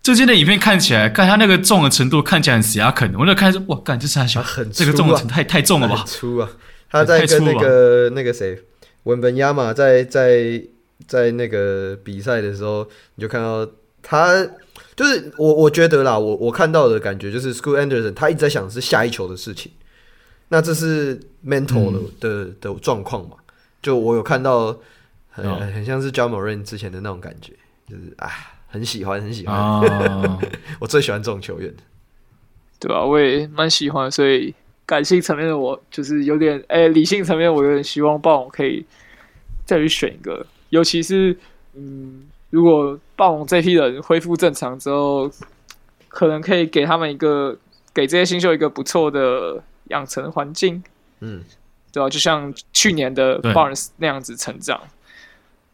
[0.02, 3.16] 最近的影片看起来，看他那个重的程度，看起来很 Siakam。
[3.20, 5.98] 我那看说，哇，干这是他小，很、啊、这个重的程度太太重了吧？
[5.98, 6.50] 很粗啊！
[6.90, 8.60] 他在跟那个那个谁
[9.04, 10.60] 文本亚马在在
[11.06, 13.68] 在那个比赛的时候，你就看到
[14.02, 14.44] 他，
[14.96, 19.72] 就是我我觉得啦，我我看到的感觉就是 Scoot Henderson 他一直在想的是下一球的事情。
[20.52, 23.38] 那这是 mental 的、嗯、的的状况嘛？
[23.82, 24.76] 就我有看到
[25.30, 27.54] 很、哦、很像是 Ja Morant 之前的那种感觉，
[27.88, 28.28] 就是啊，
[28.68, 30.40] 很喜欢很喜欢，哦、
[30.82, 31.74] 我最喜欢这种球员。
[32.80, 34.54] 对啊，我也蛮喜欢，所以
[34.86, 38.84] 感性层面的我就是有点哎、欸，理性层面我有点希望暴龙可以
[39.66, 41.38] 再去选一个，尤其是
[41.76, 45.32] 嗯，如果暴龙这批人恢复正常之后，
[46.08, 47.56] 可能可以给他们一个
[47.94, 49.64] 给这些新秀一个不错的。
[49.90, 50.82] 养成环境，
[51.20, 51.44] 嗯，
[51.92, 52.10] 对吧？
[52.10, 54.80] 就像去年的 Barnes 那样子成长，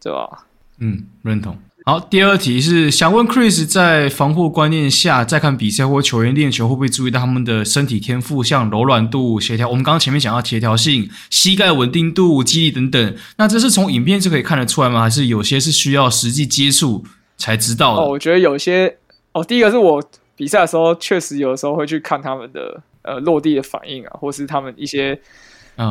[0.01, 0.45] 对，对吧？
[0.79, 1.57] 嗯，认同。
[1.85, 9.69] 好，第二题是想问 Chris，在防护观念下，再看比赛或球员练球，会不会注意到他们的身体天赋，像柔软度、协调？
[9.69, 13.15] 我们刚刚前面讲到协调性、膝盖稳定度、肌力等等。
[13.37, 15.01] 那这是从影片就可以看得出来吗？
[15.01, 17.05] 还是有些是需要实际接触
[17.37, 18.01] 才知道的？
[18.01, 18.97] 哦，我觉得有些
[19.33, 20.03] 哦，第一个是我
[20.35, 22.81] 比赛的时候，确实有的时候会去看他们的。
[23.05, 25.15] 呃，落地的反应啊，或是他们一些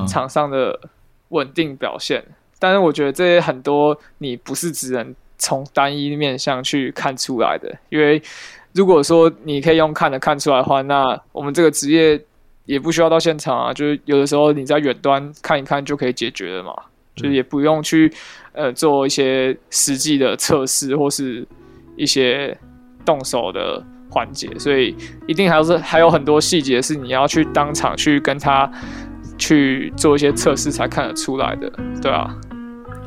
[0.08, 0.76] 场上的
[1.28, 8.20] 稳定表现，嗯，但是我觉得这些很多你不是只能从单一面向去看出来的，因为
[8.72, 12.20] 如果说你可以用看的看出来的话，那我们这个职业
[12.64, 18.12] 也不需要到现场啊，就是有的时候你在远端看一看就可以解决了嘛，嗯，就是也不用去
[18.52, 21.46] 呃做一些实际的测试或是
[21.96, 22.58] 一些
[23.04, 23.80] 动手的。
[24.14, 24.94] 环节，所以
[25.26, 28.70] 一定还是还有很多细节是你要去当场去跟他
[29.36, 31.68] 去做一些测试才看得出来的，
[32.00, 32.32] 对啊。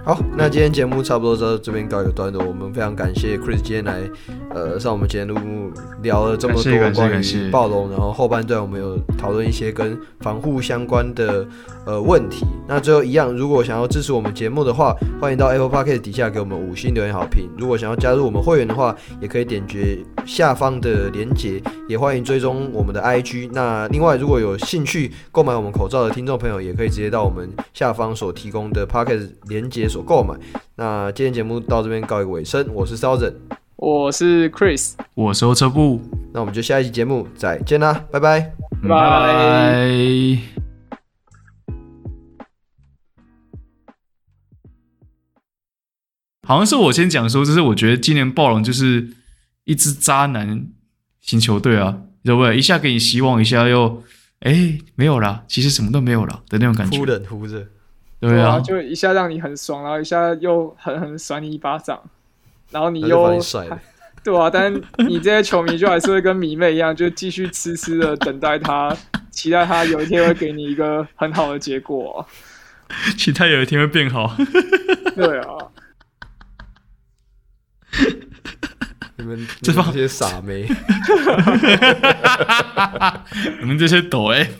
[0.07, 2.41] 好，那今天节目差不多到这边告一个段落。
[2.41, 3.99] 我们非常感谢 Chris 今天来，
[4.55, 5.69] 呃，上我们节目
[6.01, 11.45] 聊了这么多关于暴龙，然后后半段我们有讨论一些跟防护相关的
[11.85, 12.45] 呃问题。
[12.69, 17.49] 那最后一样，如果想要支持我们节目的话，欢迎到 Apple Podcast 底下给我们五星留言好评。
[17.57, 23.49] 如果想要加入我们会员的话，也可以点击下方的链接，也欢迎追踪我们的 IG。
[23.51, 29.85] 那另外，如果有兴趣购买我们口罩的听众朋友，也可以直接到我们下方所提供的 Podcast 链接。
[30.01, 30.33] 购买。
[30.75, 33.33] 那今天节目到这边告一个尾声，我是 Southern，
[33.75, 36.01] 我是 Chris，我是欧车布，
[36.33, 38.53] 那我们就下一期节目再见啦，拜拜，
[38.83, 40.37] 拜拜。
[46.47, 49.09] 好像是我先讲说，就是我觉得今年暴龙就是
[49.65, 50.67] 一支渣男
[51.19, 52.55] 型球队啊，对不对？
[52.55, 54.01] 一下给你希望，一下又
[54.39, 56.97] 哎，没有啦，其实什么都没有了的那种感觉。
[56.97, 57.67] 忽冷忽热，
[58.19, 62.01] 对啊，就一下让你很爽，然后一下又狠狠甩你一巴掌，
[62.71, 63.79] 然后你又甩了。
[64.23, 64.73] 对啊，但
[65.07, 68.93] 你这些球迷就还是会跟迷妹一样，就继续痴痴的等待他，
[69.31, 72.25] 期待他有一天会给你一个很好的结果啊。
[73.17, 74.35] 期待有一天会变好。
[75.15, 75.47] 对啊。
[79.17, 80.67] 你们这些傻妹，
[83.59, 84.51] 你们这些抖哎、欸。